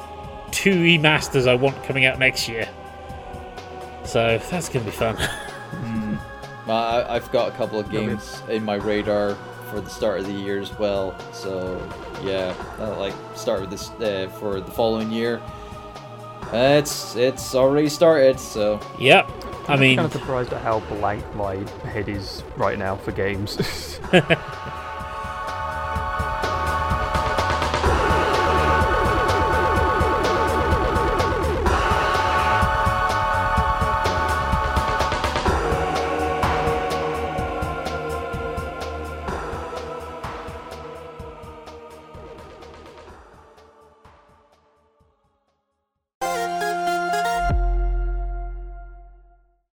two 0.53 0.75
remasters 0.75 1.49
I 1.49 1.55
want 1.55 1.83
coming 1.85 2.05
out 2.05 2.19
next 2.19 2.49
year. 2.49 2.69
So 4.05 4.39
that's 4.51 4.69
going 4.69 4.85
to 4.85 4.91
be 4.91 4.97
fun. 4.97 5.17
Hmm. 5.73 6.17
Uh, 6.67 6.73
I, 6.73 7.17
I've 7.17 7.31
got 7.33 7.53
a 7.53 7.57
couple 7.57 7.79
of 7.81 7.87
Lovely. 7.93 8.07
games 8.09 8.43
in 8.49 8.65
my 8.65 8.77
radar 8.77 9.37
for 9.71 9.81
the 9.81 9.91
start 9.91 10.21
of 10.21 10.27
the 10.27 10.33
year 10.33 10.61
as 10.61 10.77
well. 10.79 11.19
So 11.33 11.81
yeah, 12.23 12.55
uh, 12.79 12.97
like 12.99 13.15
start 13.35 13.61
with 13.61 13.71
this 13.71 13.91
uh, 13.91 14.29
for 14.39 14.61
the 14.61 14.71
following 14.71 15.11
year. 15.11 15.41
Uh, 16.53 16.77
it's 16.79 17.17
it's 17.17 17.55
already 17.55 17.89
started. 17.89 18.39
So 18.39 18.81
yep. 18.99 19.29
I 19.69 19.75
I'm 19.75 19.81
mean, 19.81 19.97
kind 19.97 20.07
of 20.07 20.13
surprised 20.13 20.53
at 20.53 20.61
how 20.61 20.81
blank 20.81 21.25
my 21.35 21.57
head 21.85 22.09
is 22.09 22.43
right 22.57 22.79
now 22.79 22.97
for 22.97 23.13
games. 23.13 23.59